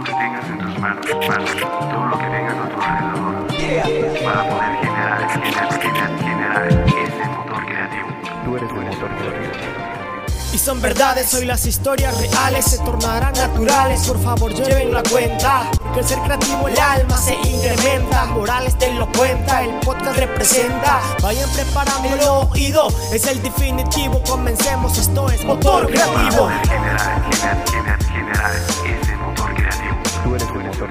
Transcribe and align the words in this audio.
lo 0.00 0.06
que 0.06 0.12
tengas 0.12 0.44
en 0.48 0.58
tus 0.58 0.78
manos, 0.78 1.06
manos, 1.28 1.50
todo 1.60 2.06
lo 2.06 2.18
que 2.18 2.24
tengas 2.24 2.54
a 2.56 2.68
tu 2.70 2.80
alrededor, 2.80 4.24
para 4.24 4.48
poder 4.48 4.76
generar, 4.80 5.30
generar, 5.30 5.82
generar, 5.82 6.18
generar 6.18 6.68
ese 6.88 7.24
motor 7.28 7.66
creativo. 7.66 8.08
Tú 8.44 8.56
eres 8.56 8.70
el 8.70 8.76
motor 8.76 9.10
creativo. 9.18 9.52
Y 10.54 10.58
son 10.58 10.80
verdades, 10.80 11.34
hoy 11.34 11.44
las 11.44 11.66
historias 11.66 12.18
reales 12.18 12.64
se 12.64 12.78
tornarán 12.78 13.34
naturales. 13.34 14.06
Por 14.06 14.22
favor, 14.22 14.54
lleven 14.54 14.92
la 14.92 15.02
cuenta. 15.02 15.70
Que 15.92 16.00
el 16.00 16.06
ser 16.06 16.18
creativo, 16.20 16.66
el 16.68 16.80
alma 16.80 17.16
se 17.18 17.34
incrementa. 17.34 18.24
Morales 18.24 18.78
te 18.78 18.92
lo 18.94 19.06
cuenta, 19.12 19.62
el 19.62 19.78
podcast 19.80 20.16
representa. 20.16 21.00
Vayan 21.22 21.48
preparando 21.50 22.08
el 22.08 22.20
oído, 22.52 22.88
es 23.12 23.26
el 23.26 23.42
definitivo. 23.42 24.22
Comencemos, 24.26 24.96
esto 24.96 25.30
es 25.30 25.44
motor 25.44 25.92
Para 25.92 26.04
creativo. 26.06 26.44
poder 26.44 26.66
generar, 26.66 27.32
generar, 28.08 29.09
¿Qué 30.80 30.86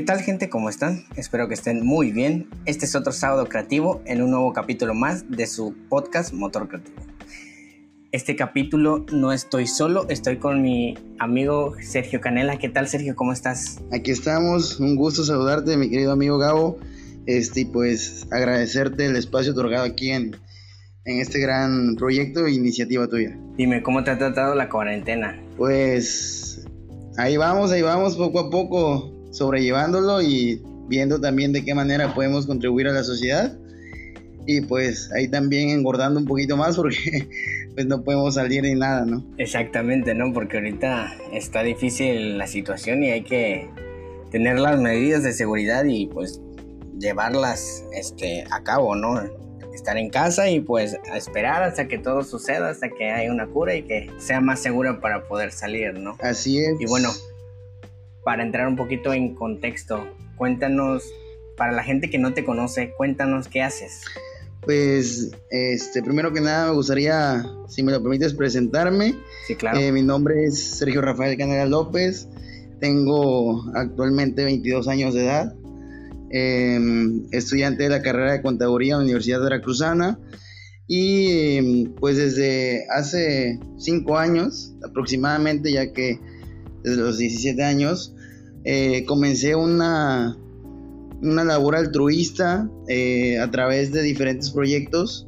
tal 0.00 0.20
gente? 0.22 0.48
¿Cómo 0.48 0.70
están? 0.70 1.04
Espero 1.14 1.46
que 1.46 1.54
estén 1.54 1.86
muy 1.86 2.10
bien. 2.10 2.48
Este 2.64 2.86
es 2.86 2.96
otro 2.96 3.12
sábado 3.12 3.46
creativo 3.48 4.02
en 4.06 4.22
un 4.22 4.32
nuevo 4.32 4.52
capítulo 4.52 4.92
más 4.94 5.30
de 5.30 5.46
su 5.46 5.72
podcast 5.88 6.32
Motor 6.32 6.66
Creativo. 6.66 6.96
Este 8.10 8.34
capítulo 8.34 9.06
no 9.12 9.32
estoy 9.32 9.68
solo, 9.68 10.08
estoy 10.08 10.38
con 10.38 10.62
mi 10.62 10.98
amigo 11.20 11.76
Sergio 11.80 12.20
Canela. 12.20 12.58
¿Qué 12.58 12.68
tal 12.68 12.88
Sergio? 12.88 13.14
¿Cómo 13.14 13.32
estás? 13.32 13.78
Aquí 13.92 14.10
estamos, 14.10 14.80
un 14.80 14.96
gusto 14.96 15.22
saludarte, 15.22 15.76
mi 15.76 15.88
querido 15.88 16.10
amigo 16.10 16.38
Gabo. 16.38 16.80
Este, 17.26 17.60
y 17.60 17.64
pues 17.66 18.26
agradecerte 18.30 19.06
el 19.06 19.16
espacio 19.16 19.52
otorgado 19.52 19.84
aquí 19.84 20.10
en, 20.10 20.36
en 21.04 21.20
este 21.20 21.38
gran 21.38 21.94
proyecto 21.96 22.46
e 22.46 22.52
iniciativa 22.52 23.06
tuya. 23.06 23.36
Dime, 23.56 23.82
¿cómo 23.82 24.02
te 24.04 24.10
ha 24.10 24.18
tratado 24.18 24.54
la 24.54 24.68
cuarentena? 24.68 25.40
Pues 25.56 26.66
ahí 27.16 27.36
vamos, 27.36 27.70
ahí 27.70 27.82
vamos, 27.82 28.16
poco 28.16 28.40
a 28.40 28.50
poco 28.50 29.12
sobrellevándolo 29.30 30.22
y 30.22 30.62
viendo 30.88 31.20
también 31.20 31.52
de 31.52 31.64
qué 31.64 31.74
manera 31.74 32.14
podemos 32.14 32.46
contribuir 32.46 32.88
a 32.88 32.92
la 32.92 33.04
sociedad. 33.04 33.56
Y 34.44 34.62
pues 34.62 35.10
ahí 35.12 35.28
también 35.28 35.70
engordando 35.70 36.18
un 36.18 36.26
poquito 36.26 36.56
más 36.56 36.76
porque 36.76 37.28
pues 37.74 37.86
no 37.86 38.02
podemos 38.02 38.34
salir 38.34 38.62
ni 38.62 38.74
nada, 38.74 39.04
¿no? 39.04 39.24
Exactamente, 39.38 40.14
¿no? 40.14 40.32
Porque 40.32 40.56
ahorita 40.56 41.14
está 41.32 41.62
difícil 41.62 42.38
la 42.38 42.48
situación 42.48 43.04
y 43.04 43.10
hay 43.10 43.22
que 43.22 43.68
tener 44.30 44.58
las 44.58 44.80
medidas 44.80 45.22
de 45.22 45.32
seguridad 45.32 45.84
y 45.84 46.06
pues 46.06 46.40
llevarlas 46.98 47.84
este, 47.92 48.44
a 48.50 48.62
cabo, 48.62 48.94
¿no? 48.94 49.20
Estar 49.74 49.96
en 49.96 50.10
casa 50.10 50.50
y 50.50 50.60
pues 50.60 50.98
esperar 51.14 51.62
hasta 51.62 51.88
que 51.88 51.98
todo 51.98 52.22
suceda, 52.22 52.68
hasta 52.68 52.90
que 52.90 53.10
haya 53.10 53.32
una 53.32 53.46
cura 53.46 53.74
y 53.74 53.82
que 53.82 54.10
sea 54.18 54.40
más 54.40 54.60
segura 54.60 55.00
para 55.00 55.26
poder 55.26 55.52
salir, 55.52 55.98
¿no? 55.98 56.16
Así 56.20 56.58
es. 56.58 56.80
Y 56.80 56.86
bueno, 56.86 57.10
para 58.24 58.42
entrar 58.42 58.68
un 58.68 58.76
poquito 58.76 59.12
en 59.12 59.34
contexto, 59.34 60.06
cuéntanos, 60.36 61.04
para 61.56 61.72
la 61.72 61.82
gente 61.82 62.10
que 62.10 62.18
no 62.18 62.34
te 62.34 62.44
conoce, 62.44 62.92
cuéntanos 62.96 63.48
qué 63.48 63.62
haces. 63.62 64.02
Pues, 64.62 65.32
este, 65.50 66.02
primero 66.02 66.32
que 66.32 66.40
nada 66.40 66.68
me 66.68 66.74
gustaría, 66.74 67.44
si 67.68 67.82
me 67.82 67.90
lo 67.90 68.00
permites, 68.00 68.32
presentarme. 68.32 69.14
Sí, 69.46 69.56
claro. 69.56 69.78
Eh, 69.78 69.90
mi 69.90 70.02
nombre 70.02 70.44
es 70.44 70.62
Sergio 70.62 71.00
Rafael 71.00 71.36
Canela 71.36 71.66
López. 71.66 72.28
Tengo 72.78 73.64
actualmente 73.74 74.44
22 74.44 74.86
años 74.86 75.14
de 75.14 75.24
edad. 75.24 75.54
Eh, 76.32 76.80
estudiante 77.30 77.82
de 77.82 77.88
la 77.90 78.00
carrera 78.00 78.32
de 78.32 78.42
contaduría 78.42 78.94
en 78.94 79.00
la 79.00 79.04
Universidad 79.04 79.42
Veracruzana. 79.42 80.18
Y 80.88 81.26
eh, 81.28 81.90
pues 82.00 82.16
desde 82.16 82.86
hace 82.90 83.60
5 83.78 84.18
años 84.18 84.72
aproximadamente, 84.82 85.70
ya 85.72 85.92
que 85.92 86.18
desde 86.82 87.02
los 87.02 87.18
17 87.18 87.62
años, 87.62 88.14
eh, 88.64 89.04
comencé 89.06 89.54
una, 89.54 90.36
una 91.20 91.44
labor 91.44 91.76
altruista 91.76 92.68
eh, 92.88 93.38
a 93.38 93.50
través 93.50 93.92
de 93.92 94.02
diferentes 94.02 94.50
proyectos 94.50 95.26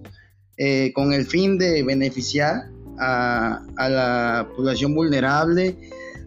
eh, 0.57 0.93
con 0.95 1.13
el 1.13 1.27
fin 1.27 1.59
de 1.59 1.83
beneficiar 1.83 2.71
a, 2.99 3.65
a 3.77 3.89
la 3.89 4.49
población 4.57 4.95
vulnerable, 4.95 5.77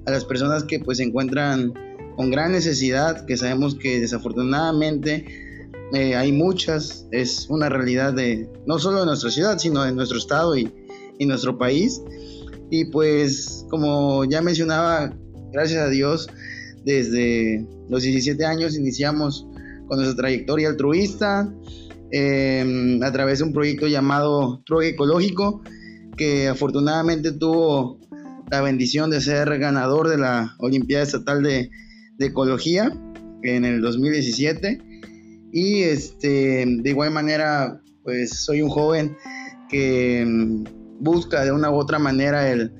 a 0.06 0.12
las 0.12 0.25
personas 0.25 0.63
que 0.63 0.79
pues 0.79 0.97
se 0.97 1.06
encuentran 1.06 1.73
con 2.17 2.31
gran 2.31 2.51
necesidad, 2.51 3.25
que 3.25 3.38
sabemos 3.38 3.75
que 3.75 4.01
desafortunadamente 4.01 5.25
eh, 5.94 6.16
hay 6.16 6.31
muchas, 6.31 7.07
es 7.11 7.45
una 7.47 7.69
realidad 7.69 8.11
de 8.11 8.50
no 8.66 8.79
solo 8.79 9.01
de 9.01 9.05
nuestra 9.05 9.29
ciudad, 9.29 9.59
sino 9.59 9.83
de 9.83 9.94
nuestro 9.94 10.17
estado 10.17 10.57
y, 10.57 10.73
y 11.19 11.25
nuestro 11.28 11.57
país. 11.57 12.01
Y 12.72 12.85
pues 12.85 13.66
como 13.69 14.25
ya 14.25 14.41
mencionaba, 14.41 15.13
gracias 15.53 15.79
a 15.79 15.89
Dios, 15.89 16.28
desde 16.83 17.66
los 17.88 18.01
17 18.01 18.44
años 18.45 18.75
iniciamos 18.75 19.47
con 19.88 19.99
nuestra 19.99 20.17
trayectoria 20.17 20.69
altruista 20.69 21.53
eh, 22.11 22.99
a 23.03 23.11
través 23.11 23.39
de 23.39 23.45
un 23.45 23.53
proyecto 23.53 23.88
llamado 23.88 24.63
Trogue 24.66 24.89
Ecológico, 24.89 25.61
que 26.17 26.47
afortunadamente 26.47 27.31
tuvo 27.31 27.99
la 28.49 28.61
bendición 28.61 29.11
de 29.11 29.22
ser 29.22 29.59
ganador 29.59 30.09
de 30.09 30.17
la 30.17 30.55
Olimpiada 30.57 31.03
Estatal 31.03 31.44
de, 31.44 31.69
de 32.17 32.28
Ecología 32.28 32.91
en 33.44 33.66
el 33.66 33.81
2017. 33.81 34.81
Y 35.51 35.83
este, 35.83 36.66
de 36.67 36.89
igual 36.89 37.11
manera, 37.11 37.81
pues 38.03 38.31
soy 38.31 38.61
un 38.61 38.69
joven 38.69 39.16
que 39.69 40.25
mm, 40.25 40.63
busca 41.00 41.44
de 41.45 41.51
una 41.51 41.69
u 41.69 41.75
otra 41.75 42.00
manera 42.00 42.51
el, 42.51 42.73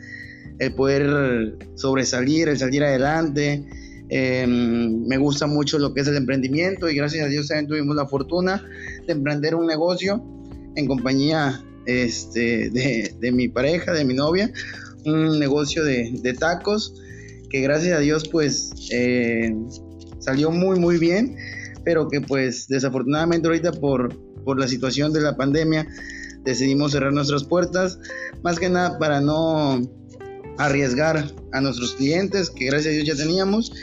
el 0.60 0.74
poder 0.74 1.58
sobresalir, 1.76 2.50
el 2.50 2.58
salir 2.58 2.84
adelante. 2.84 3.66
Eh, 4.10 4.46
me 4.48 5.18
gusta 5.18 5.48
mucho 5.48 5.80
lo 5.80 5.94
que 5.94 6.02
es 6.02 6.08
el 6.08 6.16
emprendimiento 6.16 6.90
y 6.90 6.96
gracias 6.96 7.26
a 7.26 7.30
Dios 7.30 7.50
también 7.50 7.68
tuvimos 7.68 7.96
la 7.96 8.08
fortuna 8.08 8.64
de 9.06 9.12
emprender 9.12 9.54
un 9.54 9.68
negocio 9.68 10.24
en 10.76 10.86
compañía 10.88 11.62
este, 11.86 12.70
de, 12.70 13.14
de 13.20 13.32
mi 13.32 13.50
pareja, 13.50 13.94
de 13.94 14.06
mi 14.06 14.14
novia, 14.14 14.50
un 15.06 15.40
negocio 15.40 15.84
de, 15.84 16.12
de 16.22 16.34
tacos 16.34 16.94
que 17.50 17.62
gracias 17.62 17.98
a 17.98 18.00
Dios 18.00 18.28
pues 18.30 18.72
eh, 18.92 19.56
salió 20.20 20.52
muy 20.52 20.80
muy 20.80 20.98
bien, 20.98 21.36
pero 21.84 22.08
que 22.10 22.22
pues 22.22 22.68
desafortunadamente 22.68 23.48
ahorita 23.48 23.72
por, 23.72 24.16
por 24.44 24.60
la 24.60 24.68
situación 24.68 25.14
de 25.14 25.22
la 25.22 25.36
pandemia 25.36 25.88
decidimos 26.44 26.94
cerrar 26.94 27.14
nuestras 27.14 27.44
puertas, 27.44 28.00
más 28.44 28.60
que 28.60 28.70
nada 28.70 28.98
para 28.98 29.22
no 29.22 29.82
arriesgar 30.58 31.32
a 31.52 31.62
nuestros 31.62 31.94
clientes, 31.96 32.50
que 32.50 32.66
gracias 32.66 32.94
a 32.94 32.96
Dios 32.96 33.06
ya 33.06 33.16
teníamos, 33.16 33.74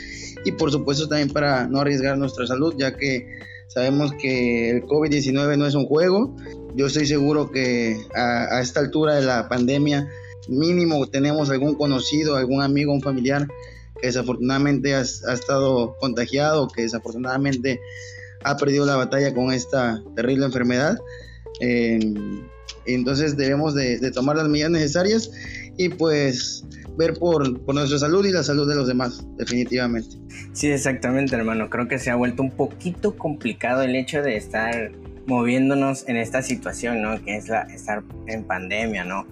y 0.43 0.51
por 0.51 0.71
supuesto 0.71 1.07
también 1.07 1.29
para 1.29 1.67
no 1.67 1.79
arriesgar 1.81 2.17
nuestra 2.17 2.45
salud, 2.47 2.75
ya 2.77 2.95
que 2.95 3.27
sabemos 3.67 4.11
que 4.21 4.69
el 4.71 4.83
COVID-19 4.83 5.57
no 5.57 5.65
es 5.65 5.75
un 5.75 5.85
juego. 5.85 6.35
Yo 6.75 6.87
estoy 6.87 7.05
seguro 7.07 7.51
que 7.51 7.97
a, 8.15 8.57
a, 8.57 8.61
esta 8.61 8.79
altura 8.79 9.15
de 9.15 9.23
la 9.23 9.47
pandemia, 9.47 10.07
mínimo 10.47 11.07
tenemos 11.07 11.49
algún 11.49 11.75
conocido, 11.75 12.35
algún 12.35 12.61
amigo, 12.61 12.93
un 12.93 13.01
familiar 13.01 13.47
que 14.01 14.07
desafortunadamente 14.07 14.93
ha, 14.93 14.99
ha 14.99 15.33
estado 15.33 15.95
contagiado, 15.99 16.67
que 16.67 16.83
desafortunadamente 16.83 17.79
ha 18.43 18.57
perdido 18.57 18.85
la 18.85 18.95
batalla 18.95 19.33
con 19.33 19.51
esta 19.51 20.03
terrible 20.15 20.45
enfermedad. 20.45 20.97
Eh, 21.59 21.99
entonces 22.85 23.37
debemos 23.37 23.73
de, 23.73 23.99
de, 23.99 24.11
tomar 24.11 24.35
las 24.35 24.47
medidas 24.47 24.71
necesarias 24.71 25.31
y 25.77 25.89
pues 25.89 26.63
ver 26.97 27.13
por, 27.15 27.61
por, 27.65 27.75
nuestra 27.75 27.97
salud 27.97 28.25
y 28.25 28.31
la 28.31 28.43
salud 28.43 28.67
de 28.69 28.75
los 28.75 28.87
demás, 28.87 29.25
definitivamente. 29.37 30.17
Sí, 30.53 30.69
exactamente, 30.69 31.35
hermano. 31.35 31.69
Creo 31.69 31.87
que 31.87 31.99
se 31.99 32.11
ha 32.11 32.15
vuelto 32.15 32.43
un 32.43 32.51
poquito 32.51 33.17
complicado 33.17 33.81
el 33.81 33.95
hecho 33.95 34.21
de 34.21 34.37
estar 34.37 34.91
moviéndonos 35.25 36.07
en 36.07 36.17
esta 36.17 36.41
situación, 36.41 37.01
¿no? 37.01 37.21
Que 37.23 37.37
es 37.37 37.49
la, 37.49 37.63
estar 37.63 38.03
en 38.27 38.43
pandemia, 38.43 39.03
¿no? 39.03 39.25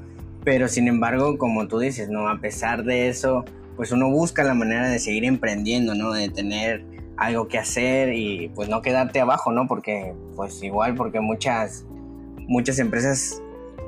Pero 0.44 0.68
sin 0.68 0.88
embargo, 0.88 1.38
como 1.38 1.68
tú 1.68 1.80
dices, 1.80 2.10
¿no? 2.10 2.28
A 2.28 2.40
pesar 2.40 2.84
de 2.84 3.08
eso, 3.08 3.46
pues 3.76 3.92
uno 3.92 4.10
busca 4.10 4.44
la 4.44 4.54
manera 4.54 4.90
de 4.90 5.00
seguir 5.00 5.26
emprendiendo, 5.26 5.96
¿no? 5.96 6.12
De 6.12 6.30
tener 6.30 6.84
algo 7.18 7.48
que 7.48 7.58
hacer 7.58 8.14
y 8.14 8.50
pues 8.56 8.70
no 8.70 8.82
quedarte 8.82 9.20
abajo, 9.20 9.52
¿no? 9.52 9.68
Porque 9.68 10.14
pues 10.36 10.62
igual, 10.64 10.96
porque 10.96 11.20
muchas, 11.20 11.86
muchas 12.48 12.80
empresas 12.80 13.42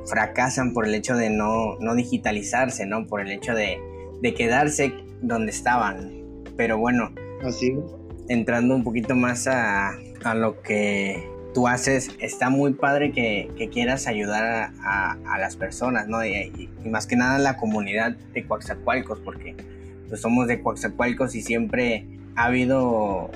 fracasan 0.06 0.74
por 0.74 0.88
el 0.88 0.96
hecho 0.96 1.16
de 1.16 1.30
no, 1.30 1.78
no 1.80 1.96
digitalizarse, 1.96 2.86
¿no? 2.86 3.06
Por 3.08 3.22
el 3.22 3.32
hecho 3.32 3.54
de, 3.54 3.80
de 4.22 4.34
quedarse 4.34 4.94
donde 5.22 5.52
estaban. 5.52 6.12
Pero 6.56 6.78
bueno, 6.78 7.12
Así. 7.44 7.76
entrando 8.30 8.76
un 8.76 8.84
poquito 8.84 9.16
más 9.16 9.48
a, 9.48 9.98
a 10.24 10.36
lo 10.36 10.62
que 10.62 11.28
tú 11.56 11.70
haces, 11.70 12.12
está 12.20 12.50
muy 12.50 12.74
padre 12.74 13.14
que, 13.14 13.50
que 13.58 13.70
quieras 13.70 14.08
ayudar 14.08 14.74
a, 14.84 15.38
las 15.40 15.56
personas, 15.56 16.08
¿no? 16.08 16.24
Y, 16.24 16.70
más 16.86 17.08
que 17.08 17.16
nada 17.16 17.40
la 17.40 17.56
comunidad 17.56 18.12
de 18.12 18.46
Coaxacualcos, 18.46 19.20
porque 19.22 19.56
pues 20.10 20.22
somos 20.22 20.48
de 20.48 20.62
Coaxacualcos 20.62 21.34
y 21.34 21.42
siempre 21.42 22.06
ha 22.36 22.46
habido 22.46 23.32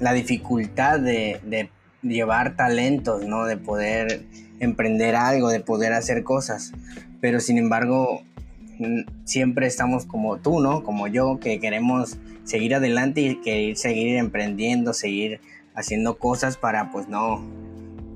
la 0.00 0.14
dificultad 0.14 0.98
de, 0.98 1.40
de 1.44 1.68
llevar 2.02 2.56
talentos, 2.56 3.26
¿no? 3.26 3.44
De 3.44 3.58
poder 3.58 4.24
emprender 4.60 5.14
algo, 5.14 5.50
de 5.50 5.60
poder 5.60 5.92
hacer 5.92 6.24
cosas. 6.24 6.72
Pero 7.20 7.38
sin 7.38 7.58
embargo, 7.58 8.22
siempre 9.24 9.66
estamos 9.66 10.06
como 10.06 10.38
tú, 10.38 10.60
¿no? 10.60 10.82
Como 10.82 11.06
yo, 11.06 11.38
que 11.38 11.60
queremos 11.60 12.16
seguir 12.44 12.74
adelante 12.74 13.20
y 13.20 13.36
querer 13.36 13.76
seguir 13.76 14.16
emprendiendo, 14.16 14.94
seguir 14.94 15.40
haciendo 15.78 16.18
cosas 16.18 16.56
para 16.56 16.90
pues 16.90 17.08
no, 17.08 17.40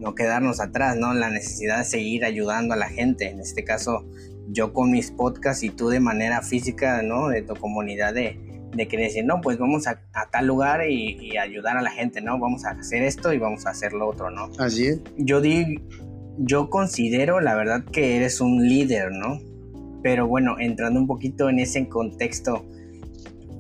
no 0.01 0.15
quedarnos 0.15 0.61
atrás, 0.61 0.97
¿no? 0.97 1.15
La 1.15 1.31
necesidad 1.31 1.79
de 1.79 1.85
seguir 1.85 2.25
ayudando 2.25 2.75
a 2.75 2.77
la 2.77 2.89
gente. 2.89 3.29
En 3.29 3.41
este 3.41 3.65
caso, 3.65 4.05
yo 4.49 4.73
con 4.73 4.91
mis 4.91 5.11
podcasts 5.11 5.63
y 5.63 5.71
tú 5.71 5.89
de 5.89 6.01
manera 6.01 6.43
física, 6.43 7.03
¿no? 7.03 7.29
De 7.29 7.43
tu 7.43 7.55
comunidad 7.55 8.13
de, 8.13 8.39
de 8.75 8.89
querer 8.89 9.07
decir, 9.07 9.25
no, 9.25 9.41
pues 9.41 9.59
vamos 9.59 9.87
a, 9.87 10.01
tal 10.31 10.47
lugar 10.47 10.89
y, 10.89 11.37
ayudar 11.37 11.77
a 11.77 11.83
la 11.83 11.91
gente, 11.91 12.21
¿no? 12.21 12.39
Vamos 12.39 12.65
a 12.65 12.71
hacer 12.71 13.05
esto 13.05 13.33
y 13.33 13.39
vamos 13.39 13.65
a 13.67 13.71
hacer 13.71 13.93
lo 13.93 14.09
otro, 14.09 14.31
¿no? 14.31 14.51
Así 14.59 14.87
es. 14.87 15.01
Yo, 15.17 15.41
di, 15.41 15.81
yo 16.39 16.69
considero, 16.69 17.41
la 17.41 17.55
verdad, 17.55 17.85
que 17.85 18.17
eres 18.17 18.41
un 18.41 18.69
líder, 18.69 19.13
¿no? 19.13 19.41
Pero 20.03 20.27
bueno, 20.27 20.57
entrando 20.59 20.99
un 20.99 21.07
poquito 21.07 21.49
en 21.49 21.61
ese 21.61 21.89
contexto, 21.89 22.67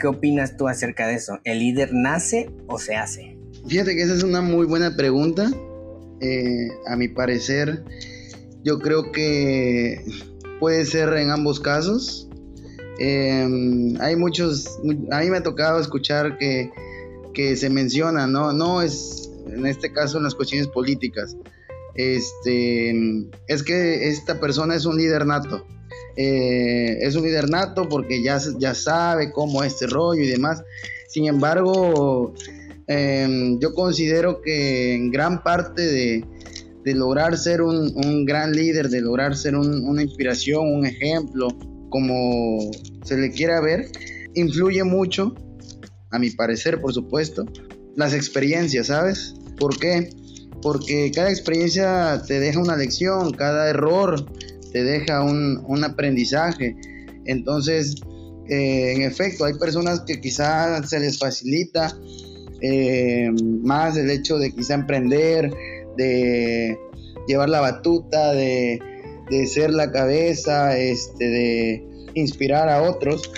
¿qué 0.00 0.08
opinas 0.08 0.56
tú 0.56 0.66
acerca 0.66 1.06
de 1.06 1.14
eso? 1.14 1.38
¿El 1.44 1.60
líder 1.60 1.90
nace 1.92 2.50
o 2.66 2.78
se 2.78 2.96
hace? 2.96 3.41
Fíjate 3.66 3.94
que 3.94 4.02
esa 4.02 4.14
es 4.14 4.22
una 4.22 4.40
muy 4.40 4.66
buena 4.66 4.96
pregunta. 4.96 5.50
Eh, 6.20 6.68
a 6.86 6.96
mi 6.96 7.08
parecer, 7.08 7.82
yo 8.62 8.78
creo 8.78 9.10
que 9.12 10.04
puede 10.60 10.84
ser 10.86 11.12
en 11.14 11.30
ambos 11.30 11.60
casos. 11.60 12.28
Em, 12.98 14.00
hay 14.00 14.16
muchos, 14.16 14.78
a 15.10 15.20
mí 15.20 15.30
me 15.30 15.38
ha 15.38 15.42
tocado 15.42 15.80
escuchar 15.80 16.38
que, 16.38 16.70
que 17.34 17.56
se 17.56 17.70
menciona, 17.70 18.26
¿no? 18.26 18.52
No 18.52 18.82
es, 18.82 19.30
en 19.46 19.66
este 19.66 19.92
caso, 19.92 20.18
en 20.18 20.24
las 20.24 20.34
cuestiones 20.34 20.68
políticas. 20.68 21.36
Este, 21.94 22.90
es 23.48 23.62
que 23.62 24.08
esta 24.08 24.40
persona 24.40 24.74
es 24.74 24.86
un 24.86 24.96
líder 24.96 25.26
nato. 25.26 25.66
Eh, 26.16 26.98
es 27.00 27.16
un 27.16 27.24
líder 27.24 27.48
nato 27.48 27.88
porque 27.88 28.22
ya, 28.22 28.38
ya 28.58 28.74
sabe 28.74 29.32
cómo 29.32 29.62
es 29.62 29.72
este 29.72 29.86
rollo 29.86 30.22
y 30.22 30.28
demás. 30.28 30.62
Sin 31.08 31.26
embargo, 31.26 32.34
em, 32.92 33.58
yo 33.60 33.74
considero 33.74 34.40
que 34.42 34.94
en 34.94 35.10
gran 35.10 35.42
parte 35.42 35.82
de, 35.82 36.24
de 36.84 36.94
lograr 36.94 37.36
ser 37.36 37.62
un, 37.62 37.92
un, 38.04 38.24
gran 38.24 38.52
líder, 38.52 38.88
de 38.88 39.00
lograr 39.00 39.36
ser 39.36 39.56
un, 39.56 39.84
una 39.88 40.02
inspiración, 40.02 40.66
un 40.66 40.86
ejemplo, 40.86 41.48
como 41.88 42.70
se 43.04 43.16
le 43.16 43.30
quiera 43.30 43.60
ver, 43.60 43.90
influye 44.34 44.82
mucho, 44.84 45.34
a 46.10 46.18
mi 46.18 46.30
parecer, 46.30 46.80
por 46.80 46.92
supuesto, 46.92 47.44
las 47.96 48.14
experiencias, 48.14 48.88
¿sabes? 48.88 49.34
¿Por 49.58 49.78
qué? 49.78 50.10
Porque 50.60 51.10
cada 51.14 51.30
experiencia 51.30 52.22
te 52.26 52.40
deja 52.40 52.58
una 52.58 52.76
lección, 52.76 53.32
cada 53.32 53.68
error 53.68 54.26
te 54.72 54.84
deja 54.84 55.22
un, 55.22 55.62
un 55.66 55.84
aprendizaje. 55.84 56.76
Entonces, 57.24 57.96
eh, 58.48 58.92
en 58.94 59.02
efecto, 59.02 59.44
hay 59.44 59.54
personas 59.54 60.00
que 60.00 60.20
quizás 60.20 60.88
se 60.88 61.00
les 61.00 61.18
facilita 61.18 61.96
eh, 62.62 63.30
más 63.62 63.96
el 63.96 64.10
hecho 64.10 64.38
de 64.38 64.52
quizá 64.52 64.74
emprender, 64.74 65.52
de 65.96 66.78
llevar 67.26 67.48
la 67.48 67.60
batuta, 67.60 68.32
de, 68.32 68.80
de 69.30 69.46
ser 69.46 69.70
la 69.70 69.90
cabeza, 69.90 70.78
este, 70.78 71.24
de 71.24 71.86
inspirar 72.14 72.68
a 72.68 72.82
otros. 72.82 73.30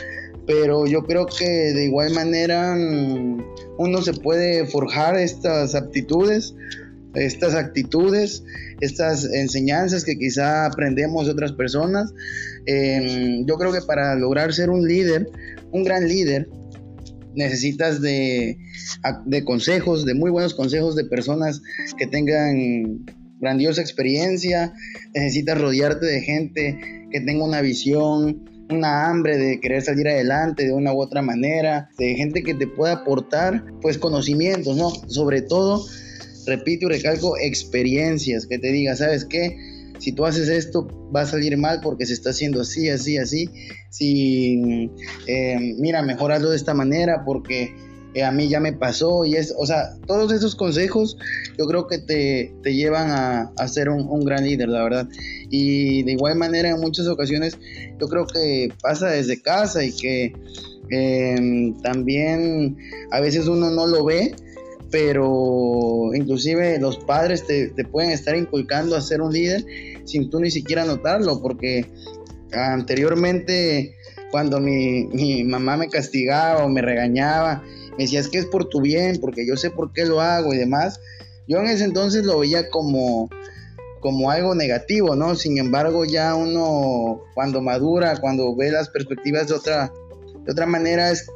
Pero 0.47 0.87
yo 0.87 1.05
creo 1.05 1.27
que 1.27 1.47
de 1.47 1.87
igual 1.87 2.13
manera 2.13 2.75
mm, 2.75 3.43
uno 3.79 4.03
se 4.03 4.13
puede 4.13 4.67
forjar 4.67 5.17
estas 5.17 5.75
aptitudes 5.75 6.55
estas 7.15 7.55
actitudes, 7.55 8.45
estas 8.81 9.25
enseñanzas 9.25 10.05
que 10.05 10.19
quizá 10.19 10.67
aprendemos 10.67 11.27
de 11.27 11.33
otras 11.33 11.53
personas. 11.53 12.13
Em, 12.67 13.47
yo 13.47 13.57
creo 13.57 13.73
que 13.73 13.81
para 13.81 14.15
lograr 14.17 14.53
ser 14.53 14.71
un 14.71 14.87
líder, 14.87 15.29
un 15.71 15.85
gran 15.85 16.09
líder, 16.09 16.49
necesitas 17.35 18.01
de, 18.01 18.59
de 19.25 19.45
consejos, 19.45 20.05
de 20.05 20.15
muy 20.15 20.31
buenos 20.31 20.55
consejos 20.55 20.97
de 20.97 21.05
personas 21.05 21.63
que 21.97 22.07
tengan 22.07 23.05
grandiosa 23.41 23.81
experiencia, 23.81 24.73
necesitas 25.15 25.61
rodearte 25.61 26.07
de 26.07 26.21
gente 26.21 26.79
que 27.11 27.21
tenga 27.21 27.45
una 27.45 27.61
visión, 27.61 28.49
una 28.71 29.09
hambre 29.09 29.37
de 29.37 29.61
querer 29.61 29.83
salir 29.83 30.09
adelante 30.09 30.65
de 30.65 30.73
una 30.73 30.93
u 30.93 31.01
otra 31.01 31.23
manera, 31.23 31.91
de 31.99 32.15
gente 32.15 32.43
que 32.43 32.55
te 32.55 32.67
pueda 32.67 32.93
aportar 32.93 33.65
pues 33.83 33.99
conocimientos, 33.99 34.77
¿no? 34.77 34.91
Sobre 35.09 35.43
todo 35.43 35.85
repito 36.47 36.87
y 36.87 36.91
recalco, 36.91 37.37
experiencias, 37.39 38.47
que 38.47 38.59
te 38.59 38.71
diga, 38.73 38.97
¿sabes 38.97 39.25
qué? 39.25 39.57
Si 39.99 40.13
tú 40.13 40.27
haces 40.27 40.49
esto, 40.49 40.89
va 41.15 41.23
a 41.23 41.27
salir 41.27 41.57
mal 41.57 41.81
porque 41.83 42.07
se 42.07 42.13
está 42.13 42.31
haciendo 42.31 42.61
así, 42.61 42.89
así, 42.89 43.19
así. 43.19 43.49
Si, 43.91 44.91
eh, 45.27 45.75
mira, 45.79 46.03
mejor 46.03 46.33
hazlo 46.33 46.51
de 46.51 46.57
esta 46.57 46.75
manera 46.75 47.23
porque 47.25 47.75
eh, 48.15 48.23
a 48.23 48.31
mí 48.31 48.49
ya 48.49 48.61
me 48.61 48.73
pasó 48.73 49.25
y 49.25 49.35
es, 49.35 49.55
o 49.59 49.67
sea, 49.67 49.97
todos 50.07 50.33
esos 50.33 50.55
consejos 50.55 51.17
yo 51.59 51.67
creo 51.67 51.89
que 51.89 51.99
te, 51.99 52.55
te 52.63 52.75
llevan 52.75 53.11
a, 53.11 53.53
a 53.57 53.69
ser 53.69 53.89
un, 53.89 54.07
un, 54.09 54.25
gran 54.25 54.45
líder, 54.45 54.69
la 54.69 54.85
verdad. 54.85 55.09
Y 55.51 56.05
de 56.05 56.13
igual 56.13 56.37
manera 56.37 56.71
en 56.71 56.81
muchas 56.81 57.09
ocasiones 57.09 57.59
yo 58.01 58.09
creo 58.09 58.27
que 58.27 58.69
pasa 58.81 59.09
desde 59.09 59.43
casa 59.43 59.85
y 59.85 59.93
que 59.93 60.33
eh, 60.91 61.73
también 61.83 62.77
a 63.11 63.21
veces 63.21 63.49
uno 63.49 63.71
no 63.71 63.87
lo 63.87 64.05
ve, 64.05 64.35
pero 64.95 66.15
inclusive 66.15 66.79
los 66.79 66.99
padres 66.99 67.45
te, 67.49 67.69
pueden 67.91 68.11
estar 68.11 68.37
inculcando 68.37 68.95
a 68.95 69.01
ser 69.01 69.23
un 69.23 69.33
líder 69.33 69.67
sin 70.05 70.31
tú 70.31 70.39
ni 70.39 70.53
siquiera 70.53 70.85
notarlo, 70.85 71.43
porque 71.43 71.85
anteriormente 72.53 73.97
cuando 74.31 74.61
mi, 74.61 75.43
mamá 75.43 75.77
me 75.77 75.89
castigaba 75.89 76.65
o 76.65 76.69
me 76.69 76.81
regañaba, 76.81 77.65
me 77.99 78.05
decía 78.05 78.21
es 78.21 78.29
que 78.29 78.39
es 78.39 78.47
por 78.47 78.69
tu 78.69 78.81
bien, 78.83 79.19
porque 79.21 79.45
yo 79.45 79.57
sé 79.57 79.69
por 79.69 79.93
qué 79.93 80.05
lo 80.05 80.21
hago 80.21 80.55
y 80.55 80.59
demás, 80.59 81.01
yo 81.49 81.59
en 81.59 81.67
ese 81.67 81.83
entonces 81.83 82.25
lo 82.25 82.39
veía 82.39 82.71
como, 82.71 83.29
como 83.99 84.31
algo 84.31 84.55
negativo, 84.55 85.17
¿no? 85.17 85.35
Sin 85.35 85.59
embargo, 85.59 86.05
ya 86.05 86.37
uno 86.37 87.21
cuando 87.35 87.61
madura, 87.61 88.21
cuando 88.21 88.55
ve 88.55 88.71
las 88.71 88.91
perspectivas 88.91 89.49
de 89.49 89.55
otra, 89.55 89.93
de 90.45 90.53
otra 90.53 90.67
manera, 90.67 91.11
es, 91.11 91.27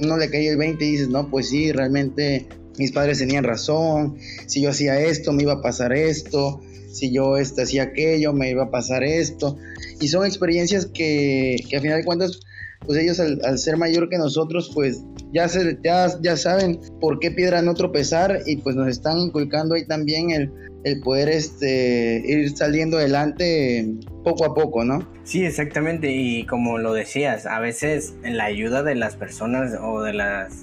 uno 0.00 0.16
le 0.16 0.30
cae 0.30 0.48
el 0.48 0.56
20 0.56 0.82
y 0.82 0.92
dices, 0.92 1.08
no, 1.10 1.28
pues 1.28 1.50
sí, 1.50 1.72
realmente 1.72 2.48
mis 2.78 2.92
padres 2.92 3.18
tenían 3.18 3.44
razón, 3.44 4.16
si 4.46 4.62
yo 4.62 4.70
hacía 4.70 5.00
esto 5.00 5.32
me 5.32 5.42
iba 5.42 5.54
a 5.54 5.62
pasar 5.62 5.92
esto, 5.92 6.60
si 6.92 7.12
yo 7.12 7.36
este, 7.36 7.62
hacía 7.62 7.84
aquello 7.84 8.32
me 8.32 8.50
iba 8.50 8.64
a 8.64 8.70
pasar 8.70 9.02
esto. 9.02 9.56
Y 10.00 10.08
son 10.08 10.26
experiencias 10.26 10.86
que, 10.86 11.56
que 11.68 11.76
a 11.76 11.80
final 11.80 11.98
de 11.98 12.04
cuentas, 12.04 12.40
pues 12.86 12.98
ellos 12.98 13.20
al, 13.20 13.58
ser 13.58 13.76
mayor 13.76 14.08
que 14.08 14.18
nosotros, 14.18 14.70
pues 14.74 15.02
ya, 15.32 15.48
se, 15.48 15.78
ya, 15.82 16.08
ya 16.20 16.36
saben 16.36 16.80
por 17.00 17.18
qué 17.18 17.30
piedra 17.30 17.62
no 17.62 17.74
tropezar 17.74 18.40
y 18.46 18.56
pues 18.56 18.76
nos 18.76 18.88
están 18.88 19.18
inculcando 19.18 19.74
ahí 19.74 19.86
también 19.86 20.30
el, 20.30 20.52
el 20.84 21.00
poder 21.00 21.28
este, 21.28 22.22
ir 22.24 22.56
saliendo 22.56 22.98
adelante 22.98 23.88
poco 24.24 24.44
a 24.44 24.54
poco, 24.54 24.84
¿no? 24.84 25.08
Sí, 25.24 25.44
exactamente. 25.44 26.10
Y 26.10 26.44
como 26.46 26.78
lo 26.78 26.92
decías, 26.92 27.46
a 27.46 27.60
veces 27.60 28.14
la 28.22 28.44
ayuda 28.44 28.82
de 28.82 28.94
las 28.94 29.16
personas 29.16 29.72
o 29.80 30.02
de 30.02 30.12
las 30.12 30.62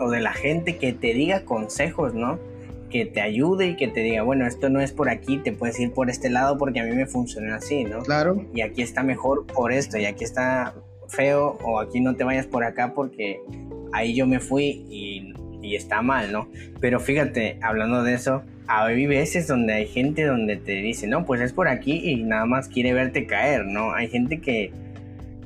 o 0.00 0.10
de 0.10 0.20
la 0.20 0.32
gente 0.32 0.76
que 0.76 0.92
te 0.92 1.14
diga 1.14 1.44
consejos, 1.44 2.14
¿no? 2.14 2.38
Que 2.88 3.06
te 3.06 3.20
ayude 3.20 3.68
y 3.68 3.76
que 3.76 3.86
te 3.86 4.00
diga, 4.00 4.22
bueno, 4.22 4.46
esto 4.46 4.68
no 4.68 4.80
es 4.80 4.92
por 4.92 5.08
aquí, 5.08 5.38
te 5.38 5.52
puedes 5.52 5.78
ir 5.78 5.92
por 5.92 6.10
este 6.10 6.30
lado 6.30 6.58
porque 6.58 6.80
a 6.80 6.84
mí 6.84 6.94
me 6.94 7.06
funciona 7.06 7.56
así, 7.56 7.84
¿no? 7.84 8.00
Claro. 8.00 8.44
Y 8.54 8.62
aquí 8.62 8.82
está 8.82 9.02
mejor 9.02 9.46
por 9.46 9.72
esto, 9.72 9.98
y 9.98 10.06
aquí 10.06 10.24
está 10.24 10.74
feo, 11.08 11.58
o 11.62 11.78
aquí 11.78 12.00
no 12.00 12.16
te 12.16 12.24
vayas 12.24 12.46
por 12.46 12.64
acá 12.64 12.94
porque 12.94 13.40
ahí 13.92 14.14
yo 14.14 14.26
me 14.26 14.40
fui 14.40 14.84
y, 14.88 15.34
y 15.62 15.76
está 15.76 16.02
mal, 16.02 16.32
¿no? 16.32 16.48
Pero 16.80 16.98
fíjate, 16.98 17.58
hablando 17.62 18.02
de 18.02 18.14
eso, 18.14 18.42
hay 18.66 19.06
veces 19.06 19.46
donde 19.46 19.74
hay 19.74 19.86
gente 19.86 20.24
donde 20.24 20.56
te 20.56 20.72
dice, 20.76 21.06
no, 21.06 21.26
pues 21.26 21.40
es 21.40 21.52
por 21.52 21.68
aquí 21.68 22.00
y 22.02 22.22
nada 22.22 22.46
más 22.46 22.68
quiere 22.68 22.92
verte 22.92 23.26
caer, 23.26 23.66
¿no? 23.66 23.92
Hay 23.92 24.08
gente 24.08 24.40
que 24.40 24.72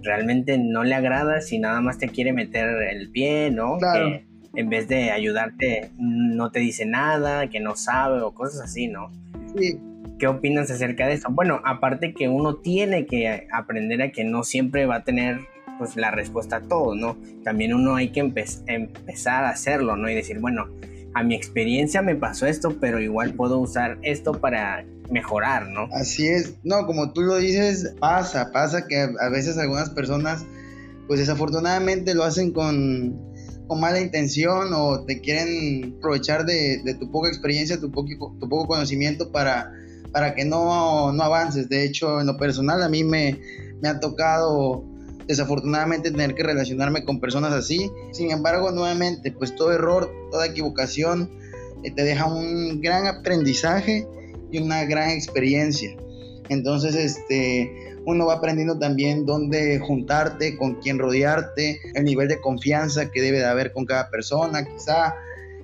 realmente 0.03 0.59
no 0.59 0.85
le 0.85 0.95
agrada 0.95 1.41
si 1.41 1.59
nada 1.59 1.81
más 1.81 1.99
te 1.99 2.09
quiere 2.09 2.33
meter 2.33 2.69
el 2.91 3.11
pie, 3.11 3.51
¿no? 3.51 3.79
Claro 3.79 4.21
en 4.57 4.69
vez 4.69 4.89
de 4.89 5.11
ayudarte 5.11 5.91
no 5.99 6.51
te 6.51 6.61
dice 6.61 6.87
nada, 6.87 7.49
que 7.49 7.61
no 7.61 7.77
sabe 7.77 8.21
o 8.23 8.33
cosas 8.35 8.63
así, 8.63 8.89
¿no? 8.89 9.11
Sí. 9.57 9.79
¿Qué 10.19 10.29
opinas 10.29 10.71
acerca 10.71 11.07
de 11.07 11.15
eso? 11.15 11.29
Bueno, 11.31 11.61
aparte 11.65 12.15
que 12.15 12.29
uno 12.29 12.57
tiene 12.57 13.07
que 13.07 13.49
aprender 13.53 14.01
a 14.03 14.13
que 14.13 14.25
no 14.25 14.45
siempre 14.45 14.87
va 14.87 14.97
a 14.97 15.05
tener 15.05 15.41
pues 15.79 15.97
la 15.97 16.13
respuesta 16.13 16.57
a 16.57 16.61
todo, 16.63 16.95
¿no? 16.95 17.19
También 17.43 17.75
uno 17.75 17.97
hay 17.97 18.11
que 18.11 18.21
empezar 18.21 19.45
a 19.45 19.51
hacerlo, 19.51 19.97
¿no? 19.97 20.09
Y 20.09 20.15
decir, 20.15 20.39
bueno, 20.39 20.69
a 21.15 21.23
mi 21.23 21.35
experiencia 21.35 22.01
me 22.01 22.15
pasó 22.15 22.47
esto, 22.47 22.77
pero 22.81 23.01
igual 23.01 23.35
puedo 23.35 23.59
usar 23.59 23.99
esto 24.03 24.33
para 24.33 24.85
mejorar, 25.11 25.69
¿no? 25.69 25.89
Así 25.93 26.29
es, 26.29 26.55
no, 26.63 26.87
como 26.87 27.13
tú 27.13 27.23
lo 27.23 27.37
dices, 27.37 27.95
pasa, 27.99 28.51
pasa 28.53 28.87
que 28.87 29.09
a 29.21 29.29
veces 29.31 29.59
algunas 29.59 29.91
personas, 29.91 30.47
pues 31.07 31.21
desafortunadamente 31.21 32.15
lo 32.15 32.25
hacen 32.25 32.53
con 32.53 33.34
con 33.67 33.81
mala 33.81 34.01
intención 34.01 34.73
o 34.73 35.05
te 35.05 35.21
quieren 35.21 35.95
aprovechar 35.99 36.45
de, 36.45 36.97
tu 36.99 37.11
poca 37.11 37.29
experiencia, 37.29 37.81
tu 37.81 37.91
poco, 37.91 38.37
tu 38.39 38.49
poco 38.49 38.67
conocimiento 38.67 39.33
para, 39.33 39.73
para 40.13 40.35
que 40.35 40.45
no, 40.45 41.13
no 41.13 41.23
avances. 41.23 41.69
De 41.69 41.85
hecho, 41.85 42.21
en 42.21 42.27
lo 42.27 42.37
personal 42.37 42.83
a 42.83 42.89
mí 42.89 43.05
me, 43.05 43.41
me 43.81 43.89
ha 43.89 44.01
tocado 44.01 44.85
desafortunadamente 45.27 46.11
tener 46.11 46.35
que 46.35 46.43
relacionarme 46.43 47.05
con 47.05 47.21
personas 47.21 47.53
así. 47.53 47.91
Sin 48.13 48.31
embargo, 48.31 48.71
nuevamente, 48.71 49.33
pues 49.33 49.55
todo 49.55 49.73
error, 49.73 50.11
toda 50.31 50.47
equivocación 50.47 51.31
eh, 51.83 51.91
te 51.91 52.03
deja 52.05 52.27
un 52.27 52.81
gran 52.81 53.07
aprendizaje 53.07 54.07
y 54.51 54.59
una 54.59 54.85
gran 54.85 55.11
experiencia. 55.11 55.97
Entonces, 56.49 56.95
este, 56.95 57.95
uno 58.05 58.27
va 58.27 58.35
aprendiendo 58.35 58.79
también 58.79 59.25
dónde 59.25 59.79
juntarte, 59.79 60.57
con 60.57 60.75
quién 60.75 60.99
rodearte, 60.99 61.81
el 61.95 62.05
nivel 62.05 62.29
de 62.29 62.41
confianza 62.41 63.11
que 63.11 63.23
debe 63.23 63.39
de 63.39 63.47
haber 63.47 63.73
con 63.73 63.87
cada 63.87 64.11
persona, 64.11 64.65
quizá, 64.65 65.15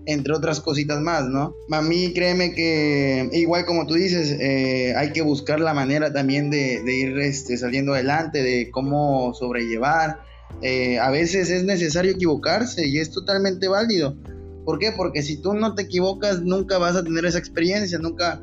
entre 0.07 0.33
otras 0.33 0.61
cositas 0.61 1.01
más, 1.01 1.27
¿no? 1.27 1.55
A 1.71 1.83
mí 1.83 2.13
créeme 2.15 2.53
que 2.53 3.29
igual 3.33 3.67
como 3.67 3.87
tú 3.87 3.95
dices, 3.95 4.37
eh, 4.41 4.95
hay 4.97 5.13
que 5.13 5.23
buscar 5.23 5.61
la 5.61 5.75
manera 5.75 6.13
también 6.13 6.51
de, 6.51 6.83
ir 6.87 7.19
este, 7.19 7.57
saliendo 7.59 7.93
adelante, 7.93 8.43
de 8.43 8.71
cómo 8.71 9.35
sobrellevar. 9.35 10.21
Eh, 10.63 10.99
a 10.99 11.11
veces 11.11 11.51
es 11.51 11.65
necesario 11.65 12.13
equivocarse 12.13 12.87
y 12.87 12.99
es 12.99 13.11
totalmente 13.11 13.69
válido. 13.69 14.17
¿Por 14.65 14.79
qué? 14.79 14.93
Porque 14.93 15.23
si 15.23 15.37
tú 15.37 15.55
no 15.55 15.75
te 15.75 15.83
equivocas, 15.83 16.43
nunca 16.43 16.79
vas 16.79 16.97
a 16.97 17.05
tener 17.05 17.25
esa 17.25 17.39
experiencia, 17.39 17.99
nunca 17.99 18.41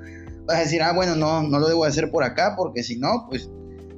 vas 0.48 0.58
a 0.58 0.62
decir, 0.62 0.82
ah, 0.82 0.94
bueno, 0.94 1.16
no, 1.16 1.44
no 1.44 1.60
lo 1.60 1.68
debo 1.68 1.84
hacer 1.84 2.10
por 2.10 2.24
acá, 2.24 2.56
porque 2.58 2.82
si 2.82 2.98
no, 2.98 3.28
pues, 3.30 3.50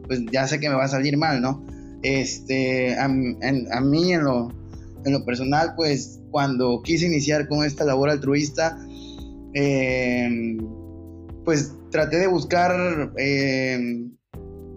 pues 0.08 0.22
ya 0.32 0.48
sé 0.48 0.60
que 0.60 0.68
me 0.68 0.76
va 0.76 0.86
a 0.86 0.90
salir 0.90 1.16
mal, 1.16 1.42
¿no? 1.42 1.64
Este, 2.02 2.98
a, 2.98 3.08
mí 3.08 4.14
en 4.14 4.24
lo, 4.24 4.52
en 5.06 5.14
lo 5.14 5.24
personal, 5.26 5.74
pues 5.76 6.20
cuando 6.32 6.82
quise 6.84 7.06
iniciar 7.06 7.48
con 7.48 7.64
esta 7.64 7.86
labor 7.86 8.10
altruista, 8.10 8.80
em, 9.54 10.58
pues 11.46 11.74
traté 11.92 12.18
de 12.18 12.28
buscar, 12.28 13.12
em, 13.18 14.12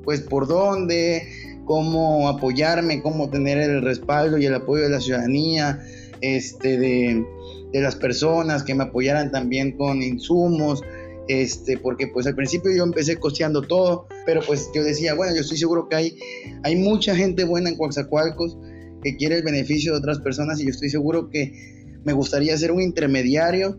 pues 0.04 0.20
por 0.20 0.46
dónde, 0.46 1.22
cómo 1.64 2.28
apoyarme, 2.28 3.00
cómo 3.02 3.30
tener 3.30 3.58
el 3.58 3.82
respaldo 3.82 4.36
y 4.36 4.44
el 4.44 4.54
apoyo 4.54 4.82
de 4.82 4.90
la 4.90 5.00
ciudadanía, 5.00 5.80
este, 6.20 6.76
de, 6.78 7.24
de 7.72 7.80
las 7.80 7.96
personas 7.96 8.62
que 8.62 8.74
me 8.74 8.84
apoyaran 8.84 9.30
también 9.30 9.76
con 9.76 10.02
insumos, 10.02 10.82
este, 11.28 11.78
porque 11.78 12.08
pues 12.08 12.26
al 12.26 12.34
principio 12.34 12.70
yo 12.76 12.84
empecé 12.84 13.16
costeando 13.16 13.62
todo, 13.62 14.06
pero 14.26 14.40
pues 14.46 14.70
yo 14.74 14.82
decía, 14.82 15.14
bueno, 15.14 15.34
yo 15.34 15.42
estoy 15.42 15.58
seguro 15.58 15.88
que 15.88 15.96
hay, 15.96 16.18
hay 16.62 16.76
mucha 16.76 17.14
gente 17.14 17.44
buena 17.44 17.70
en 17.70 17.76
Coaxacualcos 17.76 18.58
que 19.02 19.16
quiere 19.16 19.36
el 19.36 19.42
beneficio 19.42 19.92
de 19.92 19.98
otras 19.98 20.18
personas 20.20 20.60
y 20.60 20.64
yo 20.64 20.70
estoy 20.70 20.90
seguro 20.90 21.30
que 21.30 21.82
me 22.04 22.12
gustaría 22.12 22.56
ser 22.56 22.72
un 22.72 22.82
intermediario 22.82 23.78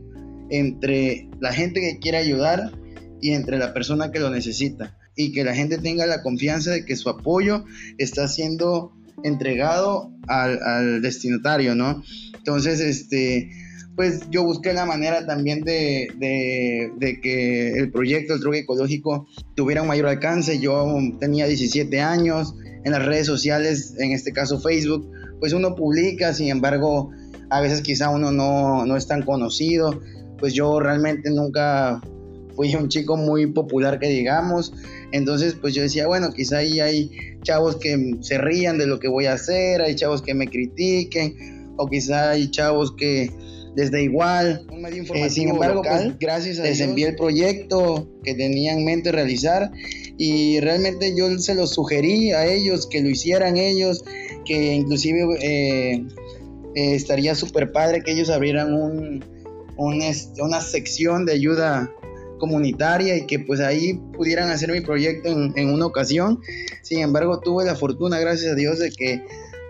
entre 0.49 1.29
la 1.39 1.53
gente 1.53 1.81
que 1.81 1.99
quiere 1.99 2.17
ayudar 2.17 2.71
y 3.21 3.31
entre 3.31 3.57
la 3.57 3.73
persona 3.73 4.11
que 4.11 4.19
lo 4.19 4.29
necesita 4.29 4.97
y 5.15 5.31
que 5.31 5.43
la 5.43 5.55
gente 5.55 5.77
tenga 5.77 6.05
la 6.05 6.21
confianza 6.21 6.71
de 6.71 6.85
que 6.85 6.95
su 6.95 7.09
apoyo 7.09 7.65
está 7.97 8.27
siendo 8.27 8.93
entregado 9.23 10.11
al, 10.27 10.61
al 10.63 11.01
destinatario, 11.01 11.75
¿no? 11.75 12.03
Entonces, 12.35 12.79
este, 12.79 13.49
pues 13.95 14.29
yo 14.29 14.43
busqué 14.43 14.73
la 14.73 14.85
manera 14.85 15.25
también 15.25 15.63
de, 15.63 16.07
de, 16.17 17.21
que 17.21 17.73
el 17.73 17.91
proyecto, 17.91 18.33
el 18.33 18.39
truque 18.39 18.59
ecológico, 18.59 19.27
tuviera 19.55 19.81
un 19.81 19.87
mayor 19.87 20.07
alcance. 20.07 20.59
Yo 20.59 20.95
tenía 21.19 21.45
17 21.45 22.01
años, 22.01 22.55
en 22.83 22.91
las 22.91 23.05
redes 23.05 23.27
sociales, 23.27 23.95
en 23.99 24.11
este 24.11 24.33
caso 24.33 24.59
Facebook, 24.59 25.09
pues 25.39 25.53
uno 25.53 25.75
publica, 25.75 26.33
sin 26.33 26.49
embargo, 26.49 27.11
a 27.49 27.61
veces 27.61 27.81
quizá 27.81 28.09
uno 28.09 28.31
no, 28.31 28.85
no 28.85 28.97
es 28.97 29.07
tan 29.07 29.21
conocido. 29.23 30.01
Pues 30.39 30.53
yo 30.53 30.79
realmente 30.79 31.29
nunca 31.29 32.01
fui 32.55 32.75
un 32.75 32.89
chico 32.89 33.15
muy 33.15 33.47
popular 33.47 33.99
que 33.99 34.07
digamos. 34.07 34.73
Entonces, 35.11 35.55
pues 35.59 35.75
yo 35.75 35.83
decía, 35.83 36.07
bueno, 36.07 36.31
quizá 36.33 36.57
ahí 36.57 36.79
hay 36.79 37.11
chavos 37.43 37.75
que 37.75 38.17
se 38.21 38.37
rían 38.37 38.77
de 38.77 38.87
lo 38.87 38.99
que 38.99 39.07
voy 39.07 39.27
a 39.27 39.33
hacer, 39.33 39.81
hay 39.81 39.95
chavos 39.95 40.21
que 40.21 40.33
me 40.33 40.47
critiquen, 40.47 41.73
o 41.77 41.87
quizá 41.87 42.31
hay 42.31 42.49
chavos 42.49 42.95
que 42.95 43.31
desde 43.75 44.03
igual. 44.03 44.65
Un 44.71 44.81
medio 44.81 45.03
eh, 45.13 45.29
sin 45.29 45.49
embargo, 45.49 45.81
pues, 45.81 46.17
gracias 46.19 46.59
a 46.59 46.63
les 46.63 46.79
envié 46.79 47.09
el 47.09 47.15
proyecto 47.15 48.07
que 48.23 48.35
tenía 48.35 48.73
en 48.73 48.85
mente 48.85 49.11
realizar 49.11 49.71
y 50.17 50.59
realmente 50.59 51.15
yo 51.15 51.37
se 51.39 51.55
los 51.55 51.71
sugerí 51.71 52.31
a 52.31 52.45
ellos 52.45 52.87
que 52.87 53.01
lo 53.01 53.09
hicieran 53.09 53.57
ellos, 53.57 54.03
que 54.45 54.73
inclusive 54.73 55.37
eh, 55.41 56.05
eh, 56.75 56.95
estaría 56.95 57.35
súper 57.35 57.71
padre 57.71 58.03
que 58.03 58.11
ellos 58.11 58.29
abrieran 58.29 58.73
un, 58.73 59.25
una 59.77 60.61
sección 60.61 61.25
de 61.25 61.33
ayuda 61.33 61.91
comunitaria 62.37 63.15
y 63.15 63.25
que 63.25 63.39
pues 63.39 63.59
ahí 63.59 63.93
pudieran 64.13 64.49
hacer 64.49 64.71
mi 64.71 64.81
proyecto 64.81 65.29
en, 65.29 65.53
en, 65.55 65.69
una 65.69 65.85
ocasión. 65.85 66.41
Sin 66.81 66.99
embargo, 66.99 67.39
tuve 67.39 67.63
la 67.65 67.75
fortuna, 67.75 68.19
gracias 68.19 68.51
a 68.51 68.55
Dios, 68.55 68.79
de 68.79 68.91
que 68.91 69.23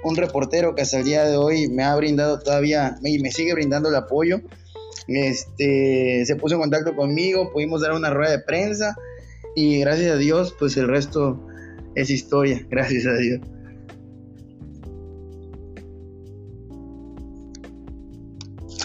un 0.03 0.15
reportero 0.15 0.75
que 0.75 0.81
hasta 0.81 0.99
el 0.99 1.05
día 1.05 1.25
de 1.25 1.37
hoy 1.37 1.69
me 1.69 1.83
ha 1.83 1.95
brindado 1.95 2.39
todavía 2.39 2.97
y 3.03 3.19
me 3.19 3.31
sigue 3.31 3.53
brindando 3.53 3.89
el 3.89 3.95
apoyo. 3.95 4.41
Este, 5.07 6.23
se 6.25 6.35
puso 6.35 6.55
en 6.55 6.61
contacto 6.61 6.95
conmigo, 6.95 7.51
pudimos 7.51 7.81
dar 7.81 7.93
una 7.93 8.09
rueda 8.09 8.31
de 8.31 8.39
prensa 8.39 8.95
y 9.55 9.79
gracias 9.79 10.13
a 10.13 10.17
Dios, 10.17 10.55
pues 10.57 10.77
el 10.77 10.87
resto 10.87 11.45
es 11.95 12.09
historia, 12.09 12.65
gracias 12.69 13.05
a 13.05 13.15
Dios. 13.15 13.41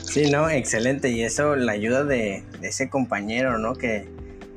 Sí, 0.04 0.30
no, 0.30 0.48
excelente. 0.48 1.10
Y 1.10 1.22
eso, 1.22 1.54
la 1.54 1.72
ayuda 1.72 2.02
de, 2.04 2.42
ese 2.62 2.88
compañero, 2.88 3.58
¿no? 3.58 3.74
Que, 3.74 4.08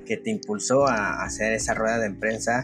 que, 0.06 0.18
te 0.18 0.32
impulsó 0.32 0.88
a 0.88 1.24
hacer 1.24 1.54
esa 1.54 1.74
rueda 1.74 2.00
de 2.00 2.10
prensa, 2.12 2.64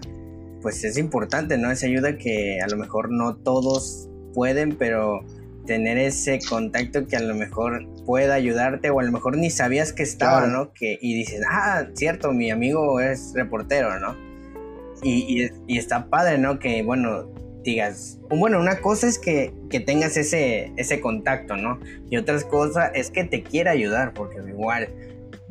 pues 0.68 0.84
es 0.84 0.98
importante, 0.98 1.58
¿no? 1.58 1.72
Esa 1.72 1.86
ayuda 1.86 2.18
que 2.18 2.60
a 2.62 2.68
lo 2.68 2.76
mejor 2.76 3.10
no 3.10 3.38
todos 3.38 4.10
pueden, 4.34 4.76
pero 4.76 5.22
tener 5.66 5.98
ese 5.98 6.40
contacto 6.40 7.08
que 7.08 7.16
a 7.16 7.22
lo 7.22 7.36
mejor 7.36 7.88
pueda 8.06 8.34
ayudarte 8.34 8.90
o 8.90 9.00
a 9.00 9.04
lo 9.04 9.14
mejor 9.14 9.38
ni 9.38 9.50
sabías 9.50 9.94
que 9.94 10.04
estaba, 10.04 10.46
¿no? 10.48 10.74
Que, 10.74 11.00
y 11.02 11.14
dices, 11.14 11.42
ah, 11.50 11.86
cierto, 11.94 12.34
mi 12.34 12.52
amigo 12.52 13.00
es 13.00 13.32
reportero, 13.34 13.98
¿no? 13.98 14.18
Y, 15.02 15.50
y, 15.68 15.78
está 15.78 16.10
padre, 16.10 16.38
¿no? 16.38 16.60
Que, 16.60 16.84
bueno, 16.84 17.32
digas, 17.64 18.20
bueno, 18.30 18.60
una 18.60 18.82
cosa 18.82 19.08
es 19.08 19.18
que, 19.18 19.54
que, 19.70 19.80
tengas 19.80 20.18
ese, 20.18 20.74
ese 20.76 21.00
contacto, 21.00 21.56
¿no? 21.56 21.80
Y 22.10 22.18
otra 22.18 22.42
cosa 22.42 22.88
es 22.88 23.10
que 23.10 23.24
te 23.24 23.42
quiera 23.42 23.72
ayudar, 23.72 24.14
porque 24.14 24.40
igual 24.46 24.90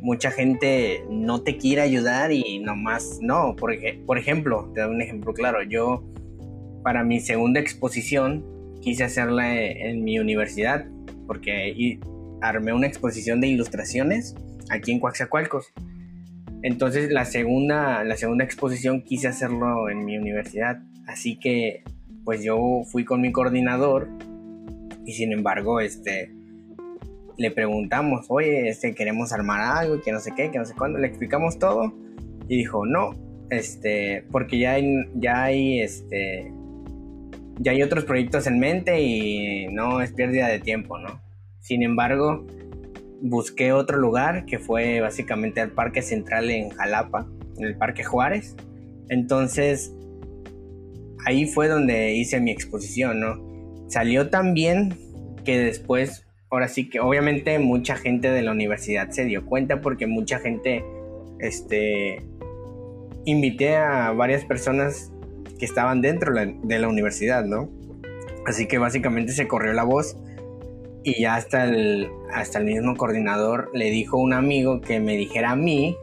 mucha 0.07 0.31
gente 0.31 1.03
no 1.09 1.41
te 1.43 1.57
quiere 1.57 1.81
ayudar 1.81 2.31
y 2.31 2.59
nomás 2.59 3.19
no. 3.21 3.57
Porque, 3.57 4.01
por 4.05 4.17
ejemplo, 4.17 4.71
te 4.73 4.79
doy 4.79 4.95
un 4.95 5.01
ejemplo 5.01 5.33
claro. 5.33 5.61
Yo, 5.63 6.01
para 6.81 7.03
mi 7.03 7.19
segunda 7.19 7.59
exposición, 7.59 8.45
quise 8.81 9.03
hacerla 9.03 9.61
en 9.61 10.05
mi 10.05 10.17
universidad 10.17 10.85
porque 11.27 11.99
armé 12.41 12.71
una 12.71 12.87
exposición 12.87 13.41
de 13.41 13.47
ilustraciones 13.47 14.33
aquí 14.69 14.93
en 14.93 15.01
Coaxacualcos. 15.01 15.73
Entonces 16.63 17.11
la 17.11 17.25
segunda, 17.25 18.05
la 18.05 18.15
segunda 18.15 18.45
exposición 18.45 19.01
quise 19.01 19.27
hacerlo 19.27 19.89
en 19.89 20.05
mi 20.05 20.17
universidad. 20.17 20.79
Así 21.05 21.37
que 21.37 21.83
pues 22.23 22.41
yo 22.41 22.83
fui 22.89 23.03
con 23.03 23.19
mi 23.19 23.33
coordinador 23.33 24.07
y 25.05 25.11
sin 25.11 25.33
embargo 25.33 25.81
este 25.81 26.36
le 27.37 27.51
preguntamos, 27.51 28.25
oye, 28.29 28.67
este, 28.69 28.95
queremos 28.95 29.31
armar 29.31 29.61
algo, 29.61 30.01
que 30.01 30.11
no 30.11 30.19
sé 30.19 30.31
qué, 30.35 30.51
que 30.51 30.57
no 30.57 30.65
sé 30.65 30.73
cuándo, 30.75 30.99
le 30.99 31.07
explicamos 31.07 31.59
todo 31.59 31.93
y 32.47 32.57
dijo, 32.57 32.85
no, 32.85 33.11
este, 33.49 34.25
porque 34.31 34.59
ya 34.59 34.73
hay, 34.73 35.05
ya 35.15 35.43
hay, 35.43 35.81
este, 35.81 36.51
ya 37.59 37.71
hay 37.71 37.83
otros 37.83 38.05
proyectos 38.05 38.47
en 38.47 38.59
mente 38.59 39.01
y 39.01 39.67
no 39.67 40.01
es 40.01 40.11
pérdida 40.13 40.47
de 40.47 40.59
tiempo, 40.59 40.97
¿no? 40.97 41.21
Sin 41.59 41.83
embargo, 41.83 42.45
busqué 43.21 43.71
otro 43.71 43.97
lugar 43.97 44.45
que 44.45 44.59
fue 44.59 45.01
básicamente 45.01 45.61
el 45.61 45.71
Parque 45.71 46.01
Central 46.01 46.49
en 46.49 46.69
Jalapa, 46.69 47.27
en 47.57 47.65
el 47.65 47.77
Parque 47.77 48.03
Juárez. 48.03 48.55
Entonces, 49.09 49.93
ahí 51.25 51.45
fue 51.45 51.67
donde 51.67 52.13
hice 52.13 52.39
mi 52.39 52.51
exposición, 52.51 53.19
¿no? 53.19 53.87
Salió 53.89 54.29
tan 54.29 54.53
bien 54.53 54.95
que 55.43 55.57
después 55.59 56.26
ahora 56.49 56.67
sí 56.67 56.89
que 56.89 56.99
obviamente 56.99 57.59
mucha 57.59 57.95
gente 57.95 58.31
de 58.31 58.41
la 58.41 58.51
universidad 58.51 59.09
se 59.09 59.25
dio 59.25 59.45
cuenta 59.45 59.81
porque 59.81 60.07
mucha 60.07 60.39
gente, 60.39 60.83
este, 61.39 62.23
invité 63.25 63.75
a 63.75 64.11
varias 64.11 64.45
personas 64.45 65.11
que 65.59 65.65
estaban 65.65 66.01
dentro 66.01 66.33
de 66.33 66.79
la 66.79 66.87
universidad, 66.87 67.45
¿no? 67.45 67.69
Así 68.45 68.67
que 68.67 68.77
básicamente 68.77 69.33
se 69.33 69.47
corrió 69.47 69.73
la 69.73 69.83
voz 69.83 70.15
y 71.03 71.21
ya 71.21 71.35
hasta 71.35 71.65
el, 71.65 72.09
hasta 72.31 72.59
el 72.59 72.65
mismo 72.65 72.95
coordinador 72.95 73.69
le 73.73 73.89
dijo 73.89 74.17
a 74.17 74.21
un 74.21 74.33
amigo 74.33 74.81
que 74.81 74.99
me 74.99 75.17
dijera 75.17 75.51
a 75.51 75.55
mí 75.55 75.97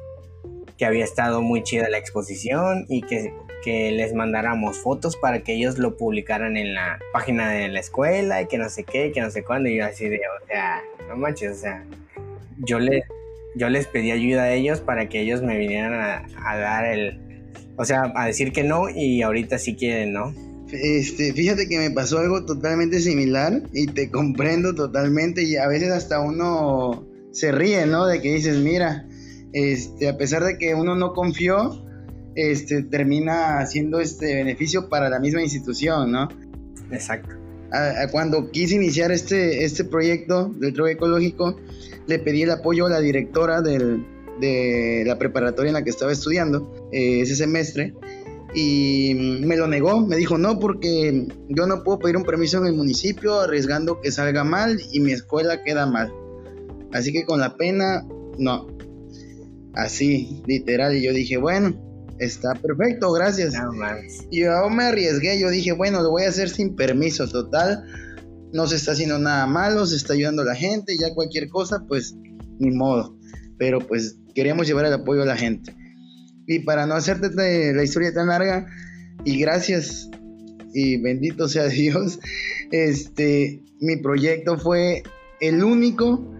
que 0.77 0.85
había 0.85 1.05
estado 1.05 1.41
muy 1.41 1.63
chida 1.63 1.89
la 1.89 1.99
exposición 1.99 2.85
y 2.89 3.03
que, 3.03 3.33
que 3.63 3.93
les 3.93 4.13
mandáramos 4.13 4.79
fotos 4.79 5.17
para 5.17 5.41
que 5.43 5.55
ellos 5.55 5.79
lo 5.79 5.97
publicaran 5.97 6.57
en 6.57 6.75
la 6.75 6.99
página 7.13 7.51
de 7.51 7.69
la 7.69 7.81
escuela 7.81 8.43
y 8.43 8.47
que 8.47 8.59
no 8.59 8.69
sé 8.69 8.85
qué, 8.85 9.13
que 9.13 9.21
no 9.21 9.31
sé 9.31 9.45
cuándo. 9.45 9.69
Y 9.69 9.77
yo 9.77 9.85
así 9.87 10.09
de, 10.09 10.21
o 10.45 10.47
sea, 10.47 10.83
no 11.09 11.17
manches, 11.17 11.53
o 11.53 11.61
sea, 11.61 11.85
yo, 12.59 12.79
le, 12.79 13.05
yo 13.57 13.69
les 13.69 13.87
pedí 13.87 14.11
ayuda 14.11 14.45
a 14.45 14.53
ellos 14.53 14.81
para 14.81 15.09
que 15.09 15.21
ellos 15.21 15.43
me 15.43 15.59
vinieran 15.59 15.95
a, 15.95 16.27
a 16.45 16.59
dar 16.59 16.85
el, 16.87 17.21
o 17.77 17.85
sea, 17.85 18.13
a 18.15 18.27
decir 18.27 18.53
que 18.53 18.63
no 18.63 18.89
y 18.89 19.23
ahorita 19.23 19.59
sí 19.59 19.75
quieren, 19.75 20.13
¿no? 20.13 20.33
Este, 20.71 21.33
fíjate 21.33 21.69
que 21.69 21.79
me 21.79 21.91
pasó 21.91 22.19
algo 22.19 22.45
totalmente 22.45 23.01
similar 23.01 23.63
y 23.73 23.87
te 23.87 24.11
comprendo 24.11 24.75
totalmente 24.75 25.43
y 25.43 25.57
a 25.57 25.69
veces 25.69 25.91
hasta 25.91 26.21
uno 26.21 27.07
se 27.33 27.53
ríe, 27.53 27.87
¿no? 27.87 28.07
De 28.07 28.21
que 28.21 28.35
dices, 28.35 28.59
mira, 28.59 29.07
este, 29.53 30.09
a 30.09 30.17
pesar 30.17 30.43
de 30.45 30.59
que 30.59 30.75
uno 30.75 30.97
no 30.97 31.13
confió, 31.13 31.85
este, 32.35 32.83
termina 32.83 33.59
haciendo 33.59 34.01
este 34.01 34.35
beneficio 34.35 34.89
para 34.89 35.09
la 35.09 35.21
misma 35.21 35.43
institución, 35.43 36.11
¿no? 36.11 36.29
Exacto. 36.91 37.44
Cuando 38.11 38.51
quise 38.51 38.77
iniciar 38.77 39.13
este, 39.13 39.65
este 39.65 39.85
proyecto 39.85 40.49
del 40.49 40.73
tro 40.73 40.87
ecológico, 40.87 41.57
le 42.07 42.19
pedí 42.19 42.43
el 42.43 42.51
apoyo 42.51 42.87
a 42.87 42.91
la 42.91 43.01
directora 43.01 43.63
de 43.63 45.03
la 45.07 45.19
preparatoria 45.19 45.71
en 45.71 45.75
la 45.75 45.85
que 45.85 45.91
estaba 45.91 46.13
estudiando 46.13 46.91
eh, 46.93 47.21
ese 47.21 47.37
semestre 47.37 47.95
y 48.55 49.41
me 49.45 49.57
lo 49.57 49.67
negó, 49.67 50.01
me 50.01 50.17
dijo 50.17 50.39
no 50.39 50.61
porque 50.61 51.27
yo 51.49 51.67
no 51.67 51.83
puedo 51.83 51.99
pedir 51.99 52.17
un 52.17 52.23
permiso 52.23 52.59
en 52.59 52.67
el 52.67 52.75
municipio 52.75 53.41
arriesgando 53.41 54.01
que 54.01 54.13
salga 54.13 54.45
mal 54.45 54.81
y 54.93 55.01
mi 55.01 55.13
escuela 55.13 55.63
queda 55.65 55.87
mal. 55.87 56.13
Así 56.93 57.13
que 57.13 57.25
con 57.25 57.41
la 57.41 57.57
pena, 57.57 58.07
no. 58.39 58.69
Así, 59.73 60.41
literal, 60.47 60.97
y 60.97 61.03
yo 61.03 61.13
dije, 61.13 61.37
bueno, 61.37 61.75
Está 62.19 62.55
perfecto, 62.55 63.13
gracias. 63.13 63.55
y 64.31 64.41
yo 64.41 64.71
me 64.71 64.85
arriesgué, 64.85 65.39
yo 65.39 65.51
dije, 65.51 65.73
bueno, 65.73 66.03
lo 66.03 66.11
voy 66.11 66.25
a 66.25 66.29
hacer 66.29 66.49
sin 66.49 66.77
permiso, 66.77 67.29
total. 67.29 67.85
No 68.53 68.67
se 68.67 68.77
está 68.77 68.93
haciendo 68.93 69.19
nada 69.19 69.47
malo, 69.47 69.85
se 69.85 69.97
está 69.97 70.13
ayudando 70.13 70.43
a 70.43 70.45
la 70.45 70.55
gente, 70.55 70.97
ya 70.97 71.13
cualquier 71.13 71.49
cosa, 71.49 71.85
pues 71.89 72.15
ni 72.59 72.71
modo. 72.71 73.19
Pero 73.59 73.81
pues 73.81 74.17
queremos 74.35 74.67
llevar 74.67 74.87
el 74.87 74.93
apoyo 74.93 75.23
a 75.23 75.27
la 75.27 75.37
gente. 75.37 75.75
Y 76.47 76.61
para 76.61 76.87
no 76.87 76.95
hacerte 76.95 77.75
la 77.75 77.83
historia 77.83 78.13
tan 78.15 78.29
larga, 78.29 78.67
y 79.25 79.41
gracias 79.41 80.09
y 80.75 81.01
bendito 81.01 81.49
sea 81.49 81.65
Dios, 81.69 82.19
este, 82.71 83.63
mi 83.81 83.97
proyecto 83.97 84.59
fue 84.59 85.03
el 85.41 85.65
único 85.65 86.34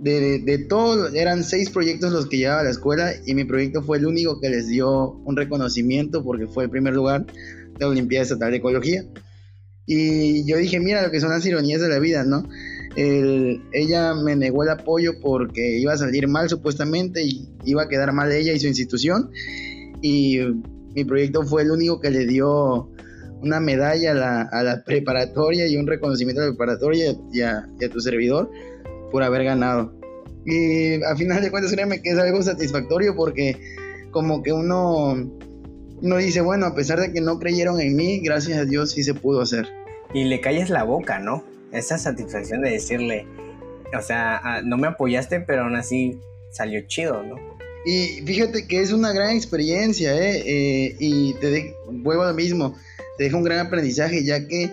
de, 0.00 0.38
de 0.38 0.58
todos, 0.58 1.14
eran 1.14 1.44
seis 1.44 1.70
proyectos 1.70 2.12
los 2.12 2.26
que 2.26 2.38
llevaba 2.38 2.60
a 2.60 2.64
la 2.64 2.70
escuela 2.70 3.12
y 3.26 3.34
mi 3.34 3.44
proyecto 3.44 3.82
fue 3.82 3.98
el 3.98 4.06
único 4.06 4.40
que 4.40 4.48
les 4.48 4.68
dio 4.68 5.10
un 5.10 5.36
reconocimiento 5.36 6.24
porque 6.24 6.46
fue 6.46 6.64
el 6.64 6.70
primer 6.70 6.94
lugar 6.94 7.26
de 7.26 7.78
la 7.78 7.88
Olimpiada 7.88 8.22
Estatal 8.22 8.50
de 8.50 8.56
Ecología. 8.58 9.04
Y 9.86 10.46
yo 10.46 10.56
dije, 10.56 10.80
mira 10.80 11.02
lo 11.02 11.10
que 11.10 11.20
son 11.20 11.30
las 11.30 11.44
ironías 11.44 11.80
de 11.80 11.88
la 11.88 11.98
vida, 11.98 12.24
¿no? 12.24 12.48
ella 12.96 14.14
me 14.14 14.34
negó 14.34 14.64
el 14.64 14.70
apoyo 14.70 15.20
porque 15.20 15.78
iba 15.78 15.92
a 15.92 15.96
salir 15.96 16.26
mal 16.26 16.48
supuestamente 16.48 17.22
y 17.22 17.48
iba 17.64 17.84
a 17.84 17.88
quedar 17.88 18.12
mal 18.12 18.32
ella 18.32 18.52
y 18.52 18.58
su 18.58 18.66
institución. 18.66 19.30
Y 20.02 20.38
mi 20.94 21.04
proyecto 21.04 21.44
fue 21.44 21.62
el 21.62 21.70
único 21.70 22.00
que 22.00 22.10
le 22.10 22.26
dio 22.26 22.90
una 23.42 23.60
medalla 23.60 24.10
a 24.10 24.14
la, 24.14 24.42
a 24.42 24.62
la 24.62 24.84
preparatoria 24.84 25.66
y 25.68 25.76
un 25.76 25.86
reconocimiento 25.86 26.42
a 26.42 26.46
la 26.46 26.50
preparatoria 26.50 27.14
y 27.32 27.40
a 27.42 27.66
tu 27.92 28.00
servidor 28.00 28.50
por 29.10 29.22
haber 29.22 29.44
ganado. 29.44 29.92
Y 30.44 31.02
a 31.02 31.14
final 31.16 31.42
de 31.42 31.50
cuentas, 31.50 31.72
créeme 31.72 32.00
que 32.02 32.10
es 32.10 32.18
algo 32.18 32.42
satisfactorio 32.42 33.14
porque 33.14 33.56
como 34.10 34.42
que 34.42 34.52
uno, 34.52 35.14
uno 36.02 36.16
dice, 36.16 36.40
bueno, 36.40 36.66
a 36.66 36.74
pesar 36.74 37.00
de 37.00 37.12
que 37.12 37.20
no 37.20 37.38
creyeron 37.38 37.80
en 37.80 37.94
mí, 37.94 38.20
gracias 38.20 38.58
a 38.58 38.64
Dios 38.64 38.92
sí 38.92 39.02
se 39.02 39.14
pudo 39.14 39.42
hacer. 39.42 39.68
Y 40.14 40.24
le 40.24 40.40
calles 40.40 40.70
la 40.70 40.82
boca, 40.82 41.18
¿no? 41.18 41.44
Esa 41.72 41.98
satisfacción 41.98 42.62
de 42.62 42.70
decirle, 42.70 43.26
o 43.96 44.02
sea, 44.02 44.40
ah, 44.42 44.60
no 44.64 44.76
me 44.76 44.88
apoyaste, 44.88 45.40
pero 45.40 45.62
aún 45.62 45.76
así 45.76 46.18
salió 46.50 46.80
chido, 46.86 47.22
¿no? 47.22 47.36
Y 47.84 48.22
fíjate 48.26 48.66
que 48.66 48.80
es 48.82 48.92
una 48.92 49.12
gran 49.12 49.36
experiencia, 49.36 50.14
¿eh? 50.14 50.42
eh 50.44 50.96
y 50.98 51.34
te 51.34 51.74
vuelvo 51.86 52.24
a 52.24 52.28
lo 52.28 52.34
mismo, 52.34 52.74
te 53.16 53.24
deja 53.24 53.36
un 53.36 53.44
gran 53.44 53.66
aprendizaje, 53.66 54.24
ya 54.24 54.46
que 54.46 54.70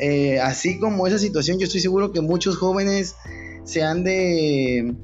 eh, 0.00 0.40
así 0.40 0.78
como 0.78 1.06
esa 1.06 1.18
situación, 1.18 1.58
yo 1.58 1.66
estoy 1.66 1.80
seguro 1.80 2.10
que 2.10 2.22
muchos 2.22 2.56
jóvenes 2.56 3.14
se 3.64 3.82
han 3.82 4.02
de, 4.02 4.94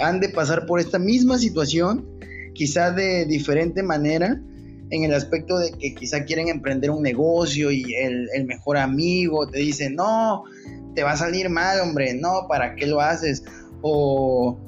han 0.00 0.20
de 0.20 0.28
pasar 0.28 0.66
por 0.66 0.80
esta 0.80 0.98
misma 0.98 1.38
situación, 1.38 2.06
quizá 2.52 2.90
de 2.90 3.24
diferente 3.24 3.82
manera, 3.82 4.38
en 4.90 5.04
el 5.04 5.14
aspecto 5.14 5.58
de 5.58 5.72
que 5.72 5.94
quizá 5.94 6.24
quieren 6.24 6.48
emprender 6.48 6.90
un 6.90 7.02
negocio 7.02 7.70
y 7.70 7.94
el, 7.94 8.44
mejor 8.46 8.76
amigo 8.76 9.46
te 9.48 9.58
dice, 9.60 9.90
no, 9.90 10.44
te 10.94 11.02
va 11.02 11.12
a 11.12 11.16
salir 11.16 11.48
mal, 11.48 11.80
hombre, 11.80 12.14
no, 12.14 12.46
¿para 12.48 12.74
qué 12.74 12.86
lo 12.86 13.00
haces? 13.00 13.42
O 13.80 14.58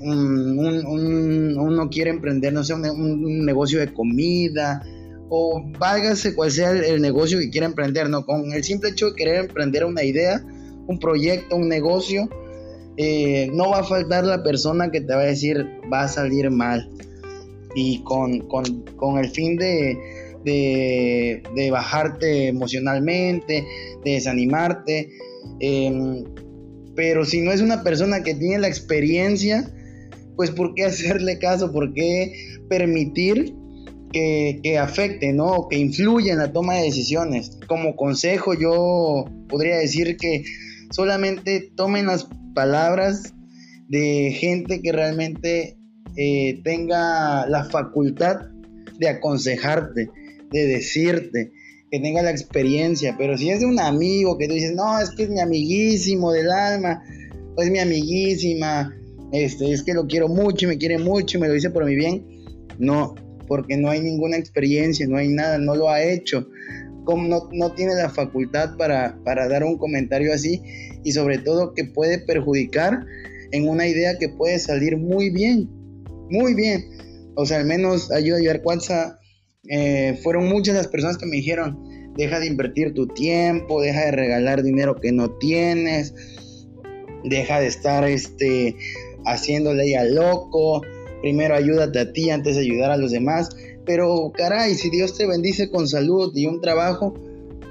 uno 0.00 1.88
quiere 1.90 2.10
emprender, 2.10 2.52
no 2.52 2.64
sé, 2.64 2.74
un, 2.74 3.44
negocio 3.44 3.78
de 3.78 3.92
comida, 3.92 4.82
o 5.28 5.62
válgase 5.78 6.34
cual 6.34 6.50
sea 6.50 6.70
el, 6.70 7.00
negocio 7.00 7.38
que 7.38 7.50
quiera 7.50 7.66
emprender, 7.66 8.08
¿no? 8.08 8.24
Con 8.24 8.52
el 8.52 8.62
simple 8.62 8.90
hecho 8.90 9.10
de 9.10 9.16
querer 9.16 9.36
emprender 9.36 9.84
una 9.84 10.02
idea, 10.02 10.44
un 10.86 10.98
proyecto, 10.98 11.56
un 11.56 11.68
negocio, 11.68 12.28
eh, 12.96 13.50
no 13.52 13.70
va 13.70 13.80
a 13.80 13.84
faltar 13.84 14.24
la 14.24 14.42
persona 14.42 14.90
que 14.90 15.00
te 15.00 15.14
va 15.14 15.22
a 15.22 15.26
decir 15.26 15.66
va 15.92 16.02
a 16.02 16.08
salir 16.08 16.50
mal. 16.50 16.90
Y 17.74 18.02
con, 18.04 18.46
el 19.18 19.30
fin 19.30 19.56
de, 19.56 19.98
de, 20.44 21.70
bajarte 21.70 22.48
emocionalmente, 22.48 23.66
de 24.02 24.10
desanimarte. 24.12 25.10
Em, 25.60 26.24
pero 26.94 27.26
si 27.26 27.42
no 27.42 27.52
es 27.52 27.60
una 27.60 27.82
persona 27.82 28.22
que 28.22 28.34
tiene 28.34 28.60
la 28.60 28.68
experiencia, 28.68 29.70
pues 30.36 30.50
¿por 30.50 30.74
qué 30.74 30.84
hacerle 30.86 31.38
caso? 31.38 31.70
¿Por 31.72 31.92
qué 31.92 32.32
permitir 32.68 33.54
que, 34.12 34.60
que, 34.62 34.78
afecte, 34.78 35.32
¿no? 35.32 35.68
Que 35.68 35.78
influya 35.78 36.32
en 36.32 36.38
la 36.38 36.52
toma 36.52 36.74
de 36.74 36.84
decisiones. 36.84 37.58
Como 37.66 37.96
consejo 37.96 38.54
yo 38.54 39.24
podría 39.48 39.76
decir 39.76 40.16
que 40.16 40.44
solamente 40.90 41.72
tomen 41.74 42.06
las 42.06 42.28
palabras 42.54 43.34
de 43.88 44.34
gente 44.38 44.80
que 44.80 44.92
realmente 44.92 45.76
eh, 46.16 46.60
tenga 46.64 47.46
la 47.46 47.64
facultad 47.64 48.40
de 48.98 49.08
aconsejarte, 49.08 50.10
de 50.50 50.66
decirte, 50.66 51.52
que 51.90 52.00
tenga 52.00 52.22
la 52.22 52.30
experiencia, 52.30 53.14
pero 53.16 53.36
si 53.38 53.50
es 53.50 53.60
de 53.60 53.66
un 53.66 53.78
amigo 53.78 54.38
que 54.38 54.48
tú 54.48 54.54
dices, 54.54 54.74
no, 54.74 54.98
es 54.98 55.10
que 55.10 55.24
es 55.24 55.28
mi 55.28 55.40
amiguísimo 55.40 56.32
del 56.32 56.50
alma, 56.50 57.02
es 57.58 57.70
mi 57.70 57.78
amiguísima, 57.78 58.94
este, 59.32 59.72
es 59.72 59.82
que 59.82 59.94
lo 59.94 60.06
quiero 60.06 60.28
mucho 60.28 60.66
y 60.66 60.68
me 60.68 60.78
quiere 60.78 60.98
mucho 60.98 61.36
y 61.36 61.40
me 61.40 61.48
lo 61.48 61.54
dice 61.54 61.70
por 61.70 61.84
mi 61.84 61.94
bien, 61.94 62.26
no, 62.78 63.14
porque 63.46 63.76
no 63.76 63.90
hay 63.90 64.00
ninguna 64.00 64.36
experiencia, 64.36 65.06
no 65.06 65.16
hay 65.16 65.28
nada, 65.28 65.58
no 65.58 65.74
lo 65.74 65.88
ha 65.88 66.02
hecho, 66.02 66.48
no, 67.06 67.48
no 67.52 67.72
tiene 67.72 67.94
la 67.94 68.10
facultad 68.10 68.76
para, 68.76 69.18
para 69.24 69.48
dar 69.48 69.62
un 69.64 69.78
comentario 69.78 70.32
así 70.32 70.60
y 71.04 71.12
sobre 71.12 71.38
todo 71.38 71.74
que 71.74 71.84
puede 71.84 72.18
perjudicar 72.18 73.04
en 73.52 73.68
una 73.68 73.86
idea 73.86 74.18
que 74.18 74.28
puede 74.28 74.58
salir 74.58 74.96
muy 74.96 75.30
bien, 75.30 75.68
muy 76.30 76.54
bien. 76.54 76.84
O 77.36 77.46
sea, 77.46 77.58
al 77.58 77.66
menos 77.66 78.10
ayuda 78.10 78.36
a 78.36 78.40
ayudar 78.40 78.62
Cuatza. 78.62 79.18
Eh, 79.68 80.18
fueron 80.22 80.48
muchas 80.48 80.74
las 80.74 80.88
personas 80.88 81.18
que 81.18 81.26
me 81.26 81.36
dijeron, 81.36 82.12
deja 82.16 82.40
de 82.40 82.46
invertir 82.46 82.94
tu 82.94 83.06
tiempo, 83.08 83.82
deja 83.82 84.06
de 84.06 84.10
regalar 84.12 84.62
dinero 84.62 84.96
que 84.96 85.12
no 85.12 85.30
tienes, 85.38 86.14
deja 87.24 87.60
de 87.60 87.66
estar 87.66 88.04
este, 88.04 88.76
haciéndole 89.24 89.96
a 89.96 90.04
loco, 90.04 90.82
primero 91.20 91.54
ayúdate 91.54 91.98
a 91.98 92.12
ti 92.12 92.30
antes 92.30 92.56
de 92.56 92.62
ayudar 92.62 92.90
a 92.90 92.96
los 92.96 93.10
demás. 93.10 93.50
Pero 93.84 94.32
caray, 94.36 94.74
si 94.74 94.90
Dios 94.90 95.16
te 95.16 95.26
bendice 95.26 95.70
con 95.70 95.88
salud 95.88 96.32
y 96.34 96.46
un 96.46 96.60
trabajo 96.60 97.14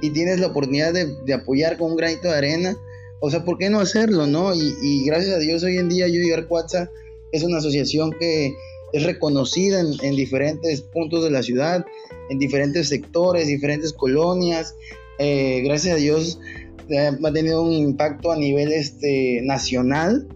y 0.02 0.12
tienes 0.12 0.40
la 0.40 0.48
oportunidad 0.48 0.94
de, 0.94 1.34
apoyar 1.34 1.78
con 1.78 1.92
un 1.92 1.98
granito 1.98 2.30
de 2.30 2.36
arena, 2.36 2.78
o 3.20 3.30
sea, 3.30 3.44
¿por 3.44 3.58
qué 3.58 3.70
no 3.70 3.80
hacerlo, 3.80 4.28
no? 4.28 4.54
Y, 4.54 5.04
gracias 5.06 5.36
a 5.36 5.40
Dios 5.40 5.64
hoy 5.64 5.78
en 5.78 5.90
día 5.90 6.08
Yo 6.08 6.22
Cuatza 6.48 6.90
es 7.32 7.44
una 7.44 7.58
asociación 7.58 8.12
que 8.18 8.54
es 8.94 9.04
reconocida 9.04 9.82
en, 9.82 10.16
diferentes 10.16 10.82
puntos 10.82 11.24
de 11.24 11.32
la 11.32 11.44
ciudad, 11.44 11.86
en 12.30 12.40
diferentes 12.40 12.88
sectores, 12.88 13.48
diferentes 13.48 13.92
colonias. 13.92 14.76
Eh, 15.20 15.62
gracias 15.66 15.96
a 15.96 15.98
Dios 15.98 16.40
eh, 16.90 17.12
ha 17.24 17.34
tenido 17.34 17.64
un 17.64 17.74
impacto 17.74 18.32
a 18.32 18.38
nivel 18.38 18.72
este, 18.72 19.42
nacional, 19.44 20.28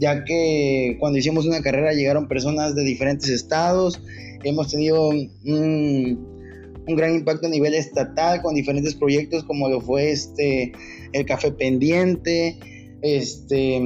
ya 0.00 0.24
que 0.24 0.96
cuando 0.98 1.18
hicimos 1.18 1.46
una 1.46 1.60
carrera 1.60 1.92
llegaron 1.92 2.26
personas 2.26 2.74
de 2.74 2.82
diferentes 2.82 3.28
estados. 3.28 4.00
Hemos 4.42 4.70
tenido 4.70 5.10
un, 5.10 5.30
un 6.86 6.96
gran 6.96 7.14
impacto 7.14 7.46
a 7.46 7.50
nivel 7.50 7.74
estatal 7.74 8.40
con 8.40 8.54
diferentes 8.54 8.94
proyectos 8.94 9.44
como 9.44 9.68
lo 9.68 9.80
fue 9.80 10.10
este 10.10 10.72
el 11.12 11.26
café 11.26 11.52
pendiente, 11.52 12.58
este, 13.02 13.80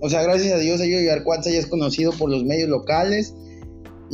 o 0.00 0.08
sea, 0.08 0.22
gracias 0.22 0.52
a 0.54 0.58
Dios 0.58 0.80
Ayuda 0.80 1.12
Arcuatza 1.12 1.50
ya 1.50 1.58
es 1.58 1.66
conocido 1.66 2.12
por 2.12 2.30
los 2.30 2.44
medios 2.44 2.68
locales. 2.68 3.34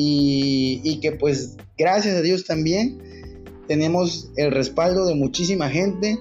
Y, 0.00 0.80
y 0.84 1.00
que 1.00 1.10
pues 1.12 1.56
gracias 1.76 2.14
a 2.14 2.22
Dios 2.22 2.44
también 2.44 2.98
tenemos 3.66 4.30
el 4.36 4.52
respaldo 4.52 5.06
de 5.06 5.16
muchísima 5.16 5.70
gente 5.70 6.18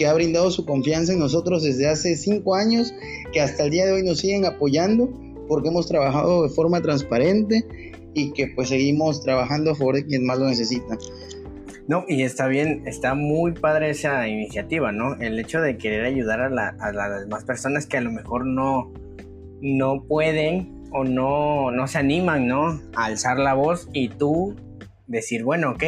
que 0.00 0.06
ha 0.06 0.14
brindado 0.14 0.50
su 0.50 0.64
confianza 0.64 1.12
en 1.12 1.18
nosotros 1.18 1.62
desde 1.62 1.86
hace 1.86 2.16
cinco 2.16 2.54
años, 2.54 2.94
que 3.34 3.42
hasta 3.42 3.64
el 3.64 3.70
día 3.70 3.84
de 3.84 3.92
hoy 3.92 4.02
nos 4.02 4.20
siguen 4.20 4.46
apoyando 4.46 5.12
porque 5.46 5.68
hemos 5.68 5.86
trabajado 5.86 6.42
de 6.42 6.48
forma 6.48 6.80
transparente 6.80 7.66
y 8.14 8.32
que 8.32 8.46
pues 8.46 8.70
seguimos 8.70 9.22
trabajando 9.22 9.72
a 9.72 9.74
favor 9.74 9.96
de 9.96 10.06
quien 10.06 10.24
más 10.24 10.38
lo 10.38 10.46
necesita. 10.46 10.96
No, 11.86 12.06
y 12.08 12.22
está 12.22 12.46
bien, 12.46 12.82
está 12.86 13.12
muy 13.12 13.52
padre 13.52 13.90
esa 13.90 14.26
iniciativa, 14.26 14.90
¿no? 14.90 15.16
El 15.16 15.38
hecho 15.38 15.60
de 15.60 15.76
querer 15.76 16.06
ayudar 16.06 16.40
a, 16.40 16.48
las 16.48 17.20
demás 17.20 17.44
personas 17.44 17.84
que 17.84 17.98
a 17.98 18.00
lo 18.00 18.10
mejor 18.10 18.46
no, 18.46 18.90
no 19.60 20.04
pueden 20.08 20.86
o 20.92 21.04
no, 21.04 21.72
no 21.72 21.86
se 21.88 21.98
animan, 21.98 22.46
¿no? 22.46 22.80
A 22.96 23.04
alzar 23.04 23.38
la 23.38 23.52
voz 23.52 23.86
y 23.92 24.08
tú 24.08 24.56
decir, 25.08 25.44
bueno, 25.44 25.72
ok, 25.72 25.84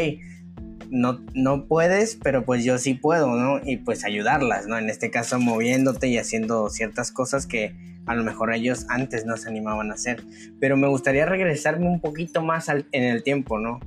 no, 0.93 1.21
no 1.33 1.67
puedes, 1.67 2.17
pero 2.23 2.45
pues 2.45 2.65
yo 2.65 2.77
sí 2.77 2.93
puedo, 2.93 3.35
¿no? 3.35 3.61
Y 3.65 3.79
pues 3.79 4.05
ayudarlas, 4.05 4.67
¿no? 4.67 4.79
En 4.79 4.91
este 4.91 5.11
caso 5.11 5.41
moviéndote 5.41 6.07
y 6.09 6.19
haciendo 6.19 6.69
ciertas 6.69 7.11
cosas 7.11 7.47
que 7.47 7.75
a 8.05 8.15
lo 8.15 8.23
mejor 8.23 8.53
ellos 8.53 8.85
antes 8.91 9.25
no 9.25 9.39
se 9.39 9.49
animaban 9.49 9.91
a 9.91 9.95
hacer. 9.95 10.23
Pero 10.61 10.77
me 10.77 10.89
gustaría 10.89 11.25
regresarme 11.25 11.87
un 11.87 12.01
poquito 12.01 12.43
más 12.43 12.69
en 12.69 13.03
el 13.03 13.23
tiempo, 13.23 13.59
¿no? 13.59 13.81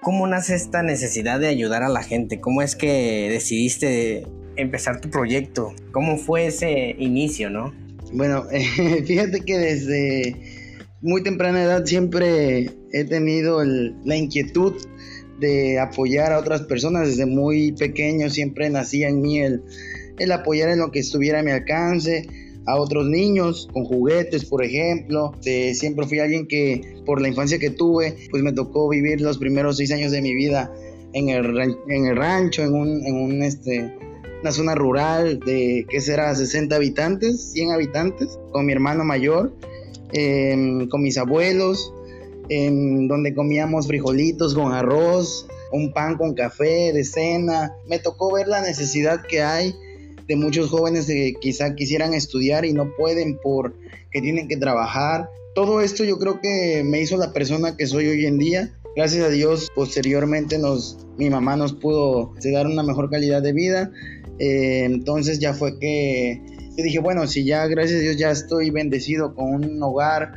¿Cómo 0.00 0.28
nace 0.28 0.54
esta 0.54 0.82
necesidad 0.84 1.40
de 1.40 1.48
ayudar 1.48 1.82
a 1.82 1.88
la 1.88 2.02
gente? 2.02 2.40
¿Cómo 2.40 2.62
es 2.62 2.76
que 2.76 3.28
decidiste 3.30 4.24
empezar 4.54 5.00
tu 5.00 5.10
proyecto? 5.10 5.74
¿Cómo 5.90 6.18
fue 6.18 6.46
ese 6.46 6.94
inicio, 6.98 7.50
no? 7.50 7.74
Bueno, 8.12 8.44
fíjate 9.06 9.40
que 9.40 9.58
desde 9.58 10.36
muy 11.02 11.24
temprana 11.24 11.64
edad 11.64 11.84
siempre 11.84 12.70
he 12.92 13.04
tenido 13.04 13.64
la 13.64 14.16
inquietud 14.16 14.74
de 15.40 15.78
apoyar 15.78 16.32
a 16.32 16.38
otras 16.38 16.62
personas 16.62 17.08
desde 17.08 17.26
muy 17.26 17.72
pequeño, 17.72 18.30
siempre 18.30 18.70
nacía 18.70 19.08
en 19.08 19.20
mí 19.20 19.40
el, 19.40 19.62
apoyar 20.32 20.70
en 20.70 20.78
lo 20.78 20.90
que 20.90 21.00
estuviera 21.00 21.40
a 21.40 21.42
mi 21.42 21.50
alcance, 21.50 22.26
a 22.66 22.76
otros 22.76 23.06
niños 23.06 23.68
con 23.72 23.84
juguetes, 23.84 24.44
por 24.44 24.64
ejemplo. 24.64 25.32
siempre 25.42 26.06
fui 26.06 26.18
alguien 26.18 26.46
que, 26.46 26.98
por 27.04 27.20
la 27.20 27.28
infancia 27.28 27.58
que 27.58 27.70
tuve, 27.70 28.16
pues 28.30 28.42
me 28.42 28.52
tocó 28.52 28.88
vivir 28.88 29.20
los 29.20 29.38
primeros 29.38 29.76
seis 29.76 29.92
años 29.92 30.12
de 30.12 30.22
mi 30.22 30.34
vida 30.34 30.72
en 31.12 31.28
el, 31.28 31.76
en 31.88 32.06
el 32.06 32.16
rancho, 32.16 32.62
en 32.62 32.74
un, 32.74 33.06
en 33.06 33.14
un 33.14 33.42
este, 33.42 33.92
una 34.44 34.52
zona 34.52 34.74
rural 34.74 35.40
de, 35.40 35.86
¿qué 35.88 36.02
será? 36.02 36.34
60 36.34 36.76
habitantes, 36.76 37.52
100 37.52 37.70
habitantes, 37.70 38.38
con 38.52 38.66
mi 38.66 38.74
hermano 38.74 39.02
mayor, 39.02 39.54
em, 40.12 40.86
con 40.90 41.02
mis 41.02 41.16
abuelos, 41.16 41.93
donde 42.48 43.34
comíamos 43.34 43.86
frijolitos 43.86 44.54
con 44.54 44.72
arroz, 44.72 45.46
un 45.72 45.92
pan 45.92 46.16
con 46.16 46.34
café 46.34 46.92
de 46.92 47.04
cena. 47.04 47.74
Me 47.88 47.98
tocó 47.98 48.32
ver 48.32 48.48
la 48.48 48.60
necesidad 48.60 49.22
que 49.26 49.42
hay 49.42 49.74
de 50.26 50.36
muchos 50.36 50.70
jóvenes 50.70 51.06
que 51.06 51.34
quizá 51.40 51.74
quisieran 51.74 52.14
estudiar 52.14 52.64
y 52.64 52.72
no 52.72 52.94
pueden 52.96 53.38
por 53.38 53.74
que 54.10 54.20
tienen 54.20 54.48
que 54.48 54.56
trabajar. 54.56 55.28
Todo 55.54 55.80
esto 55.80 56.04
yo 56.04 56.18
creo 56.18 56.40
que 56.40 56.82
me 56.84 57.00
hizo 57.00 57.16
la 57.16 57.32
persona 57.32 57.76
que 57.76 57.86
soy 57.86 58.08
hoy 58.08 58.26
en 58.26 58.38
día. 58.38 58.72
Gracias 58.96 59.24
a 59.24 59.28
Dios, 59.28 59.70
posteriormente 59.74 60.58
nos, 60.58 61.06
mi 61.18 61.30
mamá 61.30 61.56
nos 61.56 61.72
pudo 61.72 62.32
dar 62.52 62.66
una 62.66 62.82
mejor 62.82 63.10
calidad 63.10 63.42
de 63.42 63.52
vida. 63.52 63.90
Eh, 64.38 64.84
entonces 64.84 65.38
ya 65.38 65.54
fue 65.54 65.78
que 65.78 66.40
yo 66.76 66.84
dije, 66.84 66.98
bueno, 66.98 67.26
si 67.26 67.44
ya 67.44 67.66
gracias 67.66 68.00
a 68.00 68.02
Dios 68.02 68.16
ya 68.16 68.30
estoy 68.30 68.70
bendecido 68.70 69.34
con 69.34 69.54
un 69.54 69.82
hogar, 69.82 70.32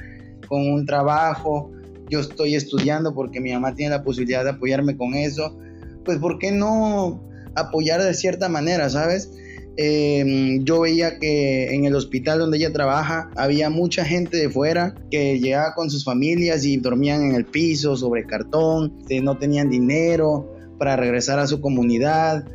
con 0.47 0.69
un 0.69 0.85
trabajo, 0.85 1.71
yo 2.09 2.19
estoy 2.19 2.55
estudiando 2.55 3.13
porque 3.13 3.39
mi 3.39 3.53
mamá 3.53 3.75
tiene 3.75 3.91
la 3.91 4.03
posibilidad 4.03 4.43
de 4.43 4.51
apoyarme 4.51 4.95
con 4.97 5.13
eso, 5.13 5.57
pues 6.05 6.17
¿por 6.19 6.39
qué 6.39 6.51
no 6.51 7.21
apoyar 7.55 8.01
de 8.01 8.13
cierta 8.13 8.49
manera, 8.49 8.89
sabes? 8.89 9.31
Em, 9.79 10.63
yo 10.63 10.81
veía 10.81 11.19
que 11.19 11.75
en 11.75 11.85
el 11.85 11.95
hospital 11.95 12.39
donde 12.39 12.57
ella 12.57 12.73
trabaja 12.73 13.29
había 13.35 13.69
mucha 13.69 14.03
gente 14.03 14.37
de 14.37 14.49
fuera 14.49 14.95
que 15.11 15.39
llegaba 15.39 15.75
con 15.75 15.91
sus 15.91 16.03
familias 16.03 16.65
y 16.65 16.77
dormían 16.77 17.21
en 17.29 17.35
el 17.35 17.45
piso 17.45 17.95
sobre 17.95 18.25
cartón, 18.25 18.97
no 19.21 19.37
tenían 19.37 19.69
dinero 19.69 20.51
para 20.79 20.95
regresar 20.95 21.37
a 21.37 21.45
su 21.45 21.61
comunidad, 21.61 22.45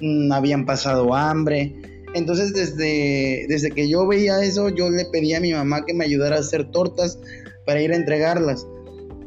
mm, 0.00 0.32
habían 0.32 0.64
pasado 0.64 1.14
hambre. 1.14 1.74
Entonces 2.14 2.54
desde, 2.54 3.46
desde 3.48 3.70
que 3.70 3.88
yo 3.88 4.06
veía 4.06 4.42
eso, 4.42 4.70
yo 4.70 4.88
le 4.88 5.04
pedí 5.04 5.34
a 5.34 5.40
mi 5.40 5.52
mamá 5.52 5.84
que 5.84 5.92
me 5.92 6.06
ayudara 6.06 6.36
a 6.36 6.40
hacer 6.40 6.70
tortas 6.70 7.18
para 7.66 7.82
ir 7.82 7.92
a 7.92 7.96
entregarlas 7.96 8.66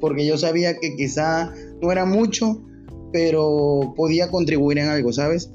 porque 0.04 0.26
yo 0.26 0.38
sabía 0.38 0.78
que 0.80 0.98
quizá 0.98 1.54
no 1.82 1.90
era 1.90 2.04
mucho, 2.04 2.62
pero 3.14 3.94
podía 3.96 4.30
contribuir 4.30 4.80
en 4.80 4.90
algo, 4.90 5.14
¿sabes? 5.14 5.50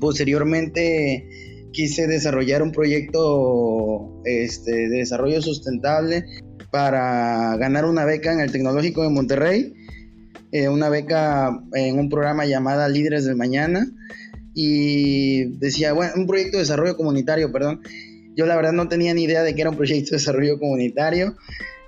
Posteriormente 0.00 1.28
quise 1.70 2.06
desarrollar 2.06 2.62
un 2.62 2.72
proyecto 2.72 4.22
este, 4.24 4.88
de 4.88 4.96
desarrollo 4.96 5.42
sustentable 5.42 6.24
para 6.70 7.58
ganar 7.58 7.84
una 7.84 8.06
beca 8.06 8.32
en 8.32 8.40
el 8.40 8.50
Tecnológico 8.50 9.02
de 9.02 9.10
Monterrey, 9.10 9.74
eh, 10.50 10.70
una 10.70 10.88
beca 10.88 11.50
en 11.74 11.98
un 11.98 12.08
programa 12.08 12.46
llamada 12.46 12.88
Líderes 12.88 13.26
del 13.26 13.36
Mañana, 13.36 13.86
y 14.54 15.58
decía, 15.58 15.92
bueno, 15.92 16.14
un 16.16 16.26
proyecto 16.26 16.56
de 16.56 16.62
desarrollo 16.62 16.96
comunitario, 16.96 17.52
perdón. 17.52 17.82
Yo 18.36 18.46
la 18.46 18.56
verdad 18.56 18.72
no 18.72 18.88
tenía 18.88 19.12
ni 19.12 19.24
idea 19.24 19.42
de 19.42 19.54
que 19.54 19.60
era 19.60 19.68
un 19.68 19.76
proyecto 19.76 20.12
de 20.12 20.16
desarrollo 20.16 20.58
comunitario 20.58 21.36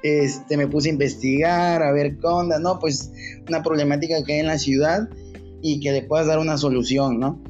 este, 0.06 0.56
me 0.56 0.68
puse 0.68 0.88
a 0.88 0.92
investigar, 0.92 1.82
a 1.82 1.92
ver 1.92 2.18
qué 2.18 2.26
onda, 2.26 2.58
¿no? 2.58 2.78
Pues 2.78 3.10
una 3.48 3.62
problemática 3.62 4.22
que 4.24 4.34
hay 4.34 4.40
en 4.40 4.46
la 4.46 4.58
ciudad 4.58 5.08
y 5.62 5.80
que 5.80 5.92
le 5.92 6.02
puedas 6.02 6.26
dar 6.26 6.38
una 6.38 6.58
solución, 6.58 7.18
¿no? 7.18 7.42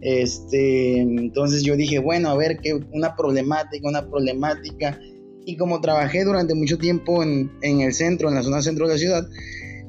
Este, 0.00 1.00
entonces 1.00 1.62
yo 1.62 1.76
dije, 1.76 1.98
bueno, 1.98 2.28
a 2.28 2.36
ver, 2.36 2.58
qué 2.58 2.74
una 2.92 3.16
problemática, 3.16 3.88
una 3.88 4.08
problemática. 4.08 5.00
Y 5.46 5.56
como 5.56 5.80
trabajé 5.80 6.24
durante 6.24 6.54
mucho 6.54 6.78
tiempo 6.78 7.22
en, 7.22 7.50
en 7.62 7.80
el 7.80 7.92
centro, 7.92 8.28
en 8.28 8.34
la 8.34 8.42
zona 8.42 8.62
centro 8.62 8.86
de 8.86 8.94
la 8.94 8.98
ciudad, 8.98 9.28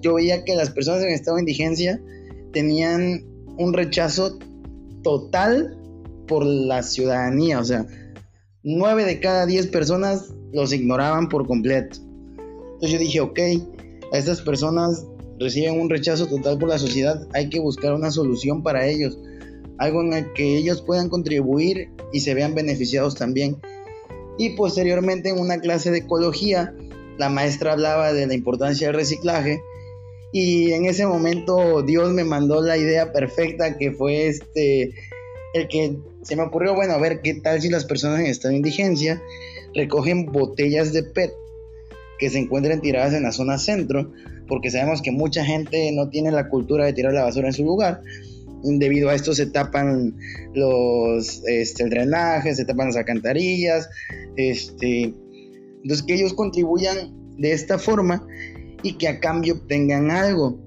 yo 0.02 0.16
veía 0.16 0.44
que 0.44 0.56
las 0.56 0.70
personas 0.70 1.04
en 1.04 1.10
estado 1.10 1.38
de 1.38 1.44
indigencia 1.44 2.02
tenían 2.54 3.24
un 3.58 3.74
rechazo 3.74 4.40
total 5.04 5.78
por 6.28 6.46
la 6.46 6.82
ciudadanía, 6.82 7.60
o 7.60 7.64
sea, 7.64 7.86
nueve 8.64 9.06
de 9.06 9.20
cada 9.20 9.46
diez 9.46 9.68
personas 9.68 10.34
los 10.52 10.74
ignoraban 10.74 11.30
por 11.30 11.46
completo. 11.46 12.00
Yo 12.86 13.00
dije, 13.00 13.20
ok, 13.20 13.40
a 14.12 14.18
estas 14.18 14.42
personas 14.42 15.06
reciben 15.40 15.80
un 15.80 15.90
rechazo 15.90 16.28
total 16.28 16.58
por 16.58 16.70
la 16.70 16.80
sociedad, 16.80 17.28
hay 17.34 17.50
que 17.50 17.60
buscar 17.60 17.94
una 17.94 18.12
solución 18.12 18.64
para 18.64 18.88
ellos, 18.88 19.18
algo 19.78 20.02
en 20.02 20.14
el 20.14 20.34
que 20.34 20.58
ellos 20.58 20.82
puedan 20.82 21.10
contribuir 21.10 21.90
y 22.14 22.22
se 22.22 22.34
vean 22.34 22.56
beneficiados 22.56 23.16
también. 23.16 23.58
Y 24.38 24.52
posteriormente 24.52 25.30
en 25.30 25.40
una 25.40 25.60
clase 25.60 25.92
de 25.92 26.00
ecología, 26.00 26.74
la 27.18 27.30
maestra 27.30 27.74
hablaba 27.74 28.14
de 28.14 28.28
la 28.28 28.34
importancia 28.34 28.88
del 28.88 28.96
reciclaje. 28.96 29.62
Y 30.34 30.72
en 30.72 30.86
ese 30.86 31.06
momento 31.06 31.82
Dios 31.82 32.12
me 32.12 32.26
mandó 32.26 32.62
la 32.62 32.78
idea 32.78 33.14
perfecta 33.14 33.78
que 33.78 33.92
fue 33.92 34.28
este 34.28 34.94
el 35.54 35.70
que 35.70 35.98
se 36.24 36.36
me 36.36 36.44
ocurrió, 36.44 36.76
bueno, 36.76 36.94
a 36.94 36.98
ver 36.98 37.22
qué 37.22 37.36
tal 37.36 37.62
si 37.62 37.70
las 37.70 37.86
personas 37.86 38.20
en 38.20 38.26
estado 38.26 38.52
de 38.52 38.58
indigencia 38.58 39.22
recogen 39.74 40.26
botellas 40.26 40.92
de 40.92 41.04
PET 41.04 41.32
que 42.20 42.30
se 42.30 42.40
encuentren 42.40 42.82
tiradas 42.82 43.14
en 43.14 43.24
la 43.24 43.32
zona 43.32 43.58
centro, 43.58 44.12
porque 44.48 44.72
sabemos 44.72 45.02
que 45.02 45.12
mucha 45.12 45.44
gente 45.44 45.92
no 45.92 46.10
tiene 46.10 46.32
la 46.32 46.50
cultura 46.50 46.86
de 46.86 46.94
tirar 46.94 47.14
la 47.14 47.24
basura 47.24 47.48
en 47.48 47.54
su 47.54 47.64
lugar. 47.64 48.02
Debido 48.64 49.10
a 49.10 49.16
esto 49.16 49.34
se 49.36 49.46
tapan 49.48 50.16
los 50.54 51.44
este, 51.46 51.84
el 51.84 51.90
drenaje, 51.90 52.56
se 52.56 52.66
tapan 52.66 52.88
las 52.88 52.98
alcantarillas, 52.98 53.90
este, 54.38 55.14
entonces 55.84 56.04
que 56.06 56.16
ellos 56.16 56.34
contribuyan 56.34 57.14
de 57.38 57.52
esta 57.52 57.78
forma 57.78 58.26
y 58.82 58.94
que 58.94 59.08
a 59.08 59.20
cambio 59.20 59.56
obtengan 59.56 60.10
algo. 60.10 60.64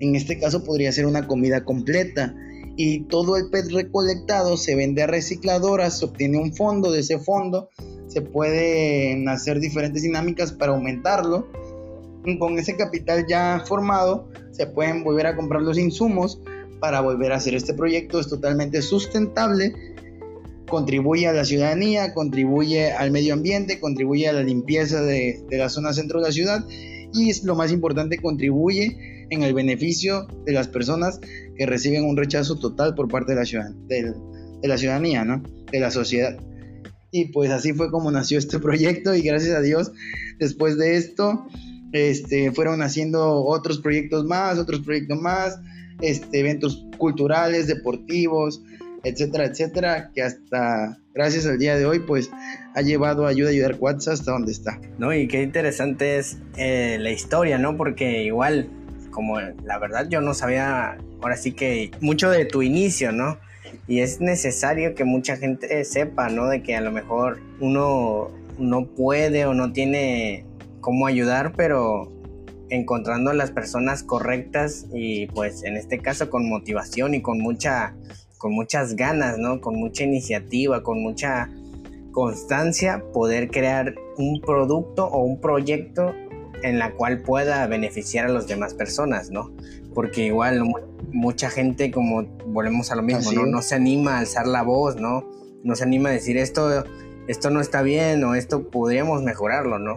En 0.00 0.14
este 0.14 0.38
caso 0.38 0.64
podría 0.64 0.92
ser 0.92 1.06
una 1.06 1.26
comida 1.26 1.64
completa 1.64 2.34
y 2.76 3.00
todo 3.04 3.36
el 3.36 3.50
PET 3.50 3.70
recolectado 3.70 4.56
se 4.56 4.74
vende 4.74 5.02
a 5.02 5.06
recicladoras, 5.06 5.98
se 5.98 6.06
obtiene 6.06 6.38
un 6.38 6.54
fondo, 6.54 6.90
de 6.90 7.00
ese 7.00 7.18
fondo 7.18 7.68
se 8.06 8.22
pueden 8.22 9.28
hacer 9.28 9.60
diferentes 9.60 10.02
dinámicas 10.02 10.52
para 10.52 10.72
aumentarlo. 10.72 11.48
con 12.38 12.58
ese 12.58 12.76
capital 12.76 13.26
ya 13.28 13.62
formado 13.66 14.28
se 14.52 14.66
pueden 14.66 15.04
volver 15.04 15.26
a 15.26 15.36
comprar 15.36 15.62
los 15.62 15.78
insumos 15.78 16.40
para 16.80 17.00
volver 17.00 17.32
a 17.32 17.36
hacer 17.36 17.54
este 17.54 17.74
proyecto. 17.74 18.20
Es 18.20 18.28
totalmente 18.28 18.82
sustentable, 18.82 19.74
contribuye 20.68 21.26
a 21.26 21.32
la 21.32 21.44
ciudadanía, 21.44 22.14
contribuye 22.14 22.92
al 22.92 23.10
medio 23.10 23.34
ambiente, 23.34 23.80
contribuye 23.80 24.28
a 24.28 24.32
la 24.32 24.42
limpieza 24.42 25.02
de, 25.02 25.44
de 25.50 25.58
la 25.58 25.68
zona 25.68 25.92
centro 25.92 26.20
de 26.20 26.26
la 26.26 26.32
ciudad 26.32 26.64
y 27.12 27.32
lo 27.44 27.56
más 27.56 27.72
importante, 27.72 28.18
contribuye 28.18 29.13
en 29.30 29.42
el 29.42 29.54
beneficio 29.54 30.26
de 30.44 30.52
las 30.52 30.68
personas 30.68 31.20
que 31.56 31.66
reciben 31.66 32.04
un 32.04 32.16
rechazo 32.16 32.58
total 32.58 32.94
por 32.94 33.08
parte 33.08 33.32
de 33.32 33.38
la, 33.38 33.44
ciudad, 33.44 33.70
de, 33.88 34.14
la 34.62 34.78
ciudadanía, 34.78 35.24
¿no? 35.24 35.42
de 35.70 35.80
la 35.80 35.90
sociedad. 35.90 36.36
Y 37.10 37.26
pues 37.26 37.50
así 37.50 37.72
fue 37.72 37.90
como 37.90 38.10
nació 38.10 38.38
este 38.38 38.58
proyecto 38.60 39.14
y 39.14 39.22
gracias 39.22 39.56
a 39.56 39.60
Dios, 39.60 39.92
después 40.38 40.76
de 40.76 40.96
esto, 40.96 41.46
este, 41.92 42.52
fueron 42.52 42.82
haciendo 42.82 43.44
otros 43.44 43.78
proyectos 43.78 44.24
más, 44.24 44.58
otros 44.58 44.80
proyectos 44.80 45.20
más, 45.20 45.58
este, 46.00 46.40
eventos 46.40 46.86
culturales, 46.98 47.66
deportivos, 47.66 48.62
etcétera, 49.04 49.44
etcétera, 49.44 50.10
que 50.14 50.22
hasta 50.22 50.98
gracias 51.14 51.46
al 51.46 51.58
día 51.58 51.76
de 51.76 51.86
hoy, 51.86 52.00
pues 52.00 52.30
ha 52.74 52.82
llevado 52.82 53.26
a 53.26 53.28
Ayuda 53.28 53.48
a 53.48 53.52
Ayudar 53.52 53.78
Cuatza 53.78 54.12
hasta 54.12 54.32
donde 54.32 54.52
está. 54.52 54.80
No, 54.98 55.14
y 55.14 55.28
qué 55.28 55.42
interesante 55.42 56.18
es 56.18 56.38
eh, 56.56 56.98
la 57.00 57.10
historia, 57.10 57.58
¿no? 57.58 57.76
Porque 57.76 58.24
igual, 58.24 58.68
como 59.14 59.38
la 59.38 59.78
verdad 59.78 60.08
yo 60.10 60.20
no 60.20 60.34
sabía, 60.34 60.98
ahora 61.22 61.36
sí 61.36 61.52
que 61.52 61.92
mucho 62.00 62.30
de 62.30 62.44
tu 62.44 62.62
inicio, 62.62 63.12
¿no? 63.12 63.38
Y 63.86 64.00
es 64.00 64.20
necesario 64.20 64.94
que 64.94 65.04
mucha 65.04 65.36
gente 65.36 65.84
sepa, 65.84 66.28
¿no? 66.28 66.48
De 66.48 66.62
que 66.62 66.74
a 66.74 66.80
lo 66.80 66.90
mejor 66.90 67.40
uno 67.60 68.30
no 68.58 68.86
puede 68.86 69.46
o 69.46 69.54
no 69.54 69.72
tiene 69.72 70.44
cómo 70.80 71.06
ayudar, 71.06 71.52
pero 71.56 72.12
encontrando 72.70 73.30
a 73.30 73.34
las 73.34 73.52
personas 73.52 74.02
correctas 74.02 74.86
y 74.92 75.28
pues 75.28 75.62
en 75.62 75.76
este 75.76 75.98
caso 75.98 76.28
con 76.28 76.48
motivación 76.48 77.14
y 77.14 77.22
con 77.22 77.38
mucha 77.40 77.94
con 78.38 78.52
muchas 78.52 78.96
ganas, 78.96 79.38
¿no? 79.38 79.60
Con 79.60 79.76
mucha 79.76 80.04
iniciativa, 80.04 80.82
con 80.82 81.02
mucha 81.02 81.48
constancia, 82.12 83.02
poder 83.12 83.48
crear 83.48 83.94
un 84.18 84.40
producto 84.40 85.06
o 85.06 85.22
un 85.22 85.40
proyecto 85.40 86.14
en 86.64 86.78
la 86.78 86.92
cual 86.92 87.20
pueda 87.20 87.66
beneficiar 87.66 88.24
a 88.24 88.28
las 88.28 88.48
demás 88.48 88.72
personas, 88.72 89.30
¿no? 89.30 89.52
Porque 89.92 90.24
igual 90.24 90.62
mucha 91.12 91.50
gente, 91.50 91.90
como 91.90 92.22
volvemos 92.46 92.90
a 92.90 92.96
lo 92.96 93.02
mismo, 93.02 93.32
¿no? 93.32 93.44
No 93.46 93.60
se 93.60 93.74
anima 93.74 94.16
a 94.16 94.20
alzar 94.20 94.46
la 94.46 94.62
voz, 94.62 94.96
¿no? 94.96 95.30
No 95.62 95.76
se 95.76 95.84
anima 95.84 96.08
a 96.08 96.12
decir 96.12 96.38
esto, 96.38 96.84
esto 97.28 97.50
no 97.50 97.60
está 97.60 97.82
bien 97.82 98.24
o 98.24 98.34
esto 98.34 98.70
podríamos 98.70 99.22
mejorarlo, 99.22 99.78
¿no? 99.78 99.96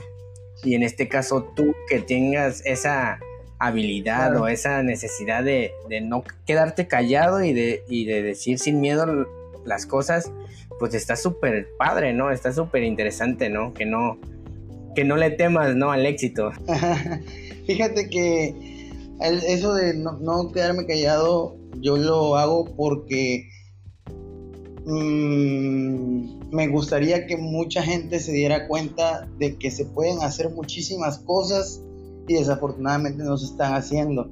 Y 0.64 0.76
en 0.76 0.84
este 0.84 1.08
caso 1.08 1.54
tú 1.56 1.74
que 1.88 2.00
tengas 2.00 2.62
esa 2.66 3.20
habilidad 3.60 4.36
o 4.36 4.50
esa 4.50 4.84
necesidad 4.84 5.44
de, 5.44 5.72
no 6.04 6.24
quedarte 6.46 6.88
callado 6.88 7.44
y 7.44 7.54
de, 7.54 7.82
de 7.88 8.24
decir 8.24 8.60
sin 8.60 8.82
miedo 8.82 9.26
las 9.64 9.86
cosas, 9.86 10.32
pues 10.80 10.94
está 10.94 11.16
súper 11.16 11.70
padre, 11.78 12.14
¿no? 12.14 12.30
Está 12.30 12.52
súper 12.52 12.84
interesante, 12.84 13.50
¿no? 13.50 13.74
Que 13.74 13.86
no, 13.86 14.20
que 14.98 15.04
no 15.04 15.16
le 15.16 15.30
temas, 15.30 15.76
¿no? 15.76 15.92
Al 15.92 16.08
éxito. 16.08 16.50
Fíjate 17.68 18.10
que 18.10 18.90
eso 19.20 19.76
de 19.76 19.94
no, 19.94 20.52
quedarme 20.52 20.88
callado, 20.88 21.56
yo 21.82 21.98
lo 21.98 22.36
hago 22.36 22.66
porque 22.76 23.48
mm, 24.88 26.50
me 26.50 26.68
gustaría 26.70 27.28
que 27.28 27.38
mucha 27.38 27.84
gente 27.84 28.20
se 28.20 28.32
diera 28.32 28.68
cuenta 28.68 29.30
de 29.38 29.56
que 29.58 29.70
se 29.70 29.86
pueden 29.86 30.24
hacer 30.24 30.50
muchísimas 30.50 31.20
cosas 31.20 31.80
y 32.28 32.34
desafortunadamente 32.34 33.24
no 33.24 33.38
se 33.38 33.46
están 33.46 33.76
haciendo. 33.76 34.32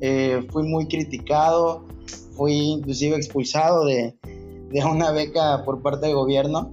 Eh, 0.00 0.46
fui 0.52 0.62
muy 0.62 0.86
criticado, 0.86 1.88
fui 2.36 2.54
inclusive 2.54 3.16
expulsado 3.16 3.84
de, 3.84 4.14
de, 4.70 4.84
una 4.84 5.10
beca 5.10 5.64
por 5.64 5.82
parte 5.82 6.06
del 6.06 6.14
gobierno 6.14 6.70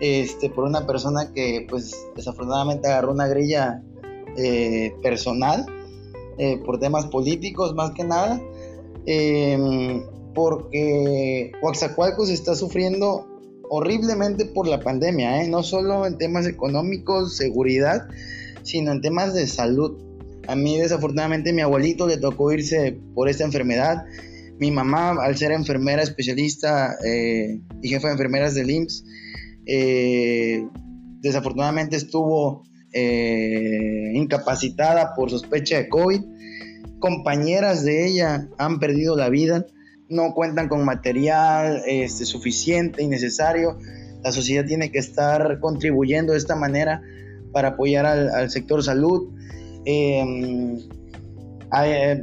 este, 0.00 0.50
por 0.50 0.64
una 0.64 0.86
persona 0.86 1.32
que 1.32 1.66
pues 1.68 1.94
desafortunadamente 2.16 2.88
agarró 2.88 3.12
una 3.12 3.28
grilla 3.28 3.82
eh, 4.36 4.94
personal 5.02 5.66
eh, 6.38 6.58
por 6.64 6.80
temas 6.80 7.06
políticos 7.06 7.74
más 7.74 7.92
que 7.92 8.04
nada. 8.04 8.40
Em, 9.06 10.02
porque 10.34 11.52
Coaxacualcos 11.60 12.30
está 12.30 12.54
sufriendo 12.54 13.26
horriblemente 13.68 14.46
por 14.46 14.66
la 14.66 14.80
pandemia, 14.80 15.46
no 15.48 15.62
solo 15.62 16.06
en 16.06 16.18
temas 16.18 16.46
económicos, 16.46 17.36
seguridad, 17.36 18.08
sino 18.62 18.92
en 18.92 19.00
temas 19.00 19.34
de 19.34 19.46
salud. 19.46 19.98
A 20.48 20.56
mí 20.56 20.78
desafortunadamente 20.78 21.52
mi 21.52 21.62
abuelito 21.62 22.06
le 22.06 22.16
tocó 22.16 22.52
irse 22.52 22.98
por 23.14 23.28
esta 23.28 23.44
enfermedad. 23.44 24.04
Mi 24.58 24.70
mamá, 24.70 25.10
al 25.22 25.36
ser 25.36 25.52
enfermera 25.52 26.02
especialista 26.02 26.96
eh, 27.04 27.60
y 27.82 27.88
jefa 27.88 28.08
de 28.08 28.12
enfermeras 28.12 28.54
del 28.54 28.70
IMSS, 28.70 29.04
eh, 29.66 30.66
desafortunadamente 31.20 31.96
estuvo 31.96 32.62
eh, 32.92 34.10
incapacitada 34.14 35.14
por 35.14 35.30
sospecha 35.30 35.76
de 35.76 35.88
COVID. 35.88 36.20
Compañeras 36.98 37.84
de 37.84 38.06
ella 38.06 38.48
han 38.58 38.78
perdido 38.78 39.16
la 39.16 39.28
vida, 39.28 39.66
no 40.08 40.34
cuentan 40.34 40.68
con 40.68 40.84
material 40.84 41.82
este, 41.86 42.24
suficiente 42.24 43.02
y 43.02 43.06
necesario. 43.06 43.78
La 44.22 44.32
sociedad 44.32 44.66
tiene 44.66 44.90
que 44.90 44.98
estar 44.98 45.60
contribuyendo 45.60 46.32
de 46.32 46.38
esta 46.38 46.56
manera 46.56 47.00
para 47.52 47.68
apoyar 47.68 48.06
al, 48.06 48.50
sector 48.50 48.82
salud. 48.82 49.30
Em, 49.84 50.78
eh, 51.84 52.22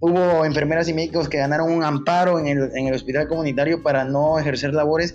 hubo 0.00 0.44
enfermeras 0.44 0.88
y 0.88 0.94
médicos 0.94 1.28
que 1.28 1.38
ganaron 1.38 1.72
un 1.72 1.84
amparo 1.84 2.38
en 2.38 2.46
el, 2.48 2.94
hospital 2.94 3.28
comunitario 3.28 3.82
para 3.82 4.04
no 4.04 4.38
ejercer 4.38 4.72
labores 4.74 5.14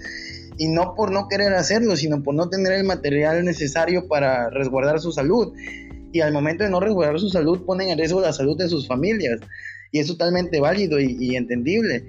y 0.58 0.68
no 0.68 0.94
por 0.96 1.12
no 1.12 1.28
querer 1.28 1.54
hacerlo, 1.54 1.96
sino 1.96 2.24
por 2.24 2.36
no 2.36 2.50
tener 2.50 2.74
el 2.74 2.84
material 2.84 3.44
necesario 3.44 4.08
para 4.08 4.50
resguardar 4.50 5.00
su 5.00 5.12
salud. 5.12 5.54
Y 6.14 6.22
al 6.22 6.34
momento 6.34 6.64
de 6.64 6.70
no 6.70 6.80
resguardar 6.80 7.20
su 7.20 7.30
salud 7.30 7.66
ponen 7.66 7.90
en 7.90 7.98
riesgo 7.98 8.22
la 8.22 8.34
salud 8.34 8.58
de 8.58 8.68
sus 8.68 8.88
familias. 8.88 9.40
Y 9.92 10.00
es 10.00 10.08
totalmente 10.08 10.60
válido 10.60 11.00
y, 11.00 11.18
y 11.20 11.36
entendible. 11.36 12.06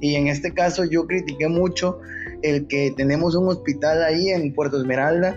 Y 0.00 0.14
en 0.14 0.28
este 0.28 0.52
caso 0.52 0.84
yo 0.84 1.06
critiqué 1.06 1.48
mucho 1.48 1.98
el 2.42 2.66
que 2.66 2.92
tenemos 2.96 3.34
un 3.34 3.48
hospital 3.48 4.02
ahí 4.02 4.28
en 4.28 4.52
Puerto 4.52 4.76
Esmeralda 4.78 5.36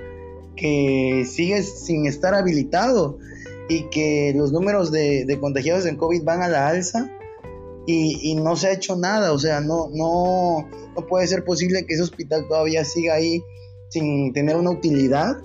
que 0.56 1.26
sigue 1.26 1.64
sin 1.64 2.06
estar 2.06 2.34
habilitado 2.34 3.18
y 3.70 3.84
que 3.90 4.34
los 4.36 4.52
números 4.52 4.92
de, 4.92 5.38
contagiados 5.40 5.86
en 5.86 5.96
COVID 5.96 6.24
van 6.24 6.42
a 6.42 6.50
la 6.50 6.68
alza 6.68 7.10
y, 7.92 8.36
no 8.36 8.56
se 8.56 8.68
ha 8.68 8.74
hecho 8.74 8.96
nada, 8.96 9.34
o 9.34 9.40
sea, 9.40 9.62
no, 9.62 9.90
no, 9.94 10.68
no 10.96 11.08
puede 11.08 11.26
ser 11.28 11.44
posible 11.44 11.86
que 11.86 11.96
ese 11.96 12.04
hospital 12.04 12.46
todavía 12.48 12.86
siga 12.86 13.16
ahí 13.16 13.42
sin 13.90 14.32
tener 14.34 14.56
una 14.56 14.72
utilidad 14.72 15.38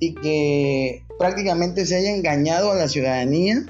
y 0.00 0.14
que 0.14 1.04
prácticamente 1.18 1.86
se 1.86 1.96
haya 1.96 2.14
engañado 2.14 2.72
a 2.72 2.74
la 2.74 2.88
ciudadanía 2.88 3.64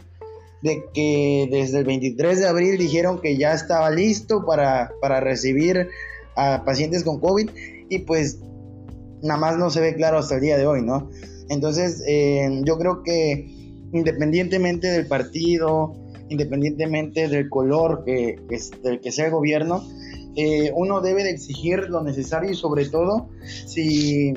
de 0.62 0.82
que 0.94 1.48
desde 1.50 1.80
el 1.80 1.84
23 1.84 2.40
de 2.40 2.48
abril 2.48 2.78
dijeron 2.78 3.20
que 3.20 3.36
ya 3.36 3.52
estaba 3.52 3.90
listo 3.90 4.46
para, 4.46 4.92
para 5.02 5.20
recibir 5.20 5.88
a 6.36 6.64
pacientes 6.64 7.04
con 7.04 7.20
COVID 7.20 7.50
y 7.90 7.98
pues 8.00 8.38
nada 9.22 9.38
más 9.38 9.58
no 9.58 9.68
se 9.68 9.80
ve 9.80 9.94
claro 9.94 10.18
hasta 10.18 10.36
el 10.36 10.40
día 10.40 10.56
de 10.56 10.66
hoy, 10.66 10.82
¿no? 10.82 11.10
Entonces, 11.50 12.02
eh, 12.06 12.62
yo 12.64 12.78
creo 12.78 13.02
que 13.02 13.46
independientemente 13.92 14.88
del 14.88 15.06
partido, 15.06 15.94
independientemente 16.34 17.28
del 17.28 17.48
color 17.48 18.04
que, 18.04 18.38
del 18.82 19.00
que 19.00 19.12
sea 19.12 19.26
el 19.26 19.32
gobierno, 19.32 19.82
eh, 20.36 20.72
uno 20.74 21.00
debe 21.00 21.24
de 21.24 21.30
exigir 21.30 21.88
lo 21.88 22.02
necesario 22.02 22.50
y 22.50 22.54
sobre 22.54 22.86
todo 22.86 23.28
si, 23.66 24.34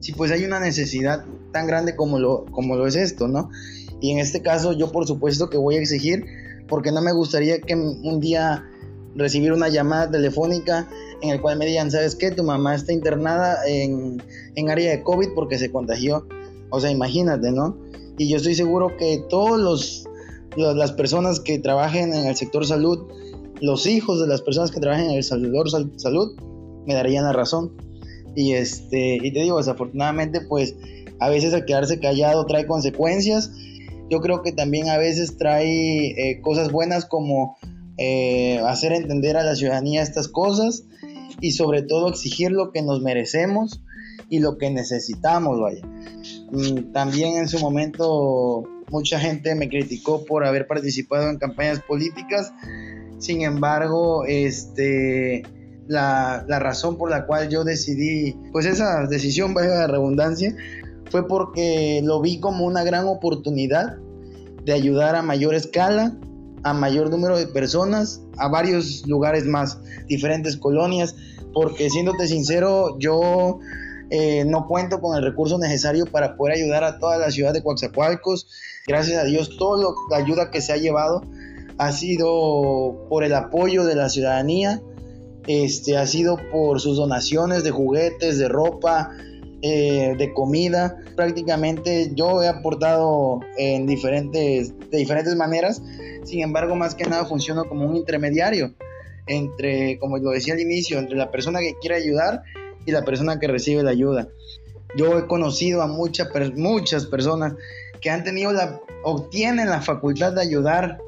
si 0.00 0.12
pues 0.12 0.30
hay 0.30 0.44
una 0.44 0.60
necesidad 0.60 1.24
tan 1.52 1.66
grande 1.66 1.96
como 1.96 2.18
lo, 2.18 2.44
como 2.46 2.76
lo 2.76 2.86
es 2.86 2.96
esto, 2.96 3.28
¿no? 3.28 3.50
Y 4.00 4.12
en 4.12 4.18
este 4.18 4.42
caso 4.42 4.72
yo 4.72 4.92
por 4.92 5.06
supuesto 5.06 5.50
que 5.50 5.58
voy 5.58 5.76
a 5.76 5.80
exigir 5.80 6.24
porque 6.68 6.92
no 6.92 7.02
me 7.02 7.12
gustaría 7.12 7.60
que 7.60 7.74
un 7.74 8.20
día 8.20 8.64
recibir 9.16 9.52
una 9.52 9.68
llamada 9.68 10.10
telefónica 10.10 10.88
en 11.20 11.30
el 11.30 11.40
cual 11.40 11.58
me 11.58 11.66
digan, 11.66 11.90
¿sabes 11.90 12.14
qué? 12.14 12.30
Tu 12.30 12.44
mamá 12.44 12.74
está 12.74 12.92
internada 12.92 13.58
en, 13.66 14.22
en 14.54 14.70
área 14.70 14.90
de 14.90 15.02
COVID 15.02 15.30
porque 15.34 15.58
se 15.58 15.72
contagió. 15.72 16.26
O 16.70 16.80
sea, 16.80 16.90
imagínate, 16.90 17.50
¿no? 17.50 17.76
Y 18.18 18.28
yo 18.28 18.36
estoy 18.36 18.54
seguro 18.54 18.96
que 18.96 19.24
todos 19.28 19.58
los 19.60 20.07
las 20.58 20.92
personas 20.92 21.40
que 21.40 21.58
trabajen 21.58 22.14
en 22.14 22.26
el 22.26 22.36
sector 22.36 22.66
salud, 22.66 23.08
los 23.60 23.86
hijos 23.86 24.20
de 24.20 24.26
las 24.26 24.42
personas 24.42 24.70
que 24.70 24.80
trabajen 24.80 25.10
en 25.10 25.16
el 25.16 25.24
sector 25.24 25.68
salud, 25.96 26.36
me 26.86 26.94
darían 26.94 27.24
la 27.24 27.32
razón. 27.32 27.72
Y 28.34 28.52
este, 28.52 29.16
y 29.16 29.32
te 29.32 29.40
digo, 29.40 29.58
desafortunadamente, 29.58 30.40
pues 30.40 30.74
a 31.20 31.28
veces 31.28 31.52
el 31.52 31.64
quedarse 31.64 32.00
callado 32.00 32.46
trae 32.46 32.66
consecuencias. 32.66 33.50
Yo 34.10 34.20
creo 34.20 34.42
que 34.42 34.52
también 34.52 34.88
a 34.88 34.96
veces 34.96 35.36
trae 35.36 36.10
eh, 36.10 36.40
cosas 36.40 36.72
buenas 36.72 37.04
como 37.04 37.56
eh, 37.98 38.60
hacer 38.60 38.92
entender 38.92 39.36
a 39.36 39.42
la 39.42 39.54
ciudadanía 39.54 40.02
estas 40.02 40.28
cosas 40.28 40.84
y 41.40 41.52
sobre 41.52 41.82
todo 41.82 42.08
exigir 42.08 42.50
lo 42.52 42.72
que 42.72 42.82
nos 42.82 43.02
merecemos 43.02 43.82
y 44.30 44.38
lo 44.38 44.56
que 44.58 44.70
necesitamos, 44.70 45.60
vaya. 45.60 45.82
Mm, 46.52 46.92
también 46.92 47.36
en 47.36 47.48
su 47.48 47.58
momento 47.58 48.64
mucha 48.90 49.18
gente 49.18 49.54
me 49.54 49.68
criticó 49.68 50.24
por 50.24 50.44
haber 50.44 50.66
participado 50.66 51.28
en 51.30 51.38
campañas 51.38 51.80
políticas. 51.80 52.52
Sin 53.18 53.42
embargo, 53.42 54.24
este, 54.26 55.42
la, 55.86 56.44
la 56.46 56.58
razón 56.58 56.96
por 56.96 57.10
la 57.10 57.26
cual 57.26 57.48
yo 57.48 57.64
decidí, 57.64 58.36
pues 58.52 58.66
esa 58.66 59.06
decisión, 59.06 59.54
vaya 59.54 59.80
de 59.80 59.86
redundancia, 59.86 60.54
fue 61.10 61.26
porque 61.26 62.00
lo 62.04 62.20
vi 62.20 62.40
como 62.40 62.64
una 62.64 62.84
gran 62.84 63.06
oportunidad 63.06 63.96
de 64.64 64.72
ayudar 64.72 65.16
a 65.16 65.22
mayor 65.22 65.54
escala, 65.54 66.16
a 66.62 66.74
mayor 66.74 67.10
número 67.10 67.38
de 67.38 67.46
personas, 67.46 68.22
a 68.36 68.48
varios 68.48 69.06
lugares 69.06 69.46
más, 69.46 69.78
diferentes 70.06 70.56
colonias, 70.56 71.14
porque 71.54 71.88
siéndote 71.90 72.26
sincero, 72.26 72.98
yo 72.98 73.58
eh, 74.10 74.44
no 74.46 74.66
cuento 74.66 75.00
con 75.00 75.16
el 75.16 75.24
recurso 75.24 75.58
necesario 75.58 76.06
para 76.06 76.36
poder 76.36 76.56
ayudar 76.56 76.84
a 76.84 76.98
toda 76.98 77.18
la 77.18 77.30
ciudad 77.30 77.52
de 77.52 77.62
Coaxacualcos. 77.62 78.48
Gracias 78.88 79.22
a 79.22 79.24
Dios, 79.24 79.58
toda 79.58 79.94
la 80.10 80.16
ayuda 80.16 80.50
que 80.50 80.62
se 80.62 80.72
ha 80.72 80.78
llevado 80.78 81.22
ha 81.76 81.92
sido 81.92 83.06
por 83.10 83.22
el 83.22 83.34
apoyo 83.34 83.84
de 83.84 83.94
la 83.94 84.08
ciudadanía, 84.08 84.80
este, 85.46 85.98
ha 85.98 86.06
sido 86.06 86.38
por 86.50 86.80
sus 86.80 86.96
donaciones 86.96 87.62
de 87.64 87.70
juguetes, 87.70 88.38
de 88.38 88.48
ropa, 88.48 89.10
eh, 89.60 90.14
de 90.16 90.32
comida. 90.32 90.96
Prácticamente 91.16 92.12
yo 92.14 92.42
he 92.42 92.48
aportado 92.48 93.40
en 93.58 93.86
diferentes, 93.86 94.72
de 94.90 94.98
diferentes 94.98 95.36
maneras, 95.36 95.82
sin 96.24 96.42
embargo, 96.42 96.74
más 96.74 96.94
que 96.94 97.04
nada 97.04 97.26
funciono 97.26 97.66
como 97.68 97.86
un 97.86 97.94
intermediario 97.94 98.74
entre, 99.26 99.98
como 99.98 100.16
lo 100.16 100.30
decía 100.30 100.54
al 100.54 100.60
inicio, 100.60 100.98
entre 100.98 101.18
la 101.18 101.30
persona 101.30 101.60
que 101.60 101.74
quiere 101.78 101.96
ayudar 101.96 102.42
y 102.86 102.92
la 102.92 103.04
persona 103.04 103.38
que 103.38 103.48
recibe 103.48 103.82
la 103.82 103.90
ayuda. 103.90 104.28
Yo 104.96 105.18
he 105.18 105.26
conocido 105.26 105.82
a 105.82 105.86
muchas 105.86 106.28
muchas 106.56 107.04
personas 107.04 107.54
que 108.00 108.10
han 108.10 108.24
tenido 108.24 108.52
la, 108.52 108.80
obtienen 109.02 109.68
la 109.68 109.80
facultad 109.80 110.32
de 110.32 110.42
ayudar 110.42 110.98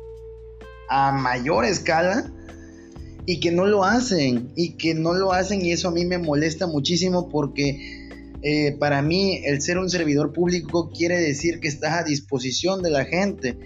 a 0.88 1.12
mayor 1.12 1.64
escala 1.64 2.32
y 3.26 3.40
que 3.40 3.52
no 3.52 3.66
lo 3.66 3.84
hacen, 3.84 4.52
y 4.56 4.76
que 4.76 4.94
no 4.94 5.14
lo 5.14 5.32
hacen 5.32 5.64
y 5.64 5.72
eso 5.72 5.88
a 5.88 5.92
mí 5.92 6.04
me 6.04 6.18
molesta 6.18 6.66
muchísimo 6.66 7.28
porque 7.28 8.08
eh, 8.42 8.76
para 8.78 9.02
mí 9.02 9.40
el 9.44 9.60
ser 9.60 9.78
un 9.78 9.90
servidor 9.90 10.32
público 10.32 10.90
quiere 10.90 11.20
decir 11.20 11.60
que 11.60 11.68
estás 11.68 11.92
a 11.92 12.04
disposición 12.04 12.82
de 12.82 12.90
la 12.90 13.04
gente, 13.04 13.56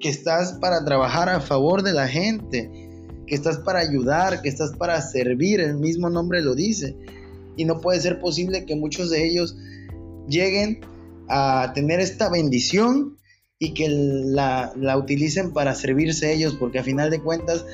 que 0.00 0.08
estás 0.08 0.54
para 0.54 0.84
trabajar 0.84 1.28
a 1.28 1.40
favor 1.40 1.82
de 1.82 1.92
la 1.92 2.08
gente, 2.08 2.70
que 3.26 3.34
estás 3.34 3.58
para 3.58 3.80
ayudar, 3.80 4.42
que 4.42 4.48
estás 4.48 4.72
para 4.76 5.00
servir, 5.00 5.60
el 5.60 5.76
mismo 5.76 6.10
nombre 6.10 6.42
lo 6.42 6.54
dice. 6.54 6.96
Y 7.56 7.66
no 7.66 7.80
puede 7.80 8.00
ser 8.00 8.18
posible 8.18 8.64
que 8.64 8.74
muchos 8.74 9.10
de 9.10 9.24
ellos 9.24 9.56
lleguen 10.28 10.80
a 11.28 11.72
tener 11.74 12.00
esta 12.00 12.30
bendición 12.30 13.16
y 13.58 13.72
que 13.72 13.88
la, 13.88 14.72
utilicen 14.96 15.52
para 15.52 15.74
servirse 15.74 16.32
ellos, 16.32 16.56
porque 16.58 16.78
a 16.78 16.84
final 16.84 17.10
de 17.10 17.20
cuentas 17.20 17.64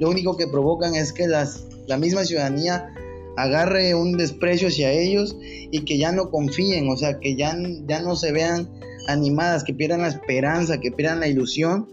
lo 0.00 0.10
único 0.10 0.36
que 0.36 0.46
provocan 0.46 0.94
es 0.94 1.12
que 1.12 1.26
las, 1.28 1.64
la 1.86 1.96
misma 1.96 2.24
ciudadanía 2.24 2.92
agarre 3.36 3.94
un 3.94 4.16
desprecio 4.16 4.68
hacia 4.68 4.90
ellos 4.90 5.36
y 5.40 5.84
que 5.84 5.98
ya 5.98 6.10
no 6.10 6.30
confíen, 6.30 6.88
o 6.88 6.96
sea, 6.96 7.20
que 7.20 7.36
ya, 7.36 7.56
ya 7.86 8.00
no 8.00 8.16
se 8.16 8.32
vean 8.32 8.68
animadas, 9.08 9.62
que 9.62 9.74
pierdan 9.74 10.02
la 10.02 10.08
esperanza, 10.08 10.80
que 10.80 10.90
pierdan 10.90 11.20
la 11.20 11.28
ilusión 11.28 11.88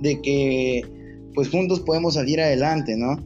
de 0.00 0.20
que 0.20 0.82
pues 1.34 1.48
juntos 1.48 1.80
podemos 1.80 2.14
salir 2.14 2.40
adelante, 2.40 2.96
¿no? 2.96 3.16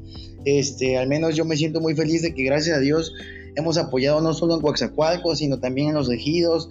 Este, 0.44 0.96
al 0.96 1.08
menos 1.08 1.34
yo 1.34 1.44
me 1.44 1.56
siento 1.56 1.80
muy 1.80 1.94
feliz 1.94 2.22
de 2.22 2.34
que 2.34 2.44
gracias 2.44 2.76
a 2.76 2.80
Dios 2.80 3.12
hemos 3.56 3.78
apoyado 3.78 4.20
no 4.20 4.32
solo 4.32 4.54
en 4.54 4.60
Coaxacualco, 4.60 5.34
sino 5.34 5.58
también 5.58 5.88
en 5.88 5.94
los 5.94 6.10
ejidos, 6.10 6.68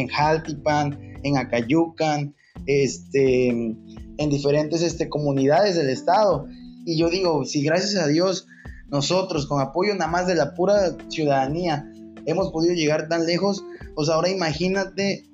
en 0.00 0.08
Jaltipan, 0.08 0.98
en 1.22 1.38
Acayucan, 1.38 2.34
este, 2.66 3.48
en 3.48 4.30
diferentes 4.30 4.82
este, 4.82 5.08
comunidades 5.08 5.76
del 5.76 5.88
estado. 5.88 6.46
Y 6.84 6.98
yo 6.98 7.10
digo, 7.10 7.44
si 7.44 7.62
gracias 7.62 7.96
a 7.96 8.06
Dios 8.06 8.46
nosotros 8.88 9.46
con 9.46 9.60
apoyo 9.60 9.94
nada 9.94 10.10
más 10.10 10.26
de 10.26 10.36
la 10.36 10.54
pura 10.54 10.96
ciudadanía 11.08 11.90
hemos 12.24 12.52
podido 12.52 12.74
llegar 12.74 13.08
tan 13.08 13.26
lejos, 13.26 13.64
pues 13.94 14.08
ahora 14.08 14.28
imagínate 14.28 15.24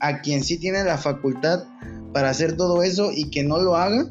a 0.00 0.20
quien 0.20 0.42
sí 0.42 0.58
tiene 0.58 0.84
la 0.84 0.98
facultad 0.98 1.64
para 2.12 2.30
hacer 2.30 2.56
todo 2.56 2.82
eso 2.82 3.10
y 3.14 3.30
que 3.30 3.42
no 3.42 3.58
lo 3.60 3.76
haga, 3.76 4.10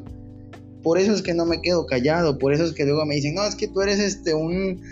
por 0.82 0.98
eso 0.98 1.12
es 1.12 1.22
que 1.22 1.34
no 1.34 1.46
me 1.46 1.62
quedo 1.62 1.86
callado, 1.86 2.38
por 2.38 2.52
eso 2.52 2.64
es 2.64 2.72
que 2.72 2.84
luego 2.84 3.06
me 3.06 3.14
dicen, 3.14 3.34
no, 3.34 3.44
es 3.46 3.54
que 3.54 3.68
tú 3.68 3.80
eres 3.80 4.00
este 4.00 4.34
un, 4.34 4.82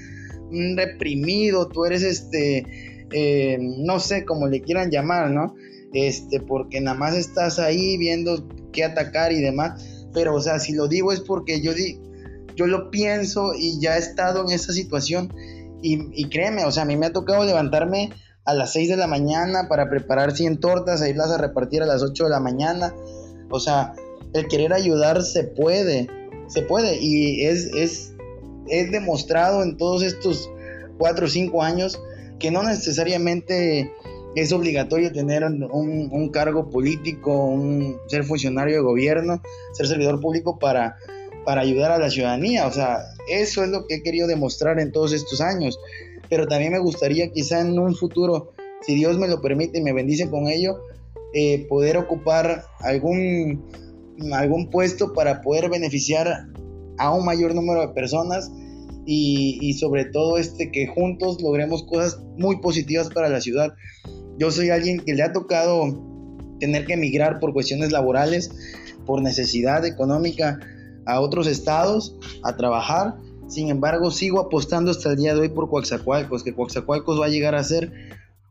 reprimido, 0.77 1.69
tú 1.69 1.85
eres 1.85 2.03
este, 2.03 3.00
eh, 3.13 3.59
no 3.61 4.01
sé 4.01 4.25
cómo 4.25 4.47
le 4.47 4.61
quieran 4.61 4.91
llamar, 4.91 5.31
¿no? 5.31 5.55
Este, 5.93 6.41
porque 6.41 6.81
nada 6.81 6.97
más 6.97 7.17
estás 7.17 7.59
ahí 7.59 7.97
viendo 7.99 8.47
qué 8.73 8.85
atacar 8.85 9.33
y 9.33 9.41
demás. 9.41 10.07
Pero, 10.13 10.35
o 10.35 10.41
sea, 10.41 10.59
si 10.59 10.73
lo 10.73 10.89
digo 10.89 11.13
es 11.13 11.21
porque 11.21 11.61
yo, 11.61 11.75
di, 11.75 12.01
yo 12.57 12.67
lo 12.67 12.91
pienso 12.91 13.53
y 13.57 13.81
ya 13.81 13.97
he 13.97 13.99
estado 13.99 14.45
en 14.47 14.53
esa 14.53 14.73
situación. 14.73 15.33
Y, 15.83 16.29
créeme, 16.29 16.67
o 16.67 16.73
sea, 16.73 16.83
a 16.83 16.87
mí 16.87 16.97
me 16.97 17.07
ha 17.07 17.13
tocado 17.13 17.45
levantarme 17.45 18.11
a 18.45 18.53
las 18.53 18.75
6 18.75 18.91
de 18.91 18.97
la 18.99 19.07
mañana 19.07 19.67
para 19.67 19.89
preparar 19.89 20.37
100 20.37 20.61
tortas 20.61 21.01
e 21.01 21.09
irlas 21.09 21.31
a 21.31 21.39
repartir 21.39 21.83
a 21.83 21.87
las 21.87 22.03
8 22.03 22.25
de 22.25 22.31
la 22.31 22.41
mañana. 22.41 22.95
O 23.51 23.59
sea, 23.61 23.95
el 24.35 24.47
querer 24.47 24.75
ayudar 24.75 25.23
se 25.23 25.45
puede, 25.45 26.09
se 26.49 26.63
puede 26.63 26.99
y 27.01 27.47
es, 27.47 27.73
es, 27.75 28.13
es 28.69 28.93
demostrado 28.93 29.63
en 29.63 29.79
todos 29.79 30.03
estos 30.03 30.51
cuatro 30.99 31.27
o 31.27 31.29
cinco 31.29 31.63
años 31.63 31.99
que 32.41 32.51
no 32.51 32.65
necesariamente 32.65 33.93
es 34.35 34.53
obligatorio 34.53 35.13
tener 35.13 35.45
un, 35.45 36.31
cargo 36.33 36.71
político, 36.71 37.47
un, 37.47 37.99
ser 38.09 38.25
funcionario 38.25 38.77
de 38.77 38.83
gobierno, 38.83 39.43
ser 39.73 39.87
servidor 39.87 40.21
público 40.21 40.59
para, 40.59 40.97
para 41.45 41.61
ayudar 41.61 41.93
a 41.93 41.99
la 41.99 42.11
ciudadanía. 42.11 42.67
O 42.67 42.73
sea, 42.73 42.99
eso 43.29 43.63
es 43.63 43.71
lo 43.71 43.87
que 43.87 43.97
he 43.97 44.03
querido 44.03 44.27
demostrar 44.27 44.81
en 44.81 44.91
todos 44.91 45.13
estos 45.13 45.41
años. 45.41 45.79
Pero 46.29 46.47
también 46.47 46.73
me 46.73 46.79
gustaría 46.79 47.31
quizá 47.31 47.61
en 47.61 47.79
un 47.79 47.95
futuro, 47.95 48.53
si 48.83 48.95
Dios 48.95 49.19
me 49.19 49.29
lo 49.29 49.41
permite 49.41 49.79
y 49.79 49.83
me 49.83 49.93
bendice 49.93 50.29
con 50.31 50.49
ello, 50.49 50.81
eh, 51.35 51.67
poder 51.69 51.97
ocupar 51.97 52.65
algún 52.81 53.65
algún 54.33 54.69
puesto 54.69 55.13
para 55.13 55.41
poder 55.41 55.71
beneficiar 55.71 56.47
a 56.99 57.15
un 57.15 57.25
mayor 57.25 57.55
número 57.55 57.81
de 57.81 57.89
personas 57.89 58.51
y, 59.13 59.73
sobre 59.73 60.05
todo 60.05 60.39
este 60.39 60.71
que 60.71 60.87
juntos 60.87 61.43
logremos 61.43 61.83
cosas 61.83 62.21
muy 62.39 62.61
positivas 62.61 63.09
para 63.09 63.29
la 63.29 63.41
ciudad. 63.41 63.75
Yo 64.39 64.53
soy 64.53 64.71
alguien 64.71 65.01
que 65.01 65.15
le 65.15 65.25
ha 65.25 65.33
tocado 65.33 66.01
tener 66.61 66.87
que 66.87 66.93
emigrar 66.93 67.41
por 67.41 67.53
cuestiones 67.53 67.91
laborales, 67.91 68.53
por 69.07 69.21
necesidad 69.21 69.85
económica 69.85 70.61
a 71.07 71.21
otros 71.21 71.49
estados 71.49 72.17
a 72.45 72.57
trabajar. 72.57 73.17
Sin 73.49 73.69
embargo, 73.69 74.13
sigo 74.13 74.39
apostando 74.39 74.93
hasta 74.93 75.11
el 75.11 75.17
día 75.17 75.35
de 75.35 75.41
hoy 75.41 75.49
por 75.49 75.69
Coaxacualcos, 75.69 76.45
que 76.45 76.55
Coaxacualcos 76.55 77.21
va 77.21 77.27
a 77.27 77.31
llegar 77.31 77.57
a 77.57 77.65
ser 77.65 77.93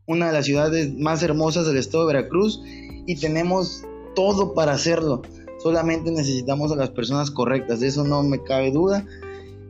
una 0.06 0.26
de 0.26 0.32
las 0.34 0.44
ciudades 0.44 0.92
más 0.92 1.22
hermosas 1.22 1.66
del 1.66 1.78
estado 1.78 2.06
de 2.06 2.14
Veracruz 2.14 2.60
y 3.06 3.16
tenemos 3.16 3.82
todo 4.14 4.52
para 4.52 4.72
hacerlo 4.72 5.22
solamente 5.62 6.10
necesitamos 6.10 6.72
a 6.72 6.76
las 6.76 6.90
personas 6.90 7.30
correctas, 7.30 7.80
de 7.80 7.88
eso 7.88 8.04
no 8.04 8.22
me 8.22 8.42
cabe 8.42 8.70
duda. 8.70 9.04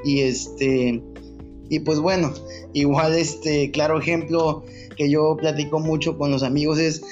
Y 0.04 0.20
este, 0.20 1.02
y 1.68 1.80
pues 1.80 2.00
bueno, 2.00 2.32
igual 2.72 3.14
este, 3.14 3.70
claro 3.70 3.98
ejemplo 3.98 4.64
que 4.96 5.10
yo 5.10 5.36
platico 5.36 5.78
mucho 5.78 6.18
con 6.18 6.30
los 6.30 6.42
amigos 6.42 6.78
es 6.78 7.02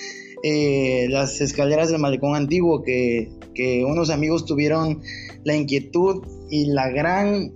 eh, 0.42 1.06
las 1.10 1.40
escaleras 1.40 1.90
del 1.90 2.00
malecón 2.00 2.34
antiguo, 2.34 2.82
que, 2.82 3.30
que 3.54 3.84
unos 3.84 4.10
amigos 4.10 4.44
tuvieron 4.46 5.00
la 5.44 5.56
inquietud 5.56 6.22
y 6.50 6.66
la 6.66 6.90
gran 6.90 7.52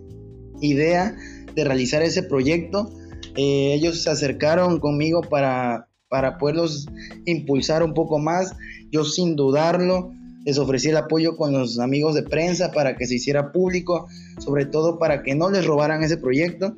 idea 0.60 1.16
de 1.54 1.64
realizar 1.64 2.02
ese 2.02 2.22
proyecto. 2.22 2.90
Eh, 3.36 3.74
ellos 3.74 4.02
se 4.02 4.10
acercaron 4.10 4.80
conmigo 4.80 5.22
para, 5.22 5.88
para 6.08 6.38
poderlos 6.38 6.86
impulsar 7.24 7.82
un 7.82 7.94
poco 7.94 8.18
más. 8.18 8.54
Yo 8.90 9.04
sin 9.04 9.36
dudarlo 9.36 10.10
les 10.44 10.58
ofrecí 10.58 10.88
el 10.88 10.96
apoyo 10.96 11.36
con 11.36 11.52
los 11.52 11.78
amigos 11.78 12.14
de 12.14 12.22
prensa 12.22 12.72
para 12.72 12.96
que 12.96 13.06
se 13.06 13.14
hiciera 13.14 13.52
público, 13.52 14.08
sobre 14.38 14.66
todo 14.66 14.98
para 14.98 15.22
que 15.22 15.34
no 15.34 15.50
les 15.50 15.66
robaran 15.66 16.02
ese 16.02 16.16
proyecto. 16.16 16.76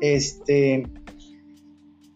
Este, 0.00 0.84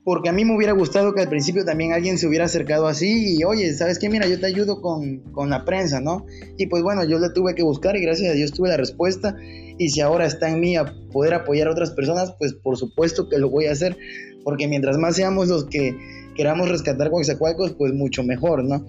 porque 0.05 0.31
a 0.31 0.33
mí 0.33 0.45
me 0.45 0.57
hubiera 0.57 0.73
gustado 0.73 1.15
que 1.15 1.21
al 1.21 1.29
principio 1.29 1.65
también 1.65 1.93
alguien 1.93 2.19
se 2.19 2.27
hubiera 2.27 2.47
acercado 2.47 2.87
así 2.87 3.37
y, 3.37 3.45
oye, 3.45 3.73
¿sabes 3.75 3.99
qué? 3.99 4.09
Mira, 4.09 4.27
yo 4.27 4.41
te 4.41 4.47
ayudo 4.47 4.81
con, 4.81 5.19
con 5.33 5.51
la 5.51 5.65
prensa, 5.65 6.01
¿no? 6.01 6.25
Y 6.57 6.67
pues 6.67 6.83
bueno, 6.83 7.05
yo 7.05 7.19
le 7.19 7.29
tuve 7.31 7.55
que 7.55 7.63
buscar 7.63 7.95
y 7.97 8.01
gracias 8.01 8.31
a 8.31 8.35
Dios 8.35 8.53
tuve 8.53 8.71
la 8.71 8.79
respuesta. 8.79 9.37
Y 9.77 9.91
si 9.91 10.01
ahora 10.01 10.27
está 10.27 10.49
en 10.49 10.61
mí 10.61 10.77
a 10.77 10.95
poder 11.13 11.35
apoyar 11.35 11.69
a 11.69 11.73
otras 11.73 11.91
personas, 11.91 12.35
pues 12.39 12.55
por 12.55 12.77
supuesto 12.77 13.29
que 13.29 13.39
lo 13.39 13.51
voy 13.51 13.67
a 13.67 13.73
hacer, 13.73 13.97
porque 14.45 14.67
mientras 14.67 14.97
más 14.97 15.15
seamos 15.15 15.49
los 15.49 15.67
que 15.67 15.95
queramos 16.35 16.69
rescatar 16.71 17.11
Coaxacualcos, 17.11 17.73
pues 17.73 17.93
mucho 17.93 18.23
mejor, 18.23 18.65
¿no? 18.65 18.87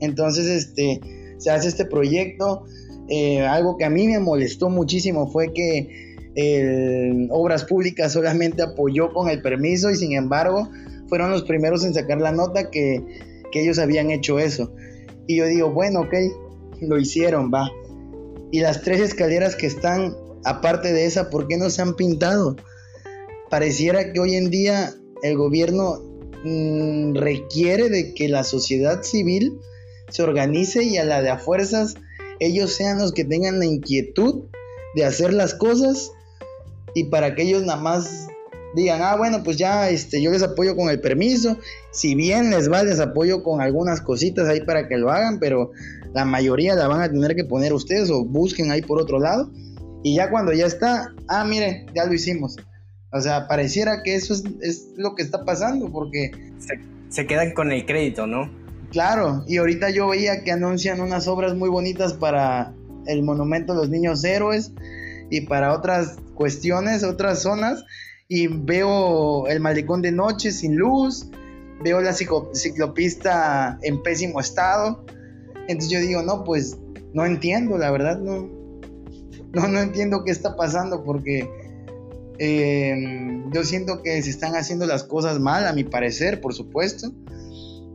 Entonces, 0.00 0.46
este, 0.46 1.00
se 1.42 1.50
hace 1.50 1.68
este 1.68 1.84
proyecto. 1.84 2.64
Eh, 3.08 3.40
algo 3.40 3.76
que 3.76 3.84
a 3.84 3.90
mí 3.90 4.06
me 4.06 4.20
molestó 4.20 4.70
muchísimo 4.70 5.30
fue 5.30 5.52
que 5.52 6.12
Obras 7.30 7.64
Públicas 7.64 8.12
solamente 8.12 8.62
apoyó 8.62 9.12
con 9.12 9.28
el 9.28 9.42
permiso 9.42 9.90
y 9.90 9.96
sin 9.96 10.12
embargo 10.12 10.66
fueron 11.08 11.30
los 11.30 11.42
primeros 11.42 11.84
en 11.84 11.92
sacar 11.92 12.22
la 12.22 12.32
nota 12.32 12.70
que, 12.70 13.04
que 13.50 13.62
ellos 13.62 13.78
habían 13.78 14.10
hecho 14.10 14.38
eso. 14.38 14.72
Y 15.26 15.36
yo 15.36 15.46
digo, 15.46 15.70
bueno, 15.70 16.00
ok, 16.00 16.14
lo 16.80 16.98
hicieron, 16.98 17.50
va. 17.52 17.70
Y 18.50 18.60
las 18.60 18.82
tres 18.82 19.00
escaleras 19.00 19.56
que 19.56 19.66
están 19.66 20.16
aparte 20.44 20.92
de 20.92 21.06
esa, 21.06 21.30
¿por 21.30 21.48
qué 21.48 21.56
no 21.56 21.70
se 21.70 21.82
han 21.82 21.94
pintado? 21.94 22.56
Pareciera 23.50 24.12
que 24.12 24.20
hoy 24.20 24.36
en 24.36 24.50
día 24.50 24.94
el 25.22 25.36
gobierno 25.36 26.00
mm, 26.44 27.14
requiere 27.14 27.88
de 27.88 28.14
que 28.14 28.28
la 28.28 28.44
sociedad 28.44 29.02
civil 29.02 29.58
se 30.12 30.22
organice 30.22 30.84
y 30.84 30.98
a 30.98 31.04
la 31.04 31.22
de 31.22 31.30
a 31.30 31.38
fuerzas 31.38 31.94
ellos 32.38 32.72
sean 32.72 32.98
los 32.98 33.12
que 33.12 33.24
tengan 33.24 33.58
la 33.58 33.66
inquietud 33.66 34.44
de 34.94 35.04
hacer 35.04 35.32
las 35.32 35.54
cosas 35.54 36.12
y 36.94 37.04
para 37.04 37.34
que 37.34 37.42
ellos 37.42 37.62
nada 37.62 37.80
más 37.80 38.28
digan, 38.74 39.00
ah, 39.02 39.16
bueno, 39.16 39.42
pues 39.42 39.56
ya 39.56 39.90
este, 39.90 40.22
yo 40.22 40.30
les 40.30 40.42
apoyo 40.42 40.76
con 40.76 40.88
el 40.88 41.00
permiso, 41.00 41.58
si 41.90 42.14
bien 42.14 42.50
les 42.50 42.70
va, 42.70 42.82
les 42.82 43.00
apoyo 43.00 43.42
con 43.42 43.60
algunas 43.60 44.00
cositas 44.00 44.48
ahí 44.48 44.60
para 44.62 44.88
que 44.88 44.96
lo 44.96 45.10
hagan, 45.10 45.38
pero 45.38 45.72
la 46.14 46.24
mayoría 46.24 46.74
la 46.74 46.88
van 46.88 47.02
a 47.02 47.10
tener 47.10 47.34
que 47.36 47.44
poner 47.44 47.72
ustedes 47.72 48.10
o 48.10 48.24
busquen 48.24 48.70
ahí 48.70 48.82
por 48.82 49.00
otro 49.00 49.18
lado. 49.18 49.50
Y 50.02 50.16
ya 50.16 50.30
cuando 50.30 50.52
ya 50.52 50.66
está, 50.66 51.14
ah, 51.28 51.44
mire, 51.44 51.86
ya 51.94 52.04
lo 52.06 52.14
hicimos. 52.14 52.56
O 53.12 53.20
sea, 53.20 53.46
pareciera 53.46 54.02
que 54.02 54.14
eso 54.14 54.34
es, 54.60 54.88
lo 54.96 55.14
que 55.14 55.22
está 55.22 55.44
pasando, 55.44 55.90
porque... 55.90 56.32
Se, 57.08 57.26
quedan 57.26 57.52
con 57.52 57.70
el 57.70 57.84
crédito, 57.84 58.26
¿no? 58.26 58.50
Claro, 58.92 59.42
y 59.48 59.56
ahorita 59.56 59.88
yo 59.88 60.08
veía 60.08 60.44
que 60.44 60.52
anuncian 60.52 61.00
unas 61.00 61.26
obras 61.26 61.56
muy 61.56 61.70
bonitas 61.70 62.12
para 62.12 62.74
el 63.06 63.22
Monumento 63.22 63.72
a 63.72 63.76
los 63.76 63.88
Niños 63.88 64.22
Héroes 64.22 64.72
y 65.30 65.40
para 65.40 65.72
otras 65.72 66.16
cuestiones, 66.34 67.02
otras 67.02 67.40
zonas, 67.40 67.86
y 68.28 68.48
veo 68.48 69.46
el 69.46 69.60
malecón 69.60 70.02
de 70.02 70.12
noche 70.12 70.52
sin 70.52 70.76
luz, 70.76 71.30
veo 71.82 72.02
la 72.02 72.12
ciclopista 72.12 73.78
en 73.80 74.02
pésimo 74.02 74.40
estado, 74.40 75.06
entonces 75.68 75.90
yo 75.90 75.98
digo, 75.98 76.22
no, 76.22 76.44
pues 76.44 76.76
no 77.14 77.24
entiendo, 77.24 77.78
la 77.78 77.90
verdad, 77.90 78.18
no, 78.18 78.46
no, 79.54 79.68
no 79.68 79.80
entiendo 79.80 80.22
qué 80.22 80.32
está 80.32 80.54
pasando 80.54 81.02
porque 81.02 81.48
eh, 82.38 83.42
yo 83.54 83.64
siento 83.64 84.02
que 84.02 84.20
se 84.22 84.28
están 84.28 84.54
haciendo 84.54 84.84
las 84.84 85.02
cosas 85.02 85.40
mal, 85.40 85.66
a 85.66 85.72
mi 85.72 85.84
parecer, 85.84 86.42
por 86.42 86.52
supuesto. 86.52 87.10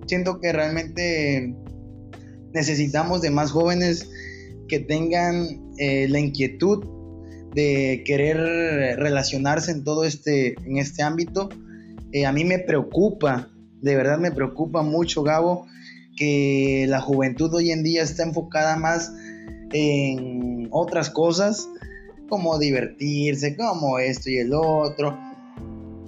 Siento 0.07 0.39
que 0.39 0.51
realmente 0.51 1.53
necesitamos 2.53 3.21
de 3.21 3.29
más 3.29 3.51
jóvenes 3.51 4.09
que 4.67 4.79
tengan 4.79 5.73
eh, 5.77 6.07
la 6.09 6.19
inquietud 6.19 6.83
de 7.53 8.03
querer 8.05 8.37
relacionarse 8.97 9.71
en 9.71 9.83
todo 9.83 10.03
este, 10.03 10.55
en 10.65 10.77
este 10.77 11.03
ámbito. 11.03 11.49
Eh, 12.11 12.25
a 12.25 12.31
mí 12.31 12.45
me 12.45 12.59
preocupa, 12.59 13.49
de 13.81 13.95
verdad 13.95 14.17
me 14.17 14.31
preocupa 14.31 14.81
mucho, 14.81 15.23
Gabo, 15.23 15.67
que 16.15 16.85
la 16.87 17.01
juventud 17.01 17.53
hoy 17.53 17.71
en 17.71 17.83
día 17.83 18.03
está 18.03 18.23
enfocada 18.23 18.75
más 18.77 19.11
en 19.71 20.67
otras 20.71 21.09
cosas, 21.09 21.69
como 22.29 22.59
divertirse, 22.59 23.55
como 23.55 23.99
esto 23.99 24.29
y 24.29 24.37
el 24.37 24.53
otro, 24.53 25.17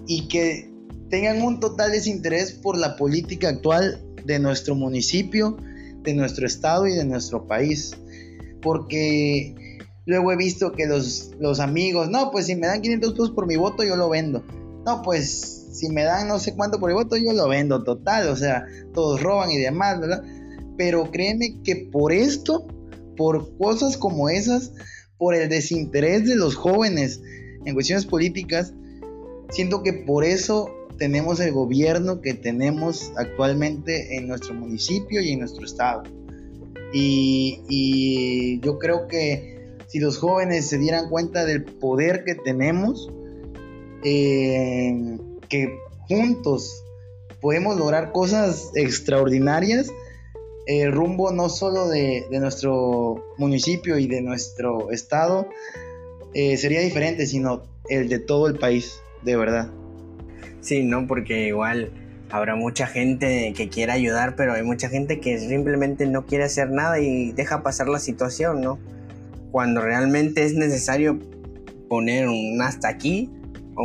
y 0.07 0.27
que 0.27 0.68
tengan 1.09 1.41
un 1.41 1.59
total 1.59 1.91
desinterés 1.91 2.51
por 2.51 2.77
la 2.77 2.95
política 2.95 3.49
actual 3.49 4.01
de 4.25 4.39
nuestro 4.39 4.75
municipio, 4.75 5.57
de 6.03 6.13
nuestro 6.13 6.45
estado 6.45 6.87
y 6.87 6.93
de 6.93 7.05
nuestro 7.05 7.47
país. 7.47 7.95
Porque 8.61 9.79
luego 10.05 10.31
he 10.31 10.37
visto 10.37 10.71
que 10.71 10.85
los, 10.85 11.31
los 11.39 11.59
amigos, 11.59 12.09
no, 12.09 12.31
pues 12.31 12.45
si 12.45 12.55
me 12.55 12.67
dan 12.67 12.81
500 12.81 13.11
pesos 13.13 13.31
por 13.31 13.47
mi 13.47 13.55
voto, 13.55 13.83
yo 13.83 13.95
lo 13.95 14.09
vendo. 14.09 14.43
No, 14.85 15.01
pues 15.01 15.67
si 15.73 15.89
me 15.89 16.03
dan 16.03 16.27
no 16.27 16.39
sé 16.39 16.55
cuánto 16.55 16.79
por 16.79 16.89
el 16.89 16.95
voto, 16.95 17.15
yo 17.15 17.33
lo 17.33 17.47
vendo 17.47 17.83
total, 17.83 18.27
o 18.29 18.35
sea, 18.35 18.65
todos 18.93 19.21
roban 19.21 19.51
y 19.51 19.57
demás, 19.57 19.99
¿verdad? 19.99 20.23
Pero 20.77 21.11
créeme 21.11 21.61
que 21.63 21.75
por 21.91 22.11
esto, 22.11 22.67
por 23.15 23.57
cosas 23.57 23.97
como 23.97 24.29
esas, 24.29 24.73
por 25.17 25.35
el 25.35 25.49
desinterés 25.49 26.25
de 26.25 26.35
los 26.35 26.55
jóvenes 26.55 27.21
en 27.65 27.73
cuestiones 27.73 28.05
políticas, 28.05 28.73
siento 29.49 29.83
que 29.83 29.93
por 29.93 30.23
eso 30.23 30.69
tenemos 30.99 31.39
el 31.39 31.53
gobierno 31.53 32.21
que 32.21 32.35
tenemos 32.35 33.11
actualmente 33.15 34.17
en 34.17 34.27
nuestro 34.27 34.53
municipio 34.53 35.21
y 35.21 35.31
en 35.31 35.39
nuestro 35.39 35.65
estado. 35.65 36.03
Y, 36.93 38.59
yo 38.61 38.77
creo 38.77 39.07
que 39.07 39.77
si 39.87 39.99
los 39.99 40.17
jóvenes 40.17 40.67
se 40.67 40.77
dieran 40.77 41.09
cuenta 41.09 41.45
del 41.45 41.63
poder 41.63 42.23
que 42.23 42.35
tenemos, 42.35 43.09
eh, 44.03 45.17
que 45.47 45.77
juntos 46.07 46.83
podemos 47.41 47.77
lograr 47.77 48.11
cosas 48.11 48.71
extraordinarias, 48.75 49.87
el 50.65 50.91
rumbo 50.91 51.31
no 51.31 51.49
solo 51.49 51.87
de, 51.87 52.27
nuestro 52.31 53.23
municipio 53.37 53.97
y 53.97 54.07
de 54.07 54.21
nuestro 54.21 54.91
estado 54.91 55.47
eh, 56.33 56.57
sería 56.57 56.81
diferente, 56.81 57.25
sino 57.25 57.63
el 57.87 58.09
de 58.09 58.19
todo 58.19 58.47
el 58.47 58.59
país, 58.59 58.99
de 59.23 59.35
verdad. 59.35 59.71
Sí, 60.61 60.83
no, 60.83 61.07
porque 61.07 61.47
igual 61.47 61.91
habrá 62.29 62.55
mucha 62.55 62.85
gente 62.87 63.53
que 63.55 63.69
quiera 63.69 63.93
ayudar, 63.93 64.35
pero 64.35 64.53
hay 64.53 64.63
mucha 64.63 64.89
gente 64.89 65.19
que 65.19 65.39
simplemente 65.39 66.05
no 66.05 66.25
quiere 66.25 66.43
hacer 66.43 66.69
nada 66.69 66.99
y 66.99 67.31
deja 67.31 67.63
pasar 67.63 67.87
la 67.87 67.99
situación, 67.99 68.61
¿no? 68.61 68.79
Cuando 69.51 69.81
realmente 69.81 70.43
es 70.43 70.53
necesario 70.53 71.19
poner 71.87 72.27
un 72.27 72.61
hasta 72.61 72.87
aquí 72.87 73.31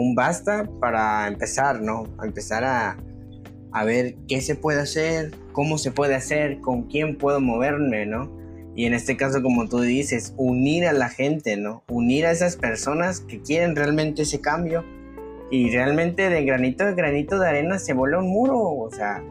un 0.01 0.14
basta 0.14 0.68
para 0.81 1.27
empezar, 1.29 1.81
¿no? 1.81 2.07
A 2.18 2.27
empezar 2.27 2.64
a, 2.64 2.97
a 3.72 3.85
ver 3.85 4.16
qué 4.29 4.41
se 4.41 4.55
puede 4.55 4.81
hacer, 4.81 5.33
cómo 5.53 5.79
se 5.79 5.91
puede 5.91 6.14
hacer, 6.14 6.61
con 6.61 6.85
quién 6.85 7.16
puedo 7.16 7.41
moverme, 7.41 8.07
¿no? 8.07 8.31
Y 8.77 8.87
en 8.87 8.95
este 8.95 9.16
caso, 9.16 9.41
como 9.43 9.68
tú 9.68 9.81
dices, 9.81 10.35
unir 10.37 10.87
a 10.87 10.93
la 10.93 11.09
gente, 11.09 11.57
¿no? 11.57 11.85
Unir 11.89 12.27
a 12.27 12.33
esas 12.33 12.57
personas 12.57 13.20
que 13.20 13.41
quieren 13.41 13.77
realmente 13.77 14.22
ese 14.22 14.41
cambio. 14.41 14.85
Y 15.51 15.71
realmente 15.71 16.29
de 16.31 16.45
granito 16.45 16.85
de 16.85 16.95
granito 16.95 17.39
de 17.39 17.49
arena 17.49 17.79
se 17.79 17.93
vuelve 17.93 18.19
un 18.19 18.29
muro. 18.29 18.59
O 18.59 18.91
sea, 18.91 19.23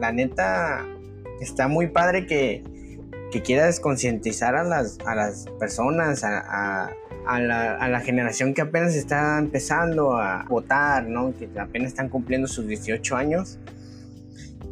la 0.00 0.12
neta 0.12 0.86
está 1.40 1.68
muy 1.68 1.88
padre 1.88 2.26
que, 2.26 2.62
que 3.30 3.42
quieras 3.42 3.80
concientizar 3.80 4.56
a 4.56 4.64
las, 4.64 4.98
a 5.06 5.14
las 5.14 5.46
personas, 5.58 6.24
a, 6.24 6.90
a 7.26 7.40
la, 7.88 8.00
generación 8.00 8.54
que 8.54 8.62
apenas 8.62 8.94
está 8.94 9.38
empezando 9.38 10.16
a 10.16 10.44
votar, 10.48 11.08
¿no? 11.08 11.34
que 11.36 11.48
apenas 11.58 11.88
están 11.88 12.08
cumpliendo 12.08 12.46
sus 12.46 12.66
18 12.66 13.16
años, 13.16 13.58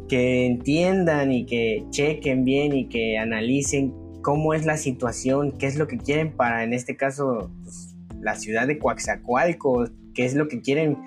que 0.07 0.45
entiendan 0.45 1.31
y 1.31 1.45
que 1.45 1.83
chequen 1.89 2.45
bien 2.45 2.73
y 2.73 2.87
que 2.87 3.17
analicen 3.17 3.93
cómo 4.21 4.53
es 4.53 4.65
la 4.65 4.77
situación, 4.77 5.51
qué 5.57 5.67
es 5.67 5.77
lo 5.77 5.87
que 5.87 5.97
quieren 5.97 6.31
para, 6.31 6.63
en 6.63 6.73
este 6.73 6.95
caso, 6.95 7.51
pues, 7.63 7.95
la 8.21 8.35
ciudad 8.35 8.67
de 8.67 8.79
Coaxacualco, 8.79 9.85
qué 10.15 10.25
es 10.25 10.33
lo 10.33 10.47
que 10.47 10.61
quieren, 10.61 10.97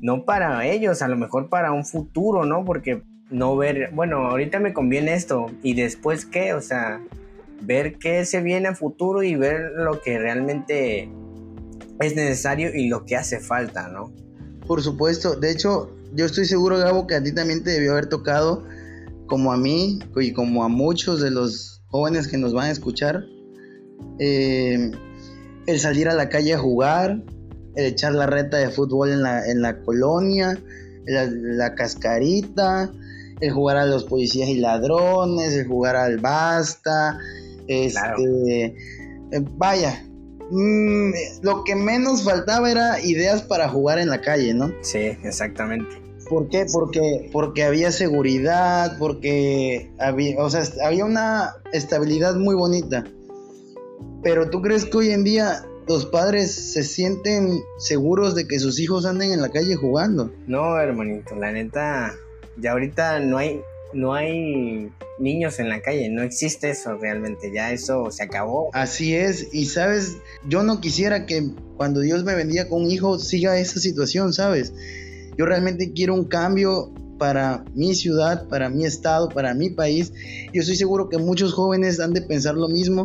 no 0.00 0.24
para 0.24 0.66
ellos, 0.66 1.02
a 1.02 1.08
lo 1.08 1.16
mejor 1.16 1.50
para 1.50 1.72
un 1.72 1.84
futuro, 1.84 2.46
¿no? 2.46 2.64
Porque 2.64 3.02
no 3.30 3.56
ver, 3.56 3.90
bueno, 3.92 4.28
ahorita 4.28 4.58
me 4.60 4.72
conviene 4.72 5.14
esto 5.14 5.46
y 5.62 5.74
después 5.74 6.24
qué, 6.24 6.54
o 6.54 6.60
sea, 6.60 7.02
ver 7.62 7.98
qué 7.98 8.24
se 8.24 8.40
viene 8.40 8.68
a 8.68 8.74
futuro 8.74 9.22
y 9.22 9.36
ver 9.36 9.72
lo 9.76 10.00
que 10.00 10.18
realmente 10.18 11.10
es 12.00 12.16
necesario 12.16 12.74
y 12.74 12.88
lo 12.88 13.04
que 13.04 13.16
hace 13.16 13.40
falta, 13.40 13.88
¿no? 13.88 14.12
Por 14.66 14.82
supuesto, 14.82 15.36
de 15.36 15.50
hecho, 15.50 15.94
yo 16.14 16.26
estoy 16.26 16.44
seguro, 16.44 16.78
Gabo, 16.78 17.06
que 17.06 17.14
a 17.14 17.22
ti 17.22 17.32
también 17.32 17.62
te 17.62 17.70
debió 17.70 17.92
haber 17.92 18.08
tocado, 18.08 18.64
como 19.26 19.52
a 19.52 19.56
mí 19.56 19.98
y 20.16 20.32
como 20.32 20.64
a 20.64 20.68
muchos 20.68 21.20
de 21.20 21.30
los 21.30 21.82
jóvenes 21.88 22.28
que 22.28 22.38
nos 22.38 22.52
van 22.52 22.66
a 22.66 22.70
escuchar, 22.70 23.24
eh, 24.18 24.90
el 25.66 25.78
salir 25.78 26.08
a 26.08 26.14
la 26.14 26.28
calle 26.28 26.54
a 26.54 26.58
jugar, 26.58 27.22
el 27.76 27.86
echar 27.86 28.12
la 28.12 28.26
reta 28.26 28.58
de 28.58 28.70
fútbol 28.70 29.10
en 29.10 29.22
la, 29.22 29.46
en 29.46 29.62
la 29.62 29.80
colonia, 29.82 30.58
la, 31.06 31.26
la 31.30 31.74
cascarita, 31.74 32.90
el 33.40 33.50
jugar 33.50 33.76
a 33.76 33.86
los 33.86 34.04
policías 34.04 34.48
y 34.48 34.56
ladrones, 34.56 35.52
el 35.54 35.66
jugar 35.66 35.96
al 35.96 36.18
basta, 36.18 37.18
este, 37.66 38.64
eh, 39.32 39.44
vaya, 39.56 40.04
mm, 40.50 41.12
lo 41.42 41.64
que 41.64 41.74
menos 41.74 42.22
faltaba 42.22 42.70
era 42.70 43.00
ideas 43.00 43.42
para 43.42 43.68
jugar 43.68 43.98
en 43.98 44.10
la 44.10 44.20
calle, 44.20 44.54
¿no? 44.54 44.72
Sí, 44.82 45.16
exactamente. 45.24 46.00
¿Por 46.28 46.48
qué? 46.48 46.66
Porque, 46.72 47.28
porque 47.32 47.64
había 47.64 47.90
seguridad, 47.90 48.96
porque 48.98 49.90
había, 49.98 50.38
o 50.38 50.48
sea, 50.48 50.62
había 50.84 51.04
una 51.04 51.54
estabilidad 51.72 52.36
muy 52.36 52.54
bonita. 52.54 53.04
Pero 54.22 54.48
¿tú 54.48 54.62
crees 54.62 54.84
que 54.84 54.96
hoy 54.96 55.10
en 55.10 55.24
día 55.24 55.64
los 55.86 56.06
padres 56.06 56.52
se 56.52 56.82
sienten 56.82 57.60
seguros 57.78 58.34
de 58.34 58.46
que 58.46 58.58
sus 58.58 58.78
hijos 58.78 59.04
anden 59.06 59.32
en 59.32 59.40
la 59.40 59.50
calle 59.50 59.74
jugando? 59.76 60.32
No, 60.46 60.78
hermanito, 60.78 61.34
la 61.34 61.52
neta, 61.52 62.14
ya 62.56 62.72
ahorita 62.72 63.20
no 63.20 63.38
hay, 63.38 63.60
no 63.92 64.14
hay 64.14 64.90
niños 65.18 65.58
en 65.58 65.68
la 65.68 65.82
calle, 65.82 66.08
no 66.08 66.22
existe 66.22 66.70
eso 66.70 66.96
realmente, 66.96 67.52
ya 67.52 67.72
eso 67.72 68.10
se 68.10 68.22
acabó. 68.22 68.70
Así 68.72 69.14
es, 69.14 69.48
y 69.52 69.66
sabes, 69.66 70.16
yo 70.48 70.62
no 70.62 70.80
quisiera 70.80 71.26
que 71.26 71.50
cuando 71.76 72.00
Dios 72.00 72.24
me 72.24 72.34
bendiga 72.34 72.68
con 72.68 72.82
un 72.82 72.90
hijo 72.90 73.18
siga 73.18 73.58
esa 73.58 73.80
situación, 73.80 74.32
¿sabes? 74.32 74.72
Yo 75.36 75.46
realmente 75.46 75.92
quiero 75.92 76.14
un 76.14 76.24
cambio 76.24 76.92
para 77.18 77.64
mi 77.74 77.94
ciudad, 77.94 78.48
para 78.48 78.68
mi 78.68 78.84
estado, 78.84 79.28
para 79.28 79.54
mi 79.54 79.70
país. 79.70 80.12
Yo 80.52 80.60
estoy 80.60 80.76
seguro 80.76 81.08
que 81.08 81.18
muchos 81.18 81.52
jóvenes 81.52 82.00
han 82.00 82.12
de 82.12 82.22
pensar 82.22 82.56
lo 82.56 82.68
mismo 82.68 83.04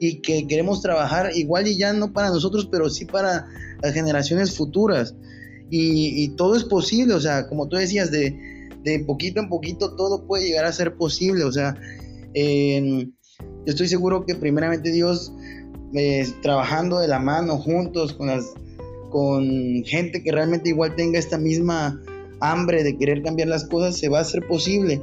y 0.00 0.22
que 0.22 0.48
queremos 0.48 0.80
trabajar 0.80 1.30
igual 1.36 1.68
y 1.68 1.76
ya 1.76 1.92
no 1.92 2.12
para 2.12 2.30
nosotros, 2.30 2.66
pero 2.72 2.88
sí 2.88 3.04
para 3.04 3.46
las 3.82 3.92
generaciones 3.92 4.56
futuras. 4.56 5.14
Y, 5.70 6.24
y 6.24 6.28
todo 6.30 6.56
es 6.56 6.64
posible, 6.64 7.14
o 7.14 7.20
sea, 7.20 7.46
como 7.46 7.68
tú 7.68 7.76
decías, 7.76 8.10
de, 8.10 8.34
de 8.82 9.00
poquito 9.00 9.40
en 9.40 9.48
poquito 9.48 9.94
todo 9.94 10.26
puede 10.26 10.46
llegar 10.46 10.64
a 10.64 10.72
ser 10.72 10.94
posible. 10.94 11.44
O 11.44 11.52
sea, 11.52 11.76
yo 12.34 13.06
estoy 13.66 13.88
seguro 13.88 14.24
que 14.24 14.34
primeramente 14.34 14.90
Dios, 14.90 15.32
eh, 15.94 16.26
trabajando 16.42 16.98
de 16.98 17.08
la 17.08 17.18
mano 17.18 17.58
juntos 17.58 18.14
con 18.14 18.28
las 18.28 18.54
con 19.10 19.82
gente 19.84 20.22
que 20.22 20.30
realmente 20.30 20.68
igual 20.68 20.94
tenga 20.94 21.18
esta 21.18 21.36
misma 21.36 22.00
hambre 22.38 22.84
de 22.84 22.96
querer 22.96 23.22
cambiar 23.22 23.48
las 23.48 23.64
cosas, 23.64 23.98
se 23.98 24.08
va 24.08 24.18
a 24.18 24.22
hacer 24.22 24.46
posible 24.46 25.02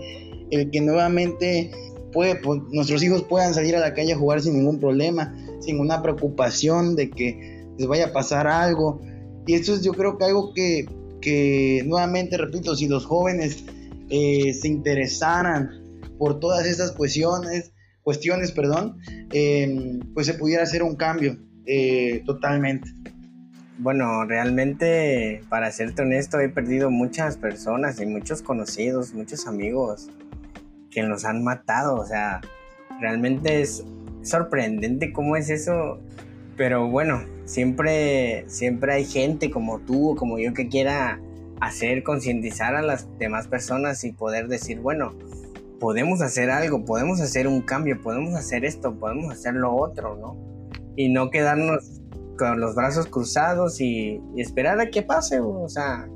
el 0.50 0.72
que 0.72 0.80
nuevamente 0.80 1.72
puede, 2.12 2.36
pues, 2.36 2.62
nuestros 2.72 3.04
hijos 3.04 3.24
puedan 3.24 3.54
salir 3.54 3.76
a 3.76 3.80
la 3.80 3.94
calle 3.94 4.14
a 4.14 4.18
jugar 4.18 4.42
sin 4.42 4.54
ningún 4.54 4.80
problema, 4.80 5.34
sin 5.60 5.80
una 5.80 6.02
preocupación 6.02 6.96
de 6.96 7.10
que 7.10 7.66
les 7.78 7.88
vaya 7.88 8.08
a 8.08 8.14
pasar 8.14 8.48
algo. 8.48 9.02
Y 9.46 9.54
esto 9.54 9.74
es 9.74 9.82
yo 9.82 9.94
creo 9.94 10.18
que 10.18 10.26
algo 10.26 10.54
que, 10.54 10.88
que 11.22 11.84
nuevamente, 11.86 12.38
repito, 12.38 12.76
si 12.76 12.88
los 12.88 13.06
jóvenes 13.06 13.64
eh, 14.10 14.54
se 14.54 14.68
interesaran 14.68 15.70
por 16.18 16.40
todas 16.40 16.66
estas 16.66 16.92
cuestiones, 16.92 17.72
cuestiones, 18.04 18.52
perdón, 18.52 18.98
em, 19.32 20.00
pues 20.14 20.28
se 20.28 20.34
pudiera 20.34 20.64
hacer 20.64 20.84
un 20.84 20.96
cambio 20.96 21.38
eh, 21.66 22.24
totalmente. 22.26 22.90
Bueno, 23.80 24.26
realmente, 24.26 25.44
para 25.50 25.72
serte 25.72 26.02
honesto, 26.02 26.40
he 26.40 26.50
perdido 26.50 26.90
muchas 26.90 27.38
personas 27.38 28.02
y 28.02 28.08
muchos 28.08 28.42
conocidos, 28.42 29.14
muchos 29.14 29.46
amigos 29.46 30.10
que 30.98 31.04
nos 31.04 31.26
han 31.26 31.44
matado. 31.44 31.96
O 31.96 32.06
sea, 32.06 32.42
realmente 33.00 33.62
es 33.62 33.86
sorprendente 34.24 35.14
cómo 35.14 35.36
es 35.36 35.52
eso. 35.52 36.00
Pero 36.56 36.90
bueno, 36.90 37.22
siempre, 37.46 38.46
siempre 38.48 38.94
hay 38.94 39.06
gente 39.06 39.52
como 39.52 39.78
tú 39.78 40.14
o 40.14 40.16
como 40.16 40.40
yo 40.40 40.56
que 40.56 40.70
quiera 40.70 41.22
hacer 41.62 42.02
concientizar 42.02 42.76
a 42.76 42.82
las 42.82 43.08
demás 43.20 43.48
personas 43.48 44.04
y 44.06 44.12
poder 44.12 44.48
decir, 44.48 44.80
bueno, 44.80 45.14
podemos 45.80 46.22
hacer 46.22 46.50
algo, 46.50 46.84
podemos 46.84 47.22
hacer 47.22 47.48
un 47.48 47.62
cambio, 47.62 48.02
podemos 48.02 48.34
hacer 48.34 48.66
esto, 48.66 48.96
podemos 48.96 49.32
hacer 49.32 49.54
lo 49.54 49.76
otro, 49.76 50.16
¿no? 50.16 50.36
Y 50.96 51.10
no 51.10 51.30
quedarnos 51.30 52.02
con 52.40 52.60
los 52.60 52.74
brazos 52.74 53.06
cruzados 53.06 53.80
y, 53.82 54.20
esperar 54.36 54.80
a 54.80 54.90
que 54.90 55.04
pase, 55.04 55.40
o 55.42 55.70
sea, 55.70 56.10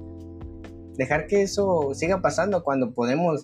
dejar 0.98 1.28
que 1.28 1.44
eso 1.44 1.92
siga 1.94 2.20
pasando 2.20 2.64
cuando 2.64 2.94
podemos 2.94 3.44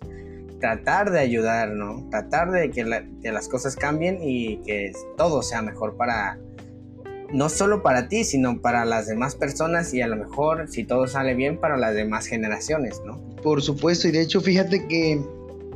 tratar 0.60 1.12
de 1.12 1.20
ayudar, 1.20 1.70
¿no? 1.70 2.08
Tratar 2.10 2.52
de 2.52 2.72
que, 2.72 2.84
las 2.84 3.48
cosas 3.48 3.76
cambien 3.76 4.20
y 4.22 4.58
que 4.64 4.92
todo 5.18 5.42
sea 5.42 5.62
mejor 5.62 5.98
para, 5.98 6.40
no 7.32 7.50
solo 7.50 7.84
para 7.84 8.08
ti, 8.08 8.24
sino 8.24 8.62
para 8.62 8.86
las 8.86 9.08
demás 9.08 9.36
personas 9.36 9.94
y 9.94 10.02
a 10.02 10.08
lo 10.08 10.16
mejor, 10.16 10.68
si 10.70 10.84
todo 10.84 11.08
sale 11.08 11.36
bien, 11.36 11.60
para 11.60 11.78
las 11.78 11.96
demás 11.96 12.28
generaciones, 12.28 13.02
¿no? 13.06 13.22
Por 13.44 13.62
supuesto, 13.62 14.08
y 14.08 14.12
de 14.12 14.22
hecho, 14.22 14.42
fíjate 14.42 14.88
que 14.88 15.22